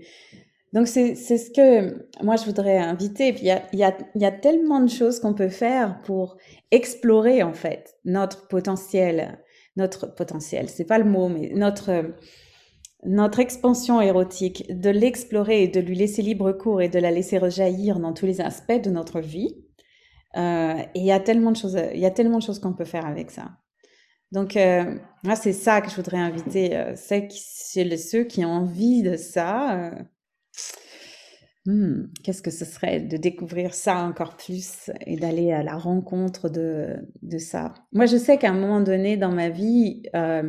donc 0.76 0.88
c'est 0.88 1.16
ce 1.16 1.50
que 1.50 2.08
moi 2.24 2.36
je 2.36 2.46
voudrais 2.46 2.78
inviter. 2.78 3.30
il 3.30 3.46
y 3.46 3.50
a, 3.50 3.64
y, 3.74 3.84
a, 3.84 3.98
y 4.14 4.26
a 4.26 4.32
tellement 4.32 4.82
de 4.82 4.90
choses 4.90 5.20
qu'on 5.20 5.34
peut 5.34 5.50
faire 5.50 6.02
pour 6.04 6.38
explorer 6.70 7.42
en 7.42 7.54
fait 7.54 7.96
notre 8.06 8.48
potentiel, 8.48 9.40
notre 9.76 10.14
potentiel, 10.14 10.70
c'est 10.70 10.86
pas 10.86 11.00
le 11.00 11.06
mot, 11.06 11.30
mais 11.30 11.52
notre 11.56 12.14
notre 13.06 13.40
expansion 13.40 14.02
érotique, 14.02 14.66
de 14.70 14.90
l'explorer 14.90 15.64
et 15.64 15.68
de 15.68 15.80
lui 15.80 15.96
laisser 15.96 16.22
libre 16.22 16.52
cours 16.52 16.82
et 16.82 16.90
de 16.90 17.00
la 17.00 17.12
laisser 17.12 17.38
rejaillir 17.38 18.00
dans 18.00 18.14
tous 18.14 18.26
les 18.26 18.42
aspects 18.42 18.82
de 18.82 18.90
notre 18.90 19.20
vie. 19.20 19.56
Euh, 20.36 20.74
et 20.96 21.00
il 21.00 21.06
y 21.06 21.12
a 21.12 21.20
tellement 21.20 21.52
de 21.52 21.58
choses, 21.58 21.78
il 21.94 22.00
y 22.00 22.06
a 22.06 22.12
tellement 22.12 22.40
de 22.40 22.44
choses 22.44 22.60
qu'on 22.60 22.74
peut 22.74 22.86
faire 22.86 23.06
avec 23.06 23.32
ça. 23.32 23.52
Donc, 24.32 24.58
euh, 24.58 24.96
moi, 25.24 25.36
c'est 25.36 25.54
ça 25.54 25.82
que 25.82 25.90
je 25.90 25.96
voudrais 25.96 26.18
inviter. 26.18 26.76
Euh, 26.76 26.94
c'est 26.96 27.30
ceux 27.98 28.24
qui 28.24 28.44
ont 28.44 28.52
envie 28.52 29.04
de 29.04 29.16
ça. 29.16 29.92
Hmm, 31.66 32.04
qu'est-ce 32.24 32.44
que 32.44 32.52
ce 32.52 32.64
serait 32.64 33.00
de 33.00 33.18
découvrir 33.18 33.74
ça 33.74 33.98
encore 34.04 34.38
plus 34.38 34.92
et 35.08 35.16
d'aller 35.16 35.52
à 35.52 35.64
la 35.64 35.76
rencontre 35.76 36.48
de, 36.48 36.98
ça? 37.40 37.74
Moi, 37.92 38.06
je 38.06 38.18
sais 38.18 38.38
qu'à 38.38 38.52
un 38.52 38.54
moment 38.54 38.82
donné 38.82 39.18
dans 39.18 39.32
ma 39.32 39.50
vie, 39.50 40.04
euh, 40.16 40.44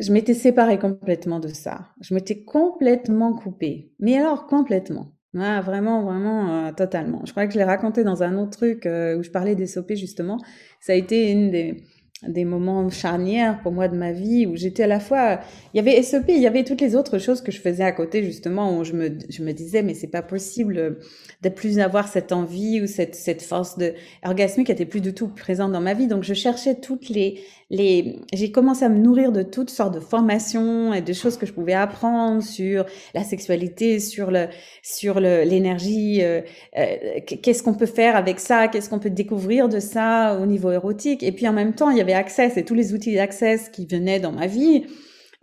je 0.00 0.12
m'étais 0.12 0.34
séparée 0.34 0.78
complètement 0.78 1.40
de 1.40 1.48
ça. 1.48 1.88
Je 2.00 2.14
m'étais 2.14 2.44
complètement 2.44 3.34
coupée. 3.34 3.92
Mais 3.98 4.16
alors 4.16 4.46
complètement. 4.46 5.12
vraiment, 5.34 6.02
vraiment, 6.04 6.66
euh, 6.66 6.72
totalement. 6.72 7.22
Je 7.24 7.32
crois 7.32 7.46
que 7.46 7.52
je 7.52 7.58
l'ai 7.58 7.64
raconté 7.64 8.04
dans 8.04 8.22
un 8.22 8.38
autre 8.38 8.58
truc 8.58 8.86
euh, 8.86 9.18
où 9.18 9.22
je 9.22 9.30
parlais 9.30 9.56
des 9.56 9.66
SOP 9.66 9.94
justement. 9.94 10.38
Ça 10.80 10.92
a 10.92 10.96
été 10.96 11.30
une 11.32 11.50
des, 11.50 11.82
des 12.26 12.44
moments 12.44 12.88
charnières 12.90 13.60
pour 13.62 13.72
moi 13.72 13.88
de 13.88 13.96
ma 13.96 14.12
vie 14.12 14.46
où 14.46 14.56
j'étais 14.56 14.84
à 14.84 14.86
la 14.86 15.00
fois 15.00 15.40
il 15.74 15.78
y 15.78 15.80
avait 15.80 16.00
SEP 16.02 16.26
il 16.28 16.40
y 16.40 16.46
avait 16.46 16.64
toutes 16.64 16.80
les 16.80 16.94
autres 16.94 17.18
choses 17.18 17.40
que 17.40 17.50
je 17.50 17.60
faisais 17.60 17.82
à 17.82 17.92
côté 17.92 18.22
justement 18.22 18.78
où 18.78 18.84
je 18.84 18.92
me 18.92 19.10
je 19.28 19.42
me 19.42 19.52
disais 19.52 19.82
mais 19.82 19.94
c'est 19.94 20.06
pas 20.06 20.22
possible 20.22 20.98
de 21.42 21.48
plus 21.48 21.80
avoir 21.80 22.08
cette 22.08 22.32
envie 22.32 22.80
ou 22.80 22.86
cette 22.86 23.14
cette 23.14 23.42
force 23.42 23.76
de 23.78 23.94
orgasmique 24.24 24.66
qui 24.66 24.72
était 24.72 24.86
plus 24.86 25.00
du 25.00 25.14
tout 25.14 25.28
présente 25.28 25.72
dans 25.72 25.80
ma 25.80 25.94
vie. 25.94 26.06
Donc 26.06 26.22
je 26.22 26.34
cherchais 26.34 26.76
toutes 26.76 27.08
les 27.08 27.40
les 27.72 28.20
j'ai 28.32 28.52
commencé 28.52 28.84
à 28.84 28.88
me 28.88 28.98
nourrir 28.98 29.32
de 29.32 29.42
toutes 29.42 29.70
sortes 29.70 29.94
de 29.94 30.00
formations 30.00 30.94
et 30.94 31.00
de 31.00 31.12
choses 31.12 31.36
que 31.36 31.46
je 31.46 31.52
pouvais 31.52 31.72
apprendre 31.72 32.40
sur 32.40 32.86
la 33.14 33.24
sexualité 33.24 33.98
sur 33.98 34.30
le 34.30 34.46
sur 34.84 35.18
l'énergie 35.18 36.22
euh, 36.22 36.42
euh, 36.78 36.96
qu'est-ce 37.26 37.64
qu'on 37.64 37.74
peut 37.74 37.86
faire 37.86 38.14
avec 38.14 38.38
ça 38.38 38.68
qu'est-ce 38.68 38.88
qu'on 38.88 39.00
peut 39.00 39.10
découvrir 39.10 39.68
de 39.68 39.80
ça 39.80 40.38
au 40.40 40.46
niveau 40.46 40.70
érotique 40.70 41.24
et 41.24 41.32
puis 41.32 41.48
en 41.48 41.52
même 41.52 41.74
temps 41.74 41.90
il 41.90 41.98
y 41.98 42.00
avait 42.00 42.12
Access 42.12 42.56
et 42.56 42.64
tous 42.64 42.74
les 42.74 42.92
outils 42.94 43.14
d'Access 43.14 43.68
qui 43.68 43.86
venaient 43.86 44.20
dans 44.20 44.32
ma 44.32 44.46
vie. 44.46 44.84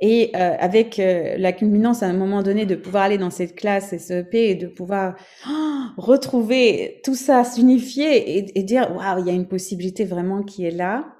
Et 0.01 0.31
euh, 0.33 0.55
avec 0.57 0.97
euh, 0.97 1.35
la 1.37 1.51
culminance 1.51 2.03
à 2.03 2.05
un 2.05 2.13
moment 2.13 2.41
donné 2.41 2.65
de 2.65 2.75
pouvoir 2.75 3.03
aller 3.03 3.17
dans 3.17 3.31
cette 3.31 3.53
classe 3.53 3.97
SEP 3.97 4.33
et 4.33 4.55
de 4.55 4.67
pouvoir 4.67 5.15
oh, 5.45 5.51
retrouver 5.97 7.01
tout 7.03 7.15
ça, 7.15 7.43
s'unifier 7.43 8.37
et, 8.37 8.57
et, 8.57 8.63
dire 8.63 8.95
waouh, 8.95 9.19
il 9.19 9.27
y 9.27 9.29
a 9.29 9.33
une 9.33 9.49
possibilité 9.49 10.05
vraiment 10.05 10.41
qui 10.43 10.63
est 10.63 10.71
là. 10.71 11.18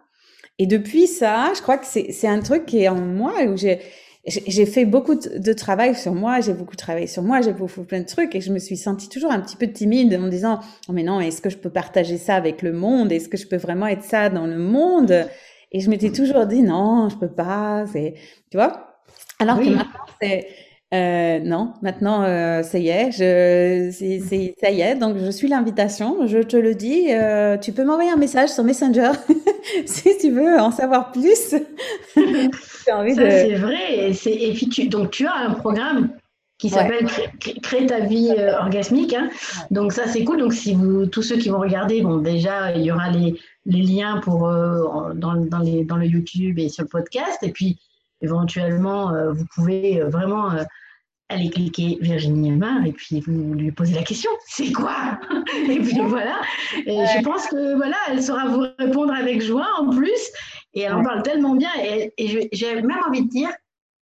Et 0.59 0.67
depuis 0.67 1.07
ça, 1.07 1.53
je 1.55 1.61
crois 1.61 1.77
que 1.77 1.85
c'est 1.87 2.27
un 2.27 2.41
truc 2.41 2.65
qui 2.65 2.83
est 2.83 2.89
en 2.89 3.01
moi 3.01 3.33
où 3.47 3.57
j'ai 3.57 3.79
j'ai 4.27 4.65
fait 4.65 4.85
beaucoup 4.85 5.15
de 5.15 5.53
travail 5.53 5.95
sur 5.95 6.13
moi, 6.13 6.41
j'ai 6.41 6.53
beaucoup 6.53 6.75
travaillé 6.75 7.07
sur 7.07 7.23
moi, 7.23 7.41
j'ai 7.41 7.53
beaucoup 7.53 7.83
plein 7.83 8.01
de 8.01 8.05
trucs 8.05 8.35
et 8.35 8.41
je 8.41 8.51
me 8.51 8.59
suis 8.59 8.75
sentie 8.77 9.07
toujours 9.09 9.31
un 9.31 9.39
petit 9.39 9.55
peu 9.55 9.71
timide 9.71 10.13
en 10.13 10.19
me 10.19 10.29
disant 10.29 10.59
oh 10.87 10.91
mais 10.91 11.03
non, 11.03 11.21
est-ce 11.21 11.41
que 11.41 11.49
je 11.49 11.57
peux 11.57 11.69
partager 11.69 12.17
ça 12.17 12.35
avec 12.35 12.61
le 12.61 12.73
monde? 12.73 13.11
Est-ce 13.11 13.29
que 13.29 13.37
je 13.37 13.47
peux 13.47 13.55
vraiment 13.55 13.87
être 13.87 14.03
ça 14.03 14.29
dans 14.29 14.45
le 14.45 14.59
monde? 14.59 15.25
Et 15.71 15.79
je 15.79 15.89
m'étais 15.89 16.11
toujours 16.11 16.45
dit 16.45 16.61
non, 16.61 17.07
je 17.09 17.15
peux 17.15 17.31
pas, 17.31 17.85
c'est 17.91 18.15
tu 18.51 18.57
vois? 18.57 18.99
Alors 19.39 19.57
que 19.57 19.69
maintenant 19.69 20.05
c'est 20.21 20.47
euh, 20.93 21.39
non, 21.39 21.73
maintenant 21.81 22.23
euh, 22.23 22.63
ça 22.63 22.79
y 22.79 22.87
est, 22.87 23.11
je, 23.11 23.91
c'est, 23.91 24.55
ça 24.59 24.71
y 24.71 24.81
est, 24.81 24.95
donc 24.95 25.17
je 25.17 25.29
suis 25.29 25.47
l'invitation, 25.47 26.25
je 26.25 26.39
te 26.39 26.57
le 26.57 26.73
dis, 26.73 27.07
euh, 27.11 27.57
tu 27.57 27.71
peux 27.73 27.83
m'envoyer 27.83 28.09
un 28.09 28.17
message 28.17 28.49
sur 28.49 28.63
Messenger 28.63 29.11
si 29.85 30.17
tu 30.19 30.31
veux 30.31 30.59
en 30.59 30.71
savoir 30.71 31.11
plus. 31.11 31.53
envie 32.91 33.13
ça, 33.13 33.29
c'est 33.29 33.55
vrai, 33.55 34.09
et, 34.09 34.53
puis 34.53 34.67
tu, 34.67 34.87
donc 34.87 35.11
tu 35.11 35.27
as 35.27 35.35
un 35.35 35.53
programme 35.53 36.09
qui 36.59 36.69
s'appelle 36.69 37.07
Crée 37.63 37.85
ta 37.85 38.01
vie 38.01 38.33
euh, 38.37 38.59
orgasmique. 38.59 39.13
Hein. 39.13 39.29
Donc 39.71 39.93
ça 39.93 40.07
c'est 40.07 40.23
cool. 40.23 40.39
Donc 40.39 40.53
si 40.53 40.75
vous 40.75 41.05
tous 41.07 41.23
ceux 41.23 41.37
qui 41.37 41.49
vont 41.49 41.59
regarder, 41.59 42.01
bon 42.01 42.17
déjà 42.17 42.75
il 42.75 42.83
y 42.83 42.91
aura 42.91 43.09
les, 43.09 43.39
les 43.65 43.81
liens 43.81 44.19
pour 44.21 44.47
euh, 44.47 45.13
dans, 45.15 45.35
dans, 45.35 45.59
les, 45.59 45.85
dans 45.85 45.95
le 45.95 46.05
YouTube 46.05 46.59
et 46.59 46.69
sur 46.69 46.83
le 46.83 46.89
podcast. 46.89 47.39
Et 47.41 47.51
puis 47.51 47.79
éventuellement 48.21 49.13
vous 49.33 49.45
pouvez 49.53 50.01
vraiment 50.01 50.51
allez 51.29 51.49
cliquer 51.49 51.97
Virginie 52.01 52.49
Elmar 52.49 52.85
et 52.85 52.91
puis 52.91 53.21
vous 53.21 53.53
lui 53.53 53.71
posez 53.71 53.93
la 53.93 54.03
question, 54.03 54.31
c'est 54.47 54.71
quoi? 54.71 55.19
Et 55.69 55.79
puis 55.79 55.99
voilà. 56.01 56.41
Et 56.85 57.05
je 57.05 57.23
pense 57.23 57.47
que 57.47 57.75
voilà, 57.75 57.97
elle 58.09 58.21
saura 58.21 58.47
vous 58.47 58.65
répondre 58.77 59.13
avec 59.13 59.41
joie 59.41 59.69
en 59.79 59.91
plus. 59.91 60.31
Et 60.73 60.81
elle 60.81 60.93
en 60.93 61.03
parle 61.03 61.23
tellement 61.23 61.55
bien. 61.55 61.69
Et, 61.83 62.11
j'ai 62.51 62.81
même 62.81 62.99
envie 63.07 63.23
de 63.23 63.29
dire, 63.29 63.49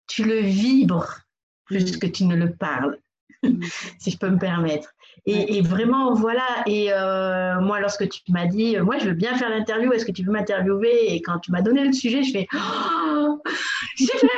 tu 0.06 0.24
le 0.24 0.38
vibres 0.40 1.20
plus 1.64 1.96
mm. 1.96 1.98
que 1.98 2.06
tu 2.06 2.24
ne 2.24 2.36
le 2.36 2.54
parles, 2.54 2.98
si 3.98 4.10
je 4.10 4.18
peux 4.18 4.30
me 4.30 4.38
permettre. 4.38 4.93
Et, 5.26 5.62
vraiment, 5.62 6.12
voilà. 6.12 6.46
Et 6.66 6.92
euh, 6.92 7.58
moi, 7.60 7.80
lorsque 7.80 8.06
tu 8.10 8.20
m'as 8.28 8.46
dit, 8.46 8.76
moi, 8.78 8.98
je 8.98 9.06
veux 9.06 9.14
bien 9.14 9.34
faire 9.36 9.48
l'interview, 9.48 9.90
est-ce 9.92 10.04
que 10.04 10.12
tu 10.12 10.22
veux 10.22 10.32
m'interviewer? 10.32 11.14
Et 11.14 11.22
quand 11.22 11.38
tu 11.38 11.50
m'as 11.50 11.62
donné 11.62 11.82
le 11.82 11.92
sujet, 11.94 12.22
je 12.22 12.32
fais, 12.32 12.46
oh, 12.52 13.40
génial, 13.96 14.30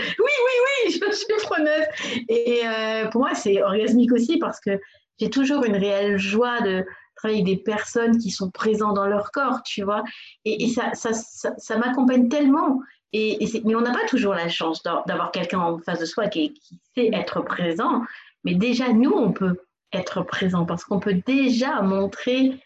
oui, 0.00 0.14
oui, 0.18 0.52
oui, 0.86 1.00
je 1.08 1.14
suis 1.14 1.26
preneuse. 1.44 1.86
Et 2.28 2.62
euh, 2.66 3.08
pour 3.10 3.20
moi, 3.20 3.34
c'est 3.34 3.62
orgasmique 3.62 4.12
aussi 4.12 4.38
parce 4.38 4.58
que 4.58 4.80
j'ai 5.20 5.30
toujours 5.30 5.64
une 5.64 5.76
réelle 5.76 6.18
joie 6.18 6.60
de 6.62 6.84
travailler 7.14 7.42
avec 7.42 7.56
des 7.56 7.62
personnes 7.62 8.18
qui 8.18 8.30
sont 8.30 8.50
présentes 8.50 8.96
dans 8.96 9.06
leur 9.06 9.30
corps, 9.30 9.62
tu 9.64 9.84
vois. 9.84 10.02
Et, 10.44 10.68
ça, 10.68 10.94
ça, 10.94 11.10
ça, 11.12 11.78
m'accompagne 11.78 12.28
tellement. 12.28 12.80
Et, 13.12 13.38
mais 13.64 13.76
on 13.76 13.82
n'a 13.82 13.92
pas 13.92 14.06
toujours 14.08 14.34
la 14.34 14.48
chance 14.48 14.82
d'avoir 14.82 15.30
quelqu'un 15.30 15.60
en 15.60 15.78
face 15.78 16.00
de 16.00 16.06
soi 16.06 16.26
qui, 16.26 16.54
qui 16.54 16.80
sait 16.96 17.10
être 17.12 17.42
présent. 17.42 18.02
Mais 18.42 18.54
déjà, 18.54 18.92
nous, 18.92 19.12
on 19.12 19.32
peut 19.32 19.58
être 19.92 20.22
présent 20.22 20.64
parce 20.64 20.84
qu'on 20.84 21.00
peut 21.00 21.20
déjà 21.26 21.82
montrer 21.82 22.60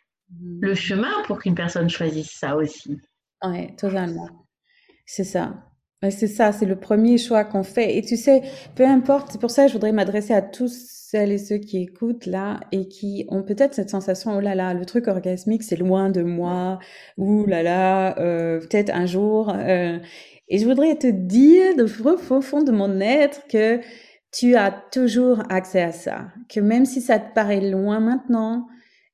le 0.61 0.75
chemin 0.75 1.23
pour 1.27 1.39
qu'une 1.39 1.55
personne 1.55 1.89
choisisse 1.89 2.31
ça 2.31 2.57
aussi. 2.57 3.01
Oui, 3.45 3.75
totalement. 3.77 4.29
C'est 5.05 5.25
ça. 5.25 5.55
C'est 6.11 6.27
ça, 6.27 6.53
c'est 6.53 6.67
le 6.67 6.79
premier 6.79 7.19
choix 7.19 7.45
qu'on 7.45 7.63
fait. 7.63 7.97
Et 7.97 8.03
tu 8.03 8.17
sais, 8.17 8.43
peu 8.75 8.85
importe, 8.85 9.33
c'est 9.33 9.41
pour 9.41 9.51
ça 9.51 9.63
que 9.65 9.69
je 9.69 9.73
voudrais 9.73 9.93
m'adresser 9.93 10.35
à 10.35 10.43
tous 10.43 10.73
celles 11.11 11.33
et 11.33 11.39
ceux 11.39 11.57
qui 11.57 11.83
écoutent 11.83 12.27
là 12.27 12.61
et 12.71 12.87
qui 12.89 13.25
ont 13.29 13.43
peut-être 13.43 13.75
cette 13.75 13.91
sensation, 13.91 14.37
oh 14.37 14.41
là 14.41 14.55
là, 14.55 14.75
le 14.75 14.85
truc 14.85 15.09
orgasmique, 15.09 15.63
c'est 15.63 15.77
loin 15.77 16.11
de 16.11 16.23
moi, 16.23 16.79
ou 17.17 17.47
là 17.47 17.63
là, 17.63 18.19
euh, 18.19 18.61
peut-être 18.61 18.91
un 18.95 19.07
jour. 19.07 19.51
Euh, 19.51 19.99
et 20.49 20.59
je 20.59 20.67
voudrais 20.67 20.97
te 20.97 21.07
dire 21.07 21.77
de 21.77 21.85
au 21.85 22.41
fond 22.43 22.63
de 22.63 22.73
mon 22.73 23.01
être 23.01 23.47
que 23.49 23.81
tu 24.37 24.55
as 24.55 24.71
toujours 24.71 25.43
accès 25.49 25.81
à 25.81 25.93
ça. 25.93 26.29
Que 26.49 26.61
même 26.61 26.85
si 26.85 27.01
ça 27.01 27.19
te 27.19 27.33
paraît 27.33 27.71
loin 27.71 28.01
maintenant, 28.01 28.67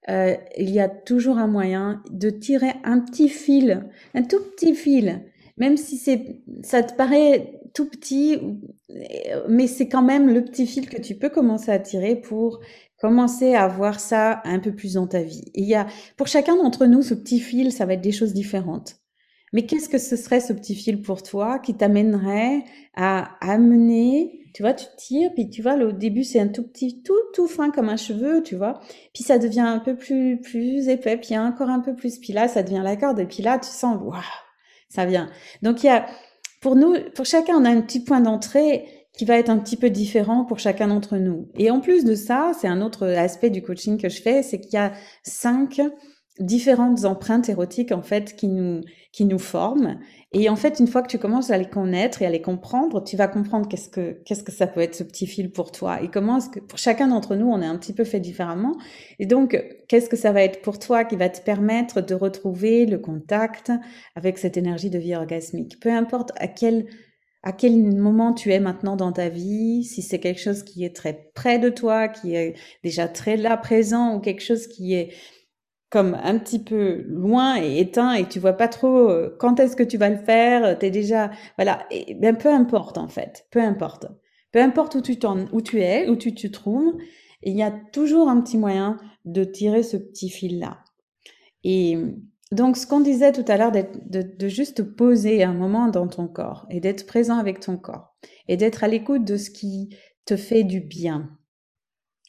euh, 0.09 0.35
il 0.59 0.71
y 0.71 0.81
a 0.81 0.89
toujours 0.89 1.39
un 1.39 1.47
moyen 1.47 2.03
de 2.11 2.29
tirer 2.29 2.73
un 2.83 2.99
petit 2.99 3.29
fil, 3.29 3.89
un 4.15 4.23
tout 4.23 4.41
petit 4.41 4.75
fil, 4.75 5.23
même 5.57 5.77
si 5.77 5.97
c'est, 5.97 6.43
ça 6.65 6.83
te 6.83 6.95
paraît 6.95 7.61
tout 7.73 7.89
petit, 7.89 8.39
mais 9.49 9.69
c'est 9.69 9.89
quand 9.89 10.03
même 10.03 10.29
le 10.29 10.45
petit 10.45 10.67
fil 10.67 10.89
que 10.89 11.01
tu 11.01 11.15
peux 11.15 11.31
commencer 11.31 11.71
à 11.71 11.79
tirer 11.79 12.17
pour 12.17 12.61
commencer 13.01 13.55
à 13.55 13.69
voir 13.69 14.01
ça 14.01 14.43
un 14.45 14.59
peu 14.59 14.73
plus 14.73 14.95
dans 14.95 15.07
ta 15.07 15.23
vie. 15.23 15.45
il 15.55 15.65
y 15.65 15.75
a, 15.75 15.87
pour 16.17 16.27
chacun 16.27 16.57
d'entre 16.57 16.87
nous, 16.87 17.03
ce 17.03 17.15
petit 17.15 17.39
fil, 17.39 17.73
ça 17.73 17.87
va 17.87 17.95
être 17.95 18.01
des 18.01 18.13
choses 18.13 18.33
différentes. 18.33 19.02
Mais 19.53 19.67
qu'est-ce 19.67 19.88
que 19.88 19.99
ce 19.99 20.17
serait 20.17 20.41
ce 20.41 20.53
petit 20.53 20.75
fil 20.75 21.03
pour 21.03 21.23
toi 21.23 21.59
qui 21.59 21.75
t'amènerait 21.75 22.65
à 22.95 23.37
amener 23.41 24.43
tu 24.53 24.62
vois, 24.62 24.75
tu 24.75 24.85
tires, 24.99 25.33
puis 25.33 25.49
tu 25.49 25.62
vois, 25.62 25.77
au 25.77 25.93
début, 25.93 26.25
c'est 26.25 26.41
un 26.41 26.49
tout 26.49 26.62
petit, 26.62 27.03
tout, 27.03 27.19
tout 27.33 27.49
fin 27.49 27.71
comme 27.71 27.88
un 27.88 27.97
cheveu, 27.97 28.43
tu 28.43 28.55
vois. 28.55 28.81
Puis 29.15 29.25
ça 29.25 29.38
devient 29.38 29.61
un 29.61 29.79
peu 29.79 29.97
plus, 29.97 30.41
plus 30.41 30.88
épais, 30.88 31.17
puis 31.17 31.38
encore 31.38 31.71
un 31.71 31.81
peu 31.81 31.95
plus. 31.95 32.19
Puis 32.19 32.33
là, 32.33 32.49
ça 32.49 32.62
devient 32.62 32.83
la 32.85 32.97
corde. 32.97 33.19
Et 33.19 33.27
puis 33.27 33.43
là, 33.43 33.59
tu 33.59 33.71
sens, 33.71 33.99
waouh, 34.03 34.21
ça 34.88 35.07
vient. 35.07 35.31
Donc 35.62 35.83
il 35.83 35.87
y 35.87 35.88
a, 35.88 36.07
pour 36.61 36.77
nous, 36.77 36.97
pour 37.15 37.25
chacun, 37.25 37.55
on 37.57 37.65
a 37.65 37.71
un 37.71 37.81
petit 37.81 38.05
point 38.05 38.21
d'entrée 38.21 38.87
qui 39.14 39.24
va 39.24 39.39
être 39.39 39.51
un 39.51 39.59
petit 39.59 39.76
peu 39.76 39.91
différent 39.91 40.45
pour 40.45 40.59
chacun 40.59 40.89
d'entre 40.89 41.16
nous. 41.16 41.49
Et 41.57 41.70
en 41.70 41.81
plus 41.81 42.05
de 42.05 42.14
ça, 42.14 42.53
c'est 42.59 42.68
un 42.68 42.83
autre 42.83 43.07
aspect 43.07 43.51
du 43.51 43.62
coaching 43.62 44.01
que 44.01 44.09
je 44.09 44.20
fais, 44.20 44.43
c'est 44.43 44.61
qu'il 44.61 44.74
y 44.74 44.79
a 44.79 44.93
cinq 45.22 45.81
différentes 46.43 47.05
empreintes 47.05 47.49
érotiques 47.49 47.93
en 47.93 48.03
fait 48.03 48.36
qui 48.36 48.49
nous 48.49 48.82
qui 49.12 49.24
nous 49.24 49.38
forment. 49.38 49.99
Et 50.32 50.49
en 50.49 50.57
fait 50.57 50.80
une 50.80 50.86
fois 50.86 51.03
que 51.03 51.09
tu 51.09 51.18
commences 51.18 51.51
à 51.51 51.59
les 51.59 51.68
connaître 51.68 52.22
et 52.22 52.26
à 52.26 52.30
les 52.30 52.43
comprendre 52.43 53.03
tu 53.05 53.16
vas 53.16 53.28
comprendre 53.28 53.68
qu'est-ce 53.68 53.88
que 53.88 54.22
qu'est-ce 54.24 54.43
que 54.43 54.53
ça 54.53 54.66
peut 54.66 54.80
être 54.80 54.95
ce 54.95 55.05
petit 55.05 55.26
fil 55.26 55.51
pour 55.51 55.72
toi 55.72 56.03
et 56.03 56.09
comment 56.09 56.38
est-ce 56.38 56.51
que 56.51 56.61
pour 56.61 56.78
chacun 56.78 57.09
d'entre 57.09 57.36
nous 57.36 57.47
on 57.47 57.61
est 57.62 57.66
un 57.66 57.76
petit 57.76 57.93
peu 57.93 58.05
fait 58.05 58.20
différemment. 58.20 58.76
Et 59.18 59.26
donc 59.26 59.59
qu'est-ce 59.88 60.09
que 60.09 60.16
ça 60.16 60.32
va 60.32 60.43
être 60.43 60.62
pour 60.62 60.78
toi 60.78 61.05
qui 61.05 61.16
va 61.16 61.28
te 61.28 61.40
permettre 61.40 62.01
de 62.01 62.14
retrouver 62.14 62.86
le 62.86 62.99
contact 62.99 63.72
avec 64.16 64.38
cette 64.38 64.57
énergie 64.57 64.90
de 64.90 64.99
vie 64.99 65.14
orgasmique? 65.14 65.80
Peu 65.80 65.90
importe 65.90 66.32
à 66.36 66.49
quel 66.49 66.86
à 67.43 67.53
quel 67.53 67.76
moment 67.76 68.32
tu 68.32 68.53
es 68.53 68.61
maintenant 68.61 68.95
dans 68.97 69.12
ta 69.12 69.28
vie, 69.28 69.82
si 69.84 70.01
c'est 70.03 70.20
quelque 70.20 70.40
chose 70.40 70.62
qui 70.62 70.84
est 70.84 70.95
très 70.95 71.30
près 71.34 71.59
de 71.59 71.70
toi, 71.70 72.07
qui 72.07 72.34
est 72.36 72.55
déjà 72.84 73.09
très 73.09 73.36
là 73.36 73.57
présent 73.57 74.14
ou 74.14 74.20
quelque 74.20 74.43
chose 74.43 74.68
qui 74.68 74.95
est 74.95 75.12
comme 75.93 76.18
un 76.22 76.38
petit 76.38 76.59
peu 76.59 77.03
loin 77.07 77.62
et 77.62 77.78
éteint 77.78 78.14
et 78.14 78.26
tu 78.26 78.40
vois 78.40 78.55
pas 78.55 78.66
trop 78.66 79.11
euh, 79.11 79.36
quand 79.38 79.61
est-ce 79.61 79.76
que 79.76 79.82
tu 79.82 79.99
vas 79.99 80.09
le 80.09 80.16
faire, 80.16 80.78
tu 80.78 80.86
es 80.86 80.90
déjà 80.90 81.30
voilà, 81.59 81.86
et, 81.90 82.14
ben 82.14 82.34
peu 82.34 82.49
importe 82.49 82.97
en 82.97 83.09
fait, 83.09 83.47
peu 83.51 83.61
importe. 83.61 84.07
Peu 84.53 84.62
importe 84.62 84.95
où 84.95 85.03
tu 85.03 85.18
t'en 85.18 85.45
où 85.53 85.61
tu 85.61 85.82
es, 85.82 86.09
où 86.09 86.16
tu 86.16 86.34
te 86.34 86.47
trouves, 86.47 86.97
il 87.43 87.55
y 87.55 87.62
a 87.62 87.70
toujours 87.93 88.30
un 88.30 88.40
petit 88.40 88.57
moyen 88.57 88.97
de 89.26 89.45
tirer 89.45 89.82
ce 89.82 89.99
petit 89.99 90.30
fil 90.30 90.59
là. 90.61 90.78
Et 91.62 91.99
donc, 92.53 92.78
ce 92.78 92.86
qu'on 92.86 93.01
disait 93.01 93.32
tout 93.32 93.45
à 93.47 93.57
l'heure, 93.57 93.72
de, 93.72 94.22
de, 94.22 94.49
juste 94.49 94.82
poser 94.82 95.45
un 95.45 95.55
moment 95.55 95.88
dans 95.88 96.09
ton 96.09 96.26
corps 96.26 96.66
et 96.70 96.80
d'être 96.80 97.07
présent 97.07 97.38
avec 97.38 97.61
ton 97.61 97.76
corps 97.76 98.16
et 98.49 98.57
d'être 98.57 98.82
à 98.82 98.88
l'écoute 98.88 99.24
de 99.24 99.36
ce 99.36 99.51
qui 99.51 99.97
te 100.24 100.36
fait 100.36 100.64
du 100.64 100.80
bien. 100.80 101.30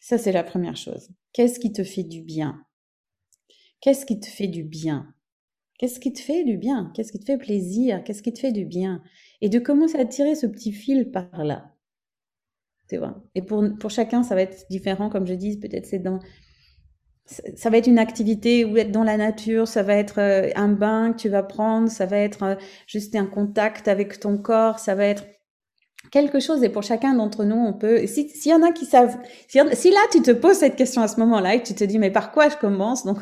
Ça, 0.02 0.18
c'est 0.18 0.32
la 0.32 0.44
première 0.44 0.78
chose. 0.78 1.10
Qu'est-ce 1.32 1.60
qui 1.60 1.72
te 1.72 1.84
fait 1.84 2.04
du 2.04 2.22
bien? 2.22 2.62
Qu'est-ce 3.84 4.06
qui 4.06 4.18
te 4.18 4.28
fait 4.28 4.48
du 4.48 4.64
bien? 4.64 5.14
Qu'est-ce 5.78 6.00
qui 6.00 6.14
te 6.14 6.22
fait 6.22 6.46
du 6.46 6.56
bien? 6.56 6.90
Qu'est-ce 6.96 7.12
qui 7.12 7.20
te 7.20 7.26
fait 7.26 7.38
plaisir? 7.38 8.02
Qu'est-ce 8.06 8.24
qui 8.24 8.32
te 8.32 8.40
fait 8.40 8.54
du 8.54 8.64
bien? 8.64 9.04
Et 9.42 9.50
de 9.50 9.60
commencer 9.60 9.98
à 10.00 10.06
tirer 10.06 10.36
ce 10.36 10.48
petit 10.48 10.72
fil 10.72 11.12
par 11.12 11.44
là. 11.44 11.76
Tu 12.88 12.96
vois? 12.96 13.22
Et 13.36 13.42
pour, 13.42 13.62
pour 13.82 13.90
chacun, 13.90 14.24
ça 14.24 14.36
va 14.36 14.42
être 14.44 14.66
différent, 14.70 15.10
comme 15.10 15.28
je 15.28 15.34
dis, 15.34 15.60
peut-être 15.60 15.86
c'est 15.86 16.00
dans 16.00 16.20
ça 17.26 17.70
va 17.70 17.78
être 17.78 17.88
une 17.88 18.00
activité 18.00 18.64
ou 18.64 18.78
être 18.78 18.92
dans 18.92 19.04
la 19.04 19.18
nature, 19.18 19.68
ça 19.68 19.84
va 19.84 19.96
être 19.96 20.20
euh, 20.20 20.50
un 20.56 20.70
bain 20.70 21.12
que 21.12 21.18
tu 21.18 21.30
vas 21.30 21.44
prendre, 21.44 21.90
ça 21.90 22.06
va 22.06 22.20
être 22.20 22.44
euh, 22.44 22.56
juste 22.88 23.16
un 23.16 23.26
contact 23.26 23.90
avec 23.90 24.18
ton 24.18 24.38
corps, 24.38 24.80
ça 24.80 24.96
va 24.96 25.06
être 25.08 25.26
quelque 26.12 26.40
chose. 26.40 26.64
Et 26.64 26.70
pour 26.70 26.84
chacun 26.84 27.16
d'entre 27.16 27.44
nous, 27.44 27.56
on 27.56 27.74
peut. 27.74 28.08
S'il 28.08 28.30
y 28.46 28.54
en 28.54 28.62
a 28.64 28.72
qui 28.72 28.86
savent, 28.86 29.18
si, 29.50 29.58
là 29.92 30.00
tu 30.12 30.22
te 30.22 30.32
poses 30.32 30.58
cette 30.58 30.78
question 30.78 31.02
à 31.02 31.10
ce 31.10 31.20
moment-là 31.20 31.56
et 31.56 31.64
tu 31.64 31.76
te 31.76 31.84
dis 31.84 32.00
mais 32.00 32.12
par 32.12 32.32
quoi 32.32 32.48
je 32.48 32.56
commence, 32.56 33.06
donc 33.06 33.20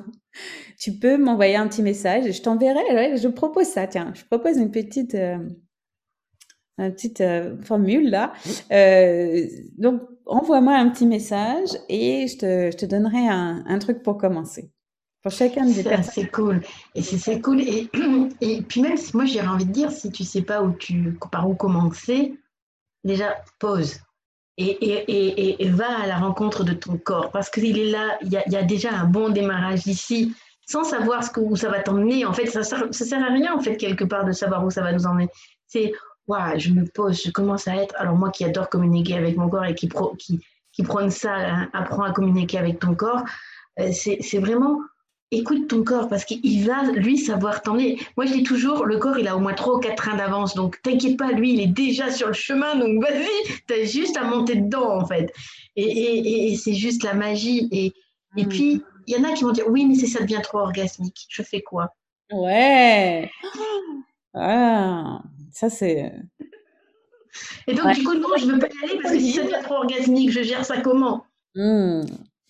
tu 0.79 0.93
peux 0.93 1.17
m'envoyer 1.17 1.55
un 1.55 1.67
petit 1.67 1.83
message 1.83 2.25
et 2.25 2.31
je 2.31 2.41
t'enverrai. 2.41 3.17
je 3.17 3.27
propose 3.27 3.67
ça. 3.67 3.87
Tiens, 3.87 4.13
je 4.15 4.23
propose 4.25 4.57
une 4.57 4.71
petite. 4.71 5.15
Euh, 5.15 5.37
une 6.77 6.93
petite 6.93 7.23
formule 7.63 8.09
là. 8.09 8.33
Euh, 8.71 9.45
donc 9.77 10.01
envoie-moi 10.25 10.73
un 10.73 10.89
petit 10.89 11.05
message 11.05 11.69
et 11.89 12.27
je 12.27 12.37
te, 12.37 12.71
je 12.71 12.77
te 12.77 12.85
donnerai 12.85 13.27
un, 13.27 13.63
un, 13.67 13.79
truc 13.79 14.01
pour 14.01 14.17
commencer. 14.17 14.71
Pour 15.21 15.31
chacun 15.31 15.65
des 15.65 15.83
personnes. 15.83 16.13
C'est 16.13 16.31
cool. 16.31 16.61
Et 16.95 17.01
c'est 17.01 17.41
cool. 17.41 17.61
Et, 17.61 17.89
et 18.41 18.61
puis 18.61 18.81
même, 18.81 18.97
moi, 19.13 19.25
j'aurais 19.25 19.47
envie 19.47 19.65
de 19.65 19.71
dire, 19.71 19.91
si 19.91 20.11
tu 20.11 20.23
sais 20.23 20.41
pas 20.41 20.63
où 20.63 20.71
tu, 20.71 21.17
par 21.31 21.49
où 21.49 21.53
commencer, 21.53 22.33
déjà, 23.03 23.35
pause. 23.59 23.99
Et, 24.57 25.57
va 25.69 26.01
à 26.01 26.07
la 26.07 26.17
rencontre 26.17 26.63
de 26.63 26.73
ton 26.73 26.97
corps. 26.97 27.31
Parce 27.31 27.49
qu'il 27.49 27.77
est 27.79 27.89
là, 27.89 28.17
il 28.21 28.31
y, 28.31 28.55
a, 28.55 28.63
déjà 28.63 28.91
un 28.91 29.05
bon 29.05 29.29
démarrage 29.29 29.87
ici 29.87 30.35
sans 30.67 30.83
savoir 30.83 31.23
ce 31.23 31.31
que, 31.31 31.39
où 31.39 31.55
ça 31.55 31.69
va 31.69 31.79
t'emmener. 31.79 32.25
En 32.25 32.33
fait, 32.33 32.45
ça 32.45 32.59
ne 32.59 32.91
sert 32.91 33.23
à 33.23 33.33
rien, 33.33 33.53
en 33.53 33.59
fait, 33.59 33.77
quelque 33.77 34.03
part, 34.03 34.25
de 34.25 34.31
savoir 34.31 34.63
où 34.63 34.69
ça 34.69 34.81
va 34.81 34.91
nous 34.91 35.05
emmener. 35.05 35.27
C'est 35.67 35.91
je 36.57 36.71
me 36.71 36.85
pose, 36.85 37.21
je 37.23 37.31
commence 37.31 37.67
à 37.67 37.75
être. 37.75 37.95
Alors, 37.97 38.15
moi 38.15 38.29
qui 38.31 38.43
adore 38.43 38.69
communiquer 38.69 39.15
avec 39.15 39.37
mon 39.37 39.49
corps 39.49 39.65
et 39.65 39.75
qui, 39.75 39.87
pro, 39.87 40.15
qui, 40.15 40.39
qui 40.71 40.83
prône 40.83 41.09
ça, 41.09 41.33
hein, 41.33 41.69
apprends 41.73 42.03
à 42.03 42.11
communiquer 42.11 42.57
avec 42.57 42.79
ton 42.79 42.95
corps, 42.95 43.23
euh, 43.79 43.91
c'est 43.91 44.39
vraiment 44.39 44.79
écoute 45.31 45.67
ton 45.67 45.83
corps 45.83 46.07
parce 46.07 46.25
qu'il 46.25 46.65
va, 46.65 46.83
lui, 46.91 47.17
savoir 47.17 47.61
t'emmener. 47.61 47.97
Moi, 48.17 48.25
je 48.25 48.33
dis 48.33 48.43
toujours, 48.43 48.85
le 48.85 48.97
corps, 48.97 49.17
il 49.17 49.27
a 49.27 49.35
au 49.35 49.39
moins 49.39 49.53
trois 49.53 49.75
ou 49.75 49.79
quatre 49.79 49.95
trains 49.95 50.17
d'avance. 50.17 50.53
Donc, 50.55 50.81
t'inquiète 50.81 51.17
pas, 51.17 51.31
lui, 51.31 51.53
il 51.53 51.61
est 51.61 51.67
déjà 51.67 52.11
sur 52.11 52.27
le 52.27 52.33
chemin. 52.33 52.75
Donc, 52.75 53.01
vas-y, 53.01 53.61
t'as 53.67 53.83
juste 53.85 54.17
à 54.17 54.23
monter 54.23 54.55
dedans, 54.55 54.99
en 54.99 55.05
fait. 55.05 55.31
Et, 55.75 55.83
et, 55.83 56.51
et 56.51 56.55
c'est 56.57 56.73
juste 56.73 57.03
la 57.03 57.13
magie. 57.13 57.67
Et, 57.71 57.93
et 58.37 58.45
mm. 58.45 58.49
puis, 58.49 58.83
il 59.07 59.15
y 59.15 59.17
en 59.17 59.23
a 59.23 59.33
qui 59.33 59.43
vont 59.43 59.51
dire, 59.51 59.67
oui, 59.67 59.85
mais 59.85 59.95
si 59.95 60.07
ça 60.07 60.21
devient 60.21 60.41
trop 60.43 60.59
orgasmique, 60.59 61.25
je 61.29 61.41
fais 61.43 61.61
quoi? 61.61 61.95
Ouais. 62.31 63.29
Ah, 64.33 65.21
ça 65.51 65.69
c'est. 65.69 66.13
Et 67.67 67.73
donc, 67.73 67.93
du 67.93 68.03
coup, 68.03 68.13
non, 68.15 68.29
je 68.37 68.45
ne 68.45 68.53
veux 68.53 68.59
pas 68.59 68.67
y 68.67 68.85
aller 68.85 68.99
parce 69.01 69.13
que 69.13 69.19
si 69.19 69.33
ça 69.33 69.43
devient 69.43 69.59
trop 69.63 69.75
orgasmique, 69.75 70.31
je 70.31 70.41
gère 70.41 70.65
ça 70.65 70.81
comment? 70.81 71.25
Mmh, 71.55 72.03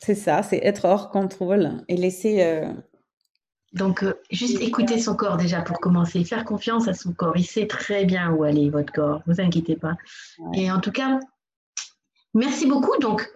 C'est 0.03 0.15
ça, 0.15 0.41
c'est 0.41 0.59
être 0.63 0.85
hors 0.85 1.09
contrôle 1.11 1.83
et 1.87 1.95
laisser. 1.95 2.43
Euh, 2.43 2.73
donc, 3.73 4.03
euh, 4.03 4.15
juste 4.31 4.59
écouter 4.59 4.99
son 4.99 5.15
corps 5.15 5.37
déjà 5.37 5.61
pour 5.61 5.79
commencer, 5.79 6.23
faire 6.23 6.43
confiance 6.43 6.87
à 6.87 6.93
son 6.93 7.13
corps. 7.13 7.37
Il 7.37 7.45
sait 7.45 7.67
très 7.67 8.03
bien 8.05 8.31
où 8.31 8.43
aller, 8.43 8.69
votre 8.69 8.91
corps, 8.91 9.21
ne 9.25 9.33
vous 9.33 9.41
inquiétez 9.41 9.75
pas. 9.75 9.95
Et 10.53 10.71
en 10.71 10.79
tout 10.79 10.91
cas, 10.91 11.19
merci 12.33 12.65
beaucoup. 12.65 12.97
Donc, 12.99 13.31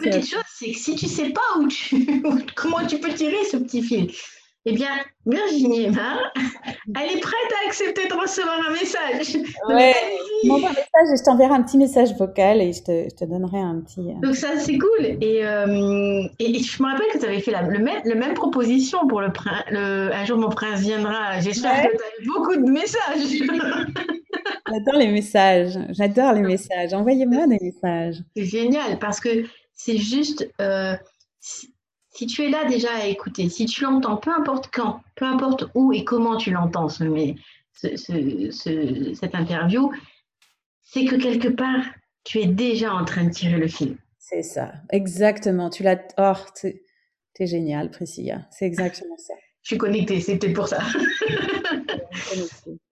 petite 0.00 0.28
chose, 0.28 0.42
c'est 0.52 0.72
que 0.72 0.78
si 0.78 0.96
tu 0.96 1.06
ne 1.06 1.10
sais 1.10 1.30
pas 1.30 1.58
où 1.58 1.68
tu, 1.68 2.22
comment 2.56 2.84
tu 2.84 2.98
peux 2.98 3.14
tirer 3.14 3.44
ce 3.50 3.56
petit 3.56 3.82
fil, 3.82 4.10
eh 4.68 4.74
bien, 4.74 4.90
Virginie 5.24 5.84
Emma, 5.84 6.18
elle 6.96 7.16
est 7.16 7.20
prête 7.20 7.52
à 7.62 7.68
accepter 7.68 8.06
de 8.08 8.14
recevoir 8.14 8.60
un 8.68 8.72
message. 8.72 9.42
Ouais, 9.68 9.94
m'envoie 10.44 10.68
un 10.68 10.72
message 10.72 11.12
et 11.12 11.16
je 11.18 11.24
t'enverrai 11.24 11.54
un 11.54 11.62
petit 11.62 11.78
message 11.78 12.14
vocal 12.16 12.60
et 12.60 12.72
je 12.72 12.82
te, 12.82 13.08
je 13.10 13.14
te 13.14 13.24
donnerai 13.24 13.58
un 13.58 13.80
petit. 13.80 14.10
Euh, 14.10 14.20
Donc, 14.22 14.36
ça, 14.36 14.58
c'est 14.58 14.78
cool. 14.78 15.16
Et, 15.20 15.44
euh, 15.44 16.22
et, 16.38 16.58
je 16.58 16.82
me 16.82 16.90
rappelle 16.90 17.06
que 17.12 17.18
tu 17.18 17.24
avais 17.24 17.40
fait 17.40 17.50
la 17.50 17.62
le 17.62 17.78
même, 17.78 18.00
le 18.04 18.14
même 18.14 18.34
proposition 18.34 19.06
pour 19.06 19.20
le, 19.20 19.28
le, 19.70 20.12
Un 20.12 20.24
jour, 20.24 20.38
mon 20.38 20.50
prince 20.50 20.80
viendra. 20.80 21.40
J'espère 21.40 21.82
que 21.82 21.96
tu 21.96 22.02
as 22.02 22.22
eu 22.22 22.26
beaucoup 22.26 22.56
de 22.56 22.70
messages. 22.70 23.28
J'adore 24.70 24.98
les 24.98 25.08
messages. 25.08 25.78
J'adore 25.90 26.32
les 26.34 26.42
messages. 26.42 26.92
Envoyez-moi 26.92 27.46
des 27.46 27.58
messages. 27.60 28.22
C'est 28.36 28.44
génial 28.44 28.98
parce 28.98 29.20
que 29.20 29.44
c'est 29.74 29.96
juste. 29.98 30.48
Euh, 30.60 30.94
si 32.18 32.26
tu 32.26 32.42
es 32.42 32.50
là 32.50 32.64
déjà 32.64 32.96
à 32.96 33.06
écouter, 33.06 33.48
si 33.48 33.66
tu 33.66 33.84
l'entends, 33.84 34.16
peu 34.16 34.32
importe 34.32 34.70
quand, 34.72 35.02
peu 35.14 35.24
importe 35.24 35.66
où 35.74 35.92
et 35.92 36.02
comment 36.02 36.36
tu 36.36 36.50
l'entends, 36.50 36.88
ce, 36.88 37.04
ce, 37.72 39.14
cette 39.14 39.34
interview, 39.36 39.92
c'est 40.82 41.04
que 41.04 41.14
quelque 41.14 41.46
part, 41.46 41.84
tu 42.24 42.40
es 42.40 42.46
déjà 42.46 42.92
en 42.92 43.04
train 43.04 43.22
de 43.22 43.30
tirer 43.30 43.58
le 43.58 43.68
fil. 43.68 43.96
C'est 44.18 44.42
ça, 44.42 44.72
exactement. 44.90 45.70
Tu 45.70 45.84
l'as. 45.84 46.00
Oh, 46.18 46.32
t'es 46.60 47.46
génial, 47.46 47.92
Priscilla. 47.92 48.48
C'est 48.50 48.66
exactement 48.66 49.16
ça. 49.16 49.34
Je 49.62 49.68
suis 49.68 49.78
connectée, 49.78 50.20
c'est 50.20 50.38
peut-être 50.38 50.54
pour 50.54 50.66
ça. 50.66 50.82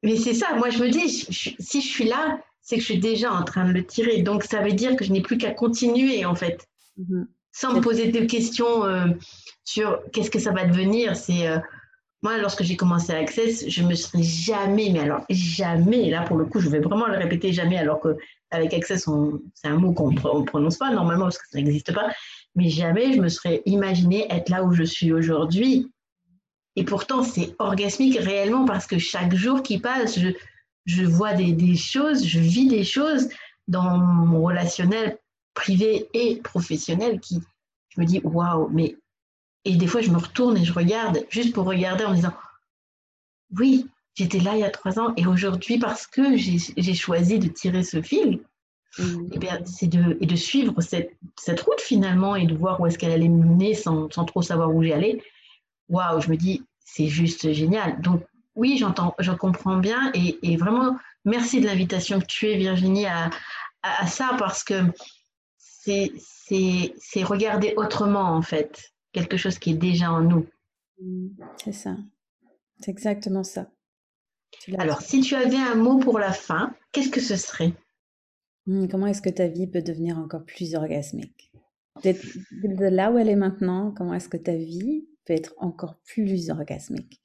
Mais 0.04 0.16
c'est 0.16 0.34
ça, 0.34 0.54
moi 0.54 0.70
je 0.70 0.78
me 0.78 0.88
dis, 0.88 1.08
si 1.08 1.80
je 1.80 1.88
suis 1.88 2.04
là, 2.04 2.38
c'est 2.60 2.76
que 2.76 2.82
je 2.82 2.86
suis 2.86 2.98
déjà 2.98 3.32
en 3.32 3.44
train 3.44 3.66
de 3.66 3.72
le 3.72 3.84
tirer. 3.84 4.22
Donc 4.22 4.44
ça 4.44 4.60
veut 4.60 4.72
dire 4.72 4.94
que 4.94 5.04
je 5.04 5.10
n'ai 5.10 5.22
plus 5.22 5.38
qu'à 5.38 5.52
continuer 5.52 6.24
en 6.24 6.34
fait. 6.34 6.68
Mm-hmm 7.00 7.26
sans 7.56 7.72
me 7.72 7.80
poser 7.80 8.12
de 8.12 8.26
questions 8.26 8.84
euh, 8.84 9.06
sur 9.64 9.98
qu'est-ce 10.12 10.30
que 10.30 10.38
ça 10.38 10.52
va 10.52 10.66
devenir. 10.66 11.16
C'est 11.16 11.48
euh, 11.48 11.58
moi, 12.22 12.36
lorsque 12.36 12.62
j'ai 12.62 12.76
commencé 12.76 13.14
à 13.14 13.16
Access, 13.16 13.66
je 13.66 13.82
me 13.82 13.94
serais 13.94 14.22
jamais, 14.22 14.90
mais 14.92 15.00
alors 15.00 15.24
jamais, 15.30 16.10
là 16.10 16.22
pour 16.22 16.36
le 16.36 16.44
coup, 16.44 16.60
je 16.60 16.68
vais 16.68 16.80
vraiment 16.80 17.06
le 17.06 17.16
répéter 17.16 17.54
jamais, 17.54 17.78
alors 17.78 18.00
qu'avec 18.00 18.74
Access, 18.74 19.08
c'est 19.54 19.68
un 19.68 19.76
mot 19.76 19.94
qu'on 19.94 20.10
ne 20.10 20.44
prononce 20.44 20.76
pas 20.76 20.90
normalement 20.90 21.24
parce 21.24 21.38
que 21.38 21.48
ça 21.50 21.56
n'existe 21.56 21.94
pas, 21.94 22.10
mais 22.56 22.68
jamais 22.68 23.14
je 23.14 23.22
me 23.22 23.28
serais 23.30 23.62
imaginé 23.64 24.26
être 24.28 24.50
là 24.50 24.62
où 24.62 24.72
je 24.74 24.82
suis 24.82 25.14
aujourd'hui. 25.14 25.90
Et 26.78 26.84
pourtant, 26.84 27.22
c'est 27.22 27.54
orgasmique 27.58 28.18
réellement 28.18 28.66
parce 28.66 28.86
que 28.86 28.98
chaque 28.98 29.34
jour 29.34 29.62
qui 29.62 29.78
passe, 29.78 30.18
je, 30.84 31.04
vois 31.04 31.32
des 31.32 31.74
choses, 31.74 32.22
je 32.26 32.38
vis 32.38 32.68
des 32.68 32.84
choses 32.84 33.30
dans 33.66 33.96
mon 33.96 34.42
relationnel 34.42 35.18
privé 35.56 36.08
et 36.14 36.36
professionnel 36.36 37.18
qui, 37.18 37.40
je 37.88 38.00
me 38.00 38.06
dis, 38.06 38.20
waouh, 38.22 38.68
mais. 38.68 38.96
Et 39.64 39.74
des 39.74 39.88
fois, 39.88 40.00
je 40.00 40.10
me 40.10 40.18
retourne 40.18 40.56
et 40.56 40.64
je 40.64 40.72
regarde, 40.72 41.26
juste 41.28 41.52
pour 41.52 41.64
regarder 41.64 42.04
en 42.04 42.10
me 42.10 42.14
disant, 42.14 42.34
oui, 43.58 43.88
j'étais 44.14 44.38
là 44.38 44.54
il 44.54 44.60
y 44.60 44.64
a 44.64 44.70
trois 44.70 45.00
ans 45.00 45.12
et 45.16 45.26
aujourd'hui, 45.26 45.78
parce 45.78 46.06
que 46.06 46.36
j'ai 46.36 46.94
choisi 46.94 47.40
de 47.40 47.48
tirer 47.48 47.82
ce 47.82 48.00
fil, 48.00 48.42
mmh. 48.98 49.02
et 49.02 49.28
eh 49.32 49.38
bien, 49.38 49.58
de, 49.58 50.18
et 50.20 50.26
de 50.26 50.36
suivre 50.36 50.80
cette, 50.80 51.16
cette, 51.36 51.60
route 51.62 51.80
finalement 51.80 52.36
et 52.36 52.46
de 52.46 52.54
voir 52.54 52.80
où 52.80 52.86
est-ce 52.86 52.96
qu'elle 52.96 53.10
allait 53.10 53.28
me 53.28 53.44
mener 53.44 53.74
sans, 53.74 54.08
sans, 54.12 54.24
trop 54.24 54.40
savoir 54.40 54.72
où 54.72 54.84
j'allais. 54.84 55.20
Waouh, 55.88 56.20
je 56.20 56.30
me 56.30 56.36
dis, 56.36 56.62
c'est 56.84 57.08
juste 57.08 57.52
génial. 57.52 58.00
Donc, 58.02 58.22
oui, 58.54 58.76
j'entends, 58.78 59.16
je 59.18 59.32
comprends 59.32 59.78
bien 59.78 60.12
et, 60.14 60.38
et, 60.42 60.56
vraiment, 60.56 60.96
merci 61.24 61.60
de 61.60 61.66
l'invitation 61.66 62.20
que 62.20 62.26
tu 62.26 62.46
es, 62.46 62.56
Virginie, 62.56 63.06
à, 63.06 63.30
à 63.82 64.06
ça 64.06 64.36
parce 64.38 64.62
que 64.62 64.74
c'est 65.86 67.22
regarder 67.22 67.74
autrement, 67.76 68.34
en 68.34 68.42
fait, 68.42 68.92
quelque 69.12 69.36
chose 69.36 69.58
qui 69.58 69.70
est 69.70 69.74
déjà 69.74 70.10
en 70.10 70.20
nous. 70.20 70.46
C'est 71.62 71.72
ça. 71.72 71.96
C'est 72.80 72.90
exactement 72.90 73.44
ça. 73.44 73.70
Alors, 74.78 75.00
si 75.02 75.20
tu 75.20 75.34
avais 75.34 75.56
un 75.56 75.74
mot 75.74 75.98
pour 75.98 76.18
la 76.18 76.32
fin, 76.32 76.74
qu'est-ce 76.92 77.10
que 77.10 77.20
ce 77.20 77.36
serait? 77.36 77.72
Mmh, 78.66 78.88
Comment 78.88 79.06
est-ce 79.06 79.22
que 79.22 79.30
ta 79.30 79.46
vie 79.46 79.66
peut 79.66 79.82
devenir 79.82 80.18
encore 80.18 80.44
plus 80.44 80.74
orgasmique? 80.74 81.52
De 82.04 82.88
là 82.88 83.10
où 83.10 83.18
elle 83.18 83.28
est 83.28 83.36
maintenant, 83.36 83.92
comment 83.96 84.14
est-ce 84.14 84.28
que 84.28 84.36
ta 84.36 84.54
vie 84.54 85.06
peut 85.24 85.32
être 85.32 85.54
encore 85.58 85.96
plus 86.04 86.50
orgasmique? 86.50 87.22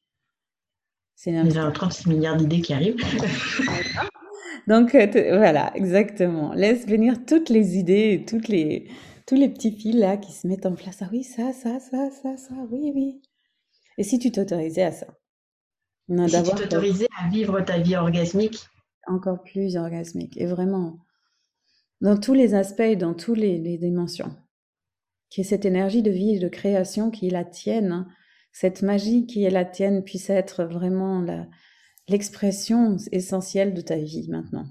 C'est 1.15 1.43
déjà 1.43 1.69
36 1.69 2.07
milliards 2.09 2.37
d'idées 2.37 2.61
qui 2.61 2.73
arrivent. 2.73 2.95
Donc 4.67 4.95
euh, 4.95 5.37
voilà, 5.37 5.71
exactement. 5.75 6.53
Laisse 6.53 6.87
venir 6.87 7.25
toutes 7.25 7.49
les 7.49 7.77
idées, 7.77 8.25
toutes 8.27 8.47
les, 8.47 8.89
tous 9.25 9.35
les 9.35 9.49
petits 9.49 9.71
fils 9.71 9.95
là 9.95 10.17
qui 10.17 10.31
se 10.31 10.47
mettent 10.47 10.65
en 10.65 10.75
place. 10.75 11.01
Ah 11.01 11.09
oui, 11.11 11.23
ça, 11.23 11.53
ça, 11.53 11.79
ça, 11.79 12.09
ça, 12.11 12.37
ça, 12.37 12.53
oui, 12.69 12.91
oui. 12.93 13.21
Et 13.97 14.03
si 14.03 14.19
tu 14.19 14.31
t'autorisais 14.31 14.83
à 14.83 14.91
ça? 14.91 15.07
Si 16.09 16.43
tu 16.43 16.55
t'autorisais 16.55 17.07
à 17.17 17.29
vivre 17.29 17.61
ta 17.61 17.79
vie 17.79 17.95
orgasmique? 17.95 18.59
Encore 19.07 19.41
plus 19.43 19.77
orgasmique. 19.77 20.37
Et 20.37 20.45
vraiment, 20.45 20.97
dans 22.01 22.17
tous 22.17 22.33
les 22.33 22.53
aspects, 22.53 22.97
dans 22.97 23.13
toutes 23.13 23.37
les, 23.37 23.57
les 23.57 23.77
dimensions. 23.77 24.35
Que 25.35 25.43
cette 25.43 25.65
énergie 25.65 26.01
de 26.01 26.11
vie 26.11 26.35
et 26.35 26.39
de 26.39 26.49
création 26.49 27.09
qui 27.11 27.27
est 27.27 27.31
la 27.31 27.45
tienne, 27.45 27.91
hein, 27.91 28.07
cette 28.51 28.81
magie 28.81 29.25
qui 29.25 29.43
est 29.43 29.49
la 29.49 29.63
tienne 29.63 30.03
puisse 30.03 30.29
être 30.29 30.65
vraiment 30.65 31.21
la, 31.21 31.47
l'expression 32.11 32.97
essentielle 33.11 33.73
de 33.73 33.81
ta 33.81 33.95
vie 33.95 34.27
maintenant. 34.29 34.65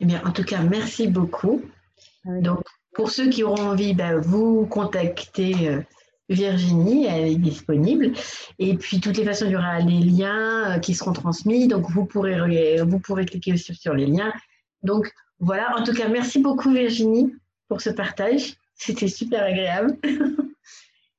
Eh 0.00 0.04
bien, 0.04 0.20
en 0.24 0.32
tout 0.32 0.42
cas, 0.42 0.62
merci 0.62 1.06
beaucoup. 1.06 1.62
Donc, 2.24 2.64
pour 2.94 3.10
ceux 3.10 3.28
qui 3.28 3.44
auront 3.44 3.62
envie, 3.62 3.94
ben, 3.94 4.18
vous 4.18 4.66
contactez 4.66 5.68
euh, 5.68 5.80
Virginie, 6.28 7.06
elle 7.06 7.28
est 7.28 7.36
disponible. 7.36 8.12
Et 8.58 8.76
puis, 8.76 8.96
de 8.98 9.02
toutes 9.02 9.16
les 9.16 9.24
façons, 9.24 9.46
il 9.46 9.52
y 9.52 9.56
aura 9.56 9.78
les 9.80 10.00
liens 10.00 10.76
euh, 10.76 10.78
qui 10.78 10.94
seront 10.94 11.12
transmis. 11.12 11.68
Donc, 11.68 11.88
vous 11.90 12.04
pourrez, 12.04 12.82
vous 12.82 12.98
pourrez 12.98 13.26
cliquer 13.26 13.56
sur, 13.56 13.74
sur 13.74 13.94
les 13.94 14.06
liens. 14.06 14.32
Donc, 14.82 15.12
voilà. 15.38 15.76
En 15.78 15.84
tout 15.84 15.92
cas, 15.92 16.08
merci 16.08 16.40
beaucoup, 16.40 16.72
Virginie, 16.72 17.32
pour 17.68 17.80
ce 17.80 17.90
partage. 17.90 18.54
C'était 18.74 19.08
super 19.08 19.44
agréable. 19.44 19.96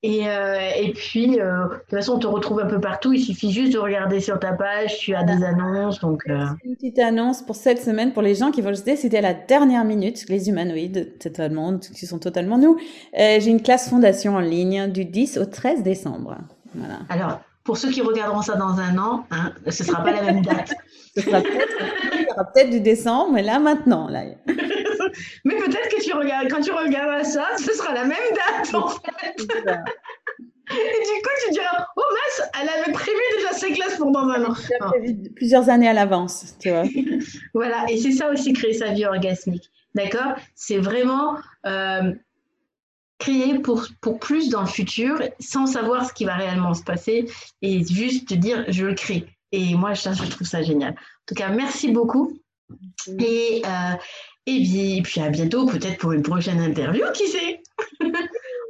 Et, 0.05 0.27
euh, 0.27 0.59
et 0.75 0.91
puis, 0.91 1.39
euh, 1.39 1.63
de 1.63 1.75
toute 1.75 1.89
façon, 1.89 2.15
on 2.15 2.19
te 2.19 2.27
retrouve 2.27 2.59
un 2.59 2.65
peu 2.65 2.81
partout. 2.81 3.13
Il 3.13 3.21
suffit 3.21 3.51
juste 3.51 3.71
de 3.71 3.79
regarder 3.79 4.19
sur 4.19 4.37
ta 4.37 4.51
page. 4.51 4.97
Tu 4.99 5.15
as 5.15 5.23
des 5.23 5.43
annonces. 5.45 6.01
Donc, 6.01 6.23
euh... 6.27 6.45
Une 6.65 6.75
petite 6.75 6.99
annonce 6.99 7.41
pour 7.41 7.55
cette 7.55 7.81
semaine 7.81 8.11
pour 8.11 8.21
les 8.21 8.35
gens 8.35 8.51
qui 8.51 8.61
veulent 8.61 8.75
se 8.75 8.83
C'était 8.97 9.19
à 9.19 9.21
la 9.21 9.33
dernière 9.33 9.85
minute. 9.85 10.25
Les 10.27 10.49
humanoïdes, 10.49 11.17
totalement, 11.19 11.77
qui 11.77 12.05
sont 12.05 12.19
totalement 12.19 12.57
nous. 12.57 12.75
Euh, 13.17 13.39
J'ai 13.39 13.49
une 13.49 13.61
classe 13.61 13.89
fondation 13.89 14.35
en 14.35 14.41
ligne 14.41 14.91
du 14.91 15.05
10 15.05 15.37
au 15.37 15.45
13 15.45 15.83
décembre. 15.83 16.35
Voilà. 16.75 16.99
Alors, 17.07 17.39
pour 17.63 17.77
ceux 17.77 17.89
qui 17.89 18.01
regarderont 18.01 18.41
ça 18.41 18.55
dans 18.55 18.77
un 18.77 18.97
an, 18.97 19.25
hein, 19.31 19.53
ce 19.69 19.85
sera 19.85 20.03
pas 20.03 20.11
la 20.11 20.21
même 20.23 20.41
date. 20.41 20.73
ce 21.15 21.21
sera 21.21 21.39
peut-être 21.41 22.69
peut 22.69 22.69
du 22.71 22.81
décembre, 22.81 23.31
mais 23.31 23.41
là, 23.41 23.57
maintenant. 23.59 24.09
Là. 24.09 24.23
Mais 25.45 25.55
peut-être 25.55 25.89
que 25.89 26.03
tu 26.03 26.13
regardes, 26.13 26.49
quand 26.49 26.61
tu 26.61 26.71
regarderas 26.71 27.23
ça, 27.23 27.47
ce 27.57 27.73
sera 27.73 27.93
la 27.93 28.05
même 28.05 28.17
date 28.31 28.73
en 28.73 28.89
fait. 28.89 29.47
Et 30.71 30.75
du 30.75 31.21
coup, 31.21 31.29
tu 31.45 31.51
diras, 31.51 31.87
oh 31.95 32.01
mince, 32.11 32.49
elle 32.61 32.69
avait 32.69 32.93
prévu 32.93 33.17
déjà 33.37 33.51
ses 33.53 33.73
classes 33.73 33.97
pour 33.97 34.11
dans 34.11 34.27
un 34.27 34.45
an. 34.45 34.55
Plusieurs 35.35 35.69
années 35.69 35.89
à 35.89 35.93
l'avance, 35.93 36.55
tu 36.59 36.69
vois. 36.69 36.83
voilà, 37.53 37.85
et 37.89 37.97
c'est 37.97 38.13
ça 38.13 38.29
aussi 38.31 38.53
créer 38.53 38.73
sa 38.73 38.93
vie 38.93 39.05
orgasmique. 39.05 39.69
D'accord? 39.93 40.35
C'est 40.55 40.77
vraiment 40.77 41.37
euh, 41.65 42.13
créer 43.19 43.59
pour, 43.59 43.85
pour 44.01 44.19
plus 44.19 44.49
dans 44.49 44.61
le 44.61 44.67
futur 44.67 45.19
sans 45.39 45.67
savoir 45.67 46.07
ce 46.07 46.13
qui 46.13 46.25
va 46.25 46.35
réellement 46.35 46.73
se 46.73 46.83
passer 46.83 47.29
et 47.61 47.85
juste 47.85 48.29
te 48.29 48.33
dire, 48.33 48.65
je 48.69 48.85
le 48.85 48.95
crée. 48.95 49.25
Et 49.51 49.75
moi, 49.75 49.93
je, 49.93 50.01
je 50.01 50.29
trouve 50.29 50.47
ça 50.47 50.63
génial. 50.63 50.93
En 50.93 51.25
tout 51.27 51.35
cas, 51.35 51.49
merci 51.49 51.91
beaucoup. 51.91 52.33
Et, 53.19 53.61
euh, 53.65 53.95
et 54.45 55.01
puis 55.03 55.21
à 55.21 55.29
bientôt, 55.29 55.65
peut-être 55.65 55.97
pour 55.97 56.11
une 56.11 56.23
prochaine 56.23 56.59
interview, 56.59 57.05
qui 57.13 57.27
sait? 57.27 57.61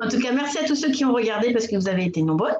En 0.01 0.09
tout 0.09 0.19
cas, 0.19 0.33
merci 0.33 0.57
à 0.57 0.65
tous 0.65 0.75
ceux 0.75 0.91
qui 0.91 1.05
ont 1.05 1.13
regardé 1.13 1.53
parce 1.53 1.65
que 1.65 1.77
vous 1.77 1.87
avez 1.87 2.03
été 2.03 2.21
nombreux. 2.23 2.51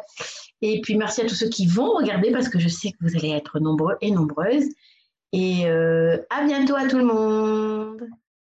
Et 0.62 0.80
puis 0.80 0.96
merci 0.96 1.22
à 1.22 1.26
tous 1.26 1.36
ceux 1.36 1.50
qui 1.50 1.68
vont 1.68 1.92
regarder 1.92 2.32
parce 2.32 2.48
que 2.48 2.58
je 2.58 2.70
sais 2.70 2.92
que 2.92 2.98
vous 3.02 3.18
allez 3.18 3.32
être 3.32 3.60
nombreux 3.60 3.96
et 4.00 4.12
nombreuses. 4.12 4.70
Et 5.34 5.66
euh, 5.66 6.18
à 6.30 6.46
bientôt 6.46 6.76
à 6.76 6.88
tout 6.88 6.98
le 6.98 7.04
monde. 7.04 8.08